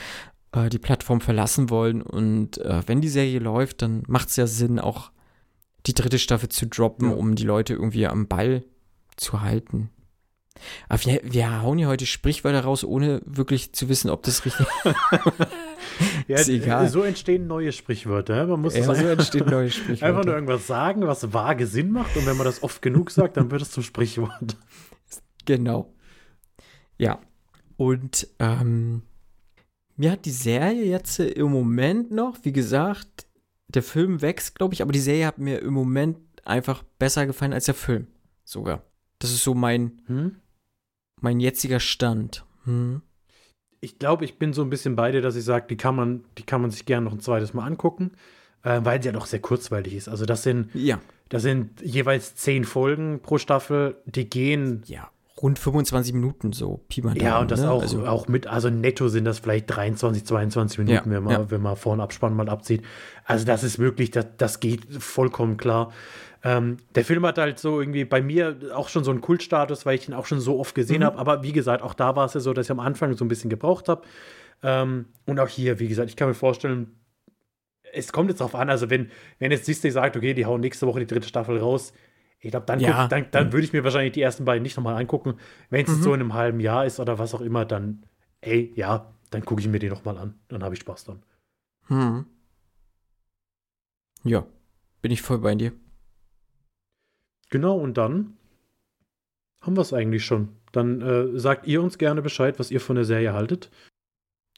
äh, 0.52 0.68
die 0.68 0.78
Plattform 0.78 1.20
verlassen 1.20 1.70
wollen. 1.70 2.02
Und 2.02 2.58
äh, 2.58 2.82
wenn 2.86 3.00
die 3.00 3.08
Serie 3.08 3.38
läuft, 3.40 3.82
dann 3.82 4.02
macht 4.06 4.28
es 4.28 4.36
ja 4.36 4.46
Sinn, 4.46 4.78
auch 4.78 5.10
die 5.86 5.94
dritte 5.94 6.18
Staffel 6.18 6.48
zu 6.48 6.66
droppen, 6.66 7.10
Ja. 7.10 7.16
um 7.16 7.34
die 7.34 7.44
Leute 7.44 7.74
irgendwie 7.74 8.06
am 8.06 8.28
Ball 8.28 8.64
zu 9.16 9.40
halten. 9.40 9.90
Aber 10.88 11.02
wir, 11.04 11.20
wir 11.24 11.62
hauen 11.62 11.78
ja 11.78 11.88
heute 11.88 12.06
Sprichwörter 12.06 12.60
raus, 12.62 12.84
ohne 12.84 13.20
wirklich 13.24 13.72
zu 13.72 13.88
wissen, 13.88 14.10
ob 14.10 14.22
das 14.22 14.44
richtig 14.44 14.66
Ja, 16.28 16.36
Ist 16.38 16.48
egal. 16.48 16.88
So 16.88 17.02
entstehen 17.02 17.46
neue 17.46 17.72
Sprichwörter. 17.72 18.46
Man 18.46 18.60
muss 18.60 18.76
Ja, 18.76 18.84
so 18.84 18.92
entstehen 18.92 19.46
neue 19.48 19.70
Sprichwörter. 19.70 20.06
einfach 20.06 20.24
nur 20.24 20.34
irgendwas 20.34 20.66
sagen, 20.66 21.06
was 21.06 21.32
vage 21.32 21.66
Sinn 21.66 21.90
macht. 21.90 22.16
Und 22.16 22.26
wenn 22.26 22.36
man 22.36 22.44
das 22.46 22.62
oft 22.62 22.80
genug 22.82 23.10
sagt, 23.10 23.36
dann 23.36 23.50
wird 23.50 23.62
es 23.62 23.70
zum 23.72 23.82
Sprichwort. 23.82 24.56
Genau. 25.46 25.92
Ja. 26.98 27.18
Und 27.76 28.28
ähm, 28.38 29.02
mir 29.96 30.12
hat 30.12 30.24
die 30.24 30.30
Serie 30.30 30.84
jetzt 30.84 31.18
im 31.20 31.50
Moment 31.50 32.10
noch, 32.10 32.38
wie 32.42 32.52
gesagt, 32.52 33.26
der 33.68 33.82
Film 33.82 34.20
wächst, 34.22 34.54
glaube 34.56 34.74
ich, 34.74 34.82
aber 34.82 34.92
die 34.92 34.98
Serie 35.00 35.26
hat 35.26 35.38
mir 35.38 35.60
im 35.60 35.72
Moment 35.74 36.18
einfach 36.44 36.82
besser 36.98 37.26
gefallen 37.26 37.52
als 37.52 37.66
der 37.66 37.74
Film. 37.74 38.06
Sogar. 38.44 38.82
Das 39.18 39.30
ist 39.30 39.44
so 39.44 39.54
mein, 39.54 40.02
Hm? 40.06 40.36
mein 41.20 41.40
jetziger 41.40 41.80
Stand. 41.80 42.44
Hm. 42.64 43.02
Ich 43.80 43.98
glaube, 43.98 44.24
ich 44.24 44.38
bin 44.38 44.52
so 44.52 44.62
ein 44.62 44.70
bisschen 44.70 44.94
bei 44.96 45.10
dir, 45.12 45.22
dass 45.22 45.36
ich 45.36 45.44
sage, 45.44 45.66
die 45.68 45.76
kann 45.76 45.96
man, 45.96 46.24
die 46.38 46.42
kann 46.44 46.60
man 46.60 46.70
sich 46.70 46.84
gerne 46.84 47.04
noch 47.04 47.12
ein 47.12 47.20
zweites 47.20 47.52
Mal 47.54 47.66
angucken, 47.66 48.12
äh, 48.62 48.80
weil 48.84 49.02
sie 49.02 49.06
ja 49.08 49.12
doch 49.12 49.26
sehr 49.26 49.40
kurzweilig 49.40 49.94
ist. 49.94 50.08
Also 50.08 50.24
das 50.26 50.42
sind, 50.42 50.70
Ja. 50.74 51.00
das 51.28 51.42
sind 51.42 51.80
jeweils 51.80 52.34
zehn 52.36 52.64
Folgen 52.64 53.20
pro 53.22 53.38
Staffel, 53.38 53.96
die 54.06 54.28
gehen 54.28 54.82
Ja. 54.86 55.10
Rund 55.40 55.58
25 55.58 56.12
Minuten 56.14 56.52
so. 56.52 56.84
Pi 56.88 57.02
mal 57.02 57.16
Ja, 57.16 57.30
Daumen, 57.30 57.42
und 57.42 57.50
das 57.50 57.60
ne? 57.62 57.70
auch, 57.70 57.82
Also, 57.82 58.06
auch 58.06 58.28
mit, 58.28 58.46
also 58.46 58.68
netto 58.70 59.08
sind 59.08 59.24
das 59.24 59.38
vielleicht 59.38 59.66
23, 59.74 60.24
22 60.24 60.78
Minuten, 60.78 61.08
Ja, 61.10 61.16
wenn, 61.16 61.22
man, 61.24 61.32
ja. 61.32 61.50
wenn 61.50 61.62
man 61.62 61.76
vor 61.76 61.92
und 61.94 62.00
Abspann 62.00 62.34
mal 62.34 62.48
abzieht. 62.48 62.82
Also 63.24 63.44
das 63.46 63.64
ist 63.64 63.78
wirklich, 63.78 64.10
das, 64.10 64.26
das 64.36 64.60
geht 64.60 64.92
vollkommen 65.02 65.56
klar. 65.56 65.92
Ähm, 66.44 66.76
der 66.94 67.04
Film 67.04 67.24
hat 67.24 67.38
halt 67.38 67.58
so 67.58 67.80
irgendwie 67.80 68.04
bei 68.04 68.20
mir 68.20 68.56
auch 68.74 68.88
schon 68.88 69.04
so 69.04 69.10
einen 69.10 69.20
Kultstatus, 69.20 69.86
weil 69.86 69.94
ich 69.94 70.08
ihn 70.08 70.14
auch 70.14 70.26
schon 70.26 70.40
so 70.40 70.58
oft 70.58 70.74
gesehen 70.74 71.00
Mhm. 71.00 71.04
habe. 71.04 71.18
Aber 71.18 71.42
wie 71.42 71.52
gesagt, 71.52 71.82
auch 71.82 71.94
da 71.94 72.14
war 72.16 72.26
es 72.26 72.34
ja 72.34 72.40
so, 72.40 72.52
dass 72.52 72.66
ich 72.66 72.70
am 72.70 72.80
Anfang 72.80 73.14
so 73.16 73.24
ein 73.24 73.28
bisschen 73.28 73.48
gebraucht 73.50 73.88
habe. 73.88 74.02
Ähm, 74.62 75.06
und 75.26 75.40
auch 75.40 75.48
hier, 75.48 75.78
wie 75.78 75.88
gesagt, 75.88 76.10
ich 76.10 76.16
kann 76.16 76.28
mir 76.28 76.34
vorstellen, 76.34 76.96
es 77.94 78.12
kommt 78.12 78.30
jetzt 78.30 78.40
drauf 78.40 78.54
an, 78.54 78.70
also 78.70 78.90
wenn, 78.90 79.10
wenn 79.38 79.50
jetzt 79.52 79.68
Disney 79.68 79.90
sagt, 79.90 80.16
okay, 80.16 80.34
die 80.34 80.46
hauen 80.46 80.60
nächste 80.60 80.86
Woche 80.86 81.00
die 81.00 81.06
dritte 81.06 81.28
Staffel 81.28 81.58
raus, 81.58 81.92
ich 82.42 82.50
glaube, 82.50 82.66
dann, 82.66 82.80
Ja. 82.80 83.08
dann, 83.08 83.26
dann 83.30 83.52
würde 83.52 83.64
ich 83.64 83.72
mir 83.72 83.84
wahrscheinlich 83.84 84.12
die 84.12 84.20
ersten 84.20 84.44
beiden 84.44 84.62
nicht 84.62 84.76
nochmal 84.76 84.96
angucken. 85.00 85.34
Wenn 85.70 85.86
es 85.86 85.96
Mhm. 85.96 86.02
so 86.02 86.12
in 86.14 86.20
einem 86.20 86.34
halben 86.34 86.60
Jahr 86.60 86.84
ist 86.84 86.98
oder 87.00 87.18
was 87.18 87.34
auch 87.34 87.40
immer, 87.40 87.64
dann, 87.64 88.04
ey, 88.40 88.72
ja, 88.74 89.12
dann 89.30 89.44
gucke 89.44 89.60
ich 89.62 89.68
mir 89.68 89.78
die 89.78 89.88
nochmal 89.88 90.18
an. 90.18 90.34
Dann 90.48 90.62
habe 90.62 90.74
ich 90.74 90.80
Spaß 90.80 91.04
dran. 91.04 91.22
hm. 91.86 92.26
Ja. 94.24 94.46
Bin 95.00 95.10
ich 95.10 95.20
voll 95.22 95.38
bei 95.38 95.54
dir. 95.56 95.72
Genau, 97.50 97.76
und 97.76 97.96
dann 97.98 98.36
haben 99.60 99.76
wir 99.76 99.80
es 99.82 99.92
eigentlich 99.92 100.24
schon. 100.24 100.56
Dann 100.72 101.00
äh, 101.00 101.38
sagt 101.38 101.66
ihr 101.66 101.82
uns 101.82 101.98
gerne 101.98 102.22
Bescheid, 102.22 102.58
was 102.58 102.70
ihr 102.70 102.80
von 102.80 102.96
der 102.96 103.04
Serie 103.04 103.32
haltet. 103.32 103.70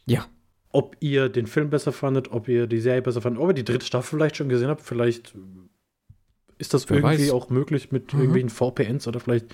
Ja. 0.07 0.27
Ob 0.71 0.97
ihr 1.01 1.29
den 1.29 1.47
Film 1.47 1.71
besser 1.71 1.93
fandet, 1.93 2.31
ob 2.31 2.47
ihr 2.49 2.67
die 2.67 2.81
Serie 2.81 3.03
besser 3.03 3.23
fandet, 3.23 3.41
ob 3.43 3.49
ihr 3.49 3.55
die 3.55 3.65
dritte 3.65 3.87
Staffel 3.87 4.19
vielleicht 4.19 4.37
schon 4.37 4.49
gesehen 4.49 4.69
habt. 4.69 4.83
Vielleicht 4.83 5.35
ist 6.59 6.75
das 6.75 6.89
Wer 6.91 6.99
irgendwie 6.99 7.25
weiß. 7.27 7.31
auch 7.33 7.51
möglich 7.51 7.93
mit 7.93 8.13
Mhm. 8.13 8.21
irgendwelchen 8.21 8.51
VPNs 8.51 9.07
oder 9.09 9.21
vielleicht 9.21 9.47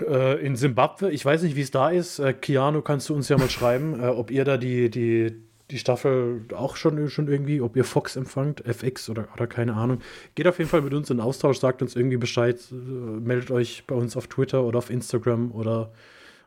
äh, 0.00 0.44
in 0.44 0.54
Simbabwe. 0.56 1.10
Ich 1.10 1.24
weiß 1.24 1.42
nicht, 1.42 1.56
wie 1.56 1.60
es 1.62 1.70
da 1.72 1.90
ist. 1.90 2.18
Äh, 2.20 2.32
Keanu, 2.32 2.82
kannst 2.82 3.08
du 3.08 3.14
uns 3.14 3.28
ja 3.28 3.36
mal 3.36 3.50
schreiben, 3.50 4.00
äh, 4.00 4.06
ob 4.06 4.30
ihr 4.30 4.44
da 4.44 4.56
die, 4.56 4.90
die 4.90 5.34
die 5.70 5.78
Staffel 5.78 6.46
auch 6.54 6.76
schon, 6.76 7.10
schon 7.10 7.28
irgendwie, 7.28 7.60
ob 7.60 7.76
ihr 7.76 7.84
Fox 7.84 8.16
empfangt, 8.16 8.64
FX 8.64 9.10
oder, 9.10 9.28
oder 9.34 9.46
keine 9.46 9.74
Ahnung. 9.74 9.98
Geht 10.34 10.46
auf 10.46 10.56
jeden 10.56 10.70
Fall 10.70 10.80
mit 10.80 10.94
uns 10.94 11.10
in 11.10 11.20
Austausch, 11.20 11.58
sagt 11.58 11.82
uns 11.82 11.94
irgendwie 11.94 12.16
Bescheid, 12.16 12.58
äh, 12.72 12.74
meldet 12.74 13.50
euch 13.50 13.84
bei 13.86 13.94
uns 13.94 14.16
auf 14.16 14.28
Twitter 14.28 14.64
oder 14.64 14.78
auf 14.78 14.88
Instagram 14.88 15.52
oder 15.52 15.92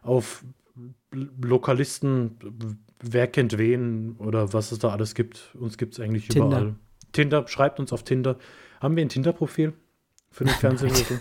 auf 0.02 0.44
Lokalisten, 1.42 2.38
wer 3.00 3.28
kennt 3.28 3.58
wen 3.58 4.16
oder 4.18 4.54
was 4.54 4.72
es 4.72 4.80
da 4.80 4.90
alles 4.90 5.16
gibt. 5.16 5.56
Uns 5.60 5.78
gibt 5.78 5.94
es 5.94 6.00
eigentlich 6.00 6.28
Tinder. 6.28 6.48
überall. 6.48 6.76
Tinder, 7.12 7.48
schreibt 7.48 7.80
uns 7.80 7.92
auf 7.94 8.04
Tinder. 8.04 8.38
Haben 8.82 8.96
wir 8.96 9.06
ein 9.06 9.10
Tinder-Profil 9.10 9.74
für 10.32 10.44
den 10.44 10.54
Fernsehmittel? 10.56 11.20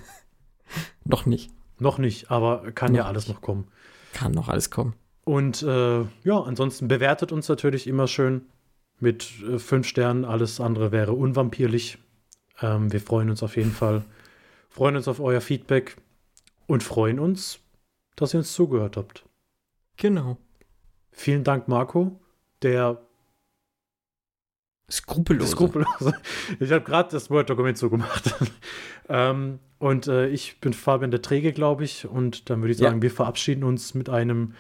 Noch 1.05 1.27
nicht. 1.27 1.51
noch 1.79 1.99
nicht, 1.99 2.31
aber 2.31 2.71
kann 2.73 2.95
ja 2.95 3.03
Noch 3.03 3.09
alles 3.09 3.27
nicht. 3.27 3.35
noch 3.37 3.43
kommen. 3.43 3.69
Kann 4.13 4.33
noch 4.33 4.49
alles 4.49 4.71
kommen. 4.71 4.95
Und 5.25 5.63
äh, 5.63 6.01
ja, 6.03 6.41
ansonsten 6.45 6.89
bewertet 6.89 7.33
uns 7.33 7.49
natürlich 7.49 7.87
immer 7.87 8.07
schön 8.07 8.47
mit 9.01 9.33
äh, 9.43 9.59
fünf 9.59 9.87
Sternen. 9.89 10.25
Alles 10.25 10.61
andere 10.61 10.93
wäre 10.93 11.13
unvampirlich. 11.13 11.99
Ähm, 12.61 12.93
wir 12.93 13.01
freuen 13.01 13.31
uns 13.31 13.43
auf 13.43 13.57
jeden 13.57 13.73
Fall. 13.73 14.05
Freuen 14.69 14.95
uns 14.97 15.09
auf 15.09 15.21
euer 15.21 15.41
Feedback 15.41 15.97
und 16.67 16.83
freuen 16.83 17.19
uns, 17.19 17.59
dass 18.15 18.35
ihr 18.35 18.39
uns 18.39 18.53
zugehört 18.53 18.97
habt. 18.97 19.25
Genau. 19.97 20.37
Vielen 21.11 21.43
Dank, 21.45 21.67
Marco, 21.67 22.21
der 22.63 23.01
Skrupellos. 24.91 25.51
Skrupellose. 25.53 26.13
Ich 26.61 26.71
habe 26.73 26.85
gerade 26.85 27.11
das 27.11 27.31
Word-Dokument 27.31 27.79
so 27.79 27.89
gemacht. 27.91 28.35
ähm, 29.09 29.59
und 29.79 30.09
äh, 30.09 30.29
ich 30.29 30.61
bin 30.61 30.73
Fabian 30.73 31.11
der 31.11 31.23
Träge, 31.23 31.53
glaube 31.53 31.85
ich. 31.85 32.07
Und 32.07 32.51
dann 32.51 32.61
würde 32.61 32.73
ich 32.73 32.79
Ja. 32.81 32.89
sagen, 32.89 33.03
wir 33.03 33.11
verabschieden 33.11 33.65
uns 33.65 33.95
mit 33.95 34.09
einem 34.09 34.55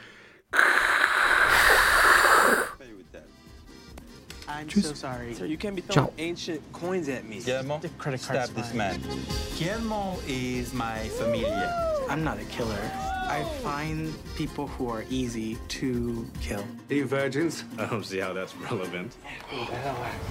I'm 4.46 4.66
Tschüss. 4.66 4.88
so 4.88 4.94
sorry. 4.94 5.32
Sir, 5.34 5.46
you 5.46 5.56
can't 5.56 5.74
be 5.76 5.82
Ciao. 5.82 6.06
throwing 6.06 6.18
ancient 6.18 6.60
coins 6.72 7.08
at 7.08 7.24
me. 7.24 7.38
Guillermo, 7.38 7.78
The 7.80 7.88
credit 7.98 8.20
card's 8.22 8.50
stab 8.50 8.56
this 8.56 8.74
man. 8.74 9.00
Guillermo 9.58 10.18
is 10.26 10.72
my 10.74 11.08
familia. 11.18 11.72
I'm 12.10 12.22
not 12.24 12.38
a 12.38 12.44
killer. 12.44 12.76
I 13.30 13.44
find 13.62 14.12
people 14.34 14.66
who 14.66 14.88
are 14.88 15.04
easy 15.08 15.56
to 15.78 16.26
kill. 16.40 16.64
Are 16.90 16.94
you 16.94 17.06
virgins? 17.06 17.62
I 17.78 17.86
don't 17.86 18.04
see 18.04 18.18
how 18.18 18.32
that's 18.32 18.56
relevant. 18.56 19.16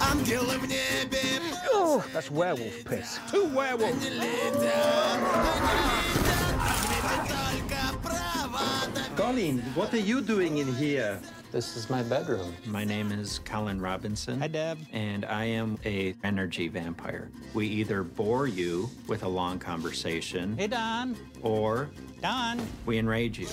I'm 0.02 0.22
killing 0.26 0.60
people. 0.60 1.58
Oh, 1.72 2.06
that's 2.12 2.30
werewolf 2.30 2.84
piss. 2.84 3.20
Two 3.32 3.47
werewolves. 3.56 4.06
Colin, 9.16 9.60
what 9.76 9.93
are 9.93 9.97
you 9.97 10.20
doing 10.20 10.58
in 10.58 10.76
here? 10.76 11.22
This 11.52 11.76
is 11.76 11.89
my 11.89 12.04
bedroom. 12.04 12.54
My 12.68 12.84
name 12.84 13.12
is 13.12 13.39
Colin 13.39 13.82
Robinson. 13.82 14.39
Hi, 14.39 14.47
Deb. 14.47 14.78
And 14.93 15.26
I 15.26 15.45
am 15.45 15.80
a 15.84 16.14
energy 16.24 16.68
vampire. 16.68 17.32
We 17.56 17.66
either 17.66 18.04
bore 18.04 18.45
you 18.45 18.88
with 19.08 19.24
a 19.24 19.28
long 19.28 19.58
conversation. 19.58 20.56
Hey, 20.60 20.68
Don. 20.68 21.18
Or 21.41 21.89
Don. 22.22 22.62
We 22.86 23.00
enrage 23.00 23.39
you. 23.39 23.47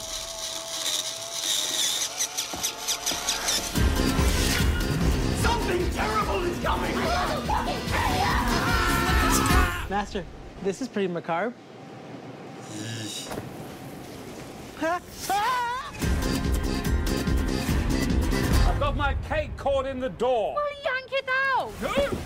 Something 5.42 5.90
terrible 5.92 6.44
is 6.44 6.62
coming. 6.62 6.94
Master, 9.88 10.22
this 10.62 10.82
is 10.82 10.88
pretty 10.88 11.08
macabre. 11.08 11.54
got 18.78 18.96
my 18.96 19.14
cake 19.28 19.56
caught 19.56 19.86
in 19.86 20.00
the 20.00 20.10
door. 20.10 20.54
Well, 20.54 20.64
Yank 20.84 21.12
it 21.12 21.28
out! 21.56 22.25